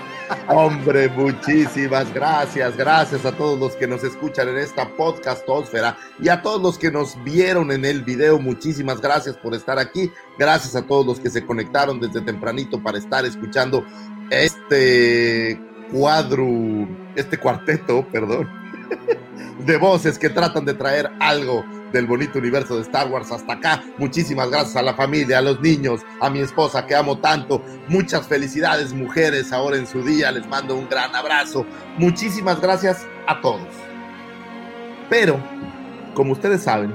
[0.48, 2.78] Hombre, muchísimas gracias.
[2.78, 6.92] Gracias a todos los que nos escuchan en esta podcastósfera y a todos los que
[6.92, 8.40] nos vieron en el video.
[8.40, 10.12] Muchísimas gracias por estar aquí.
[10.38, 13.86] Gracias a todos los que se conectaron desde tempranito para estar escuchando
[14.30, 15.60] este
[15.92, 16.48] cuadro,
[17.16, 18.50] este cuarteto, perdón,
[19.66, 23.84] de voces que tratan de traer algo del bonito universo de Star Wars hasta acá.
[23.98, 27.62] Muchísimas gracias a la familia, a los niños, a mi esposa que amo tanto.
[27.88, 30.32] Muchas felicidades mujeres ahora en su día.
[30.32, 31.66] Les mando un gran abrazo.
[31.98, 33.68] Muchísimas gracias a todos.
[35.10, 35.40] Pero,
[36.14, 36.94] como ustedes saben,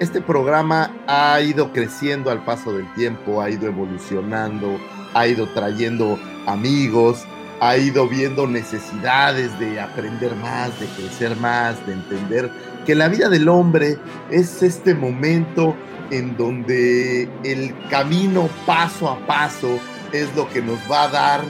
[0.00, 4.78] este programa ha ido creciendo al paso del tiempo, ha ido evolucionando,
[5.12, 7.26] ha ido trayendo amigos,
[7.60, 12.50] ha ido viendo necesidades de aprender más, de crecer más, de entender
[12.86, 13.98] que la vida del hombre
[14.30, 15.76] es este momento
[16.10, 19.78] en donde el camino paso a paso
[20.12, 21.40] es lo que nos va a dar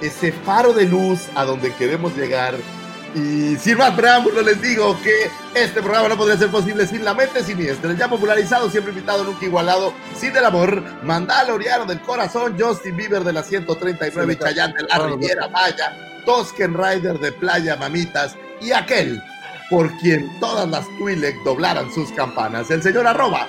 [0.00, 2.54] ese faro de luz a donde queremos llegar.
[3.14, 7.14] Y sin más preámbulos les digo que este programa no podría ser posible sin la
[7.14, 12.56] mente siniestra, el ya popularizado, siempre invitado, nunca igualado, sin el amor, Mandaloriano del corazón,
[12.58, 15.96] Justin Bieber de la 139 y Chayanne de la Riviera Maya,
[16.26, 19.22] Tosken Rider de Playa Mamitas y aquel
[19.70, 23.48] por quien todas las Twi'lek doblaran sus campanas, el señor arroba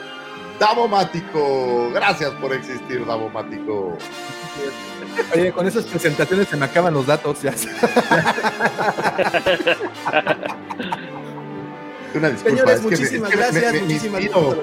[0.60, 1.90] Davomático.
[1.94, 3.98] Gracias por existir, Davomático.
[5.34, 7.54] Oye, con esas presentaciones se me acaban los datos ya.
[12.16, 14.58] Una disculpa, Señores, es que me- es muchísimas que me- gracias, me- me muchísimas gracias.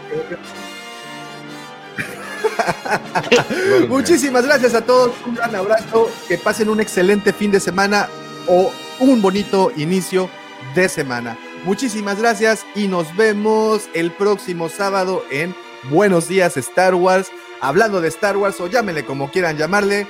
[3.89, 8.09] Muchísimas gracias a todos, un gran abrazo, que pasen un excelente fin de semana
[8.47, 10.29] o un bonito inicio
[10.75, 11.37] de semana.
[11.65, 15.55] Muchísimas gracias y nos vemos el próximo sábado en
[15.91, 17.29] Buenos Días Star Wars,
[17.61, 20.07] hablando de Star Wars o llámenle como quieran llamarle.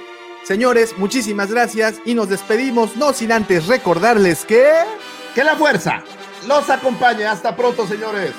[0.47, 4.65] Señores, muchísimas gracias y nos despedimos, no sin antes recordarles que...
[5.35, 6.05] Que la fuerza
[6.47, 7.27] los acompañe.
[7.27, 8.31] Hasta pronto, señores.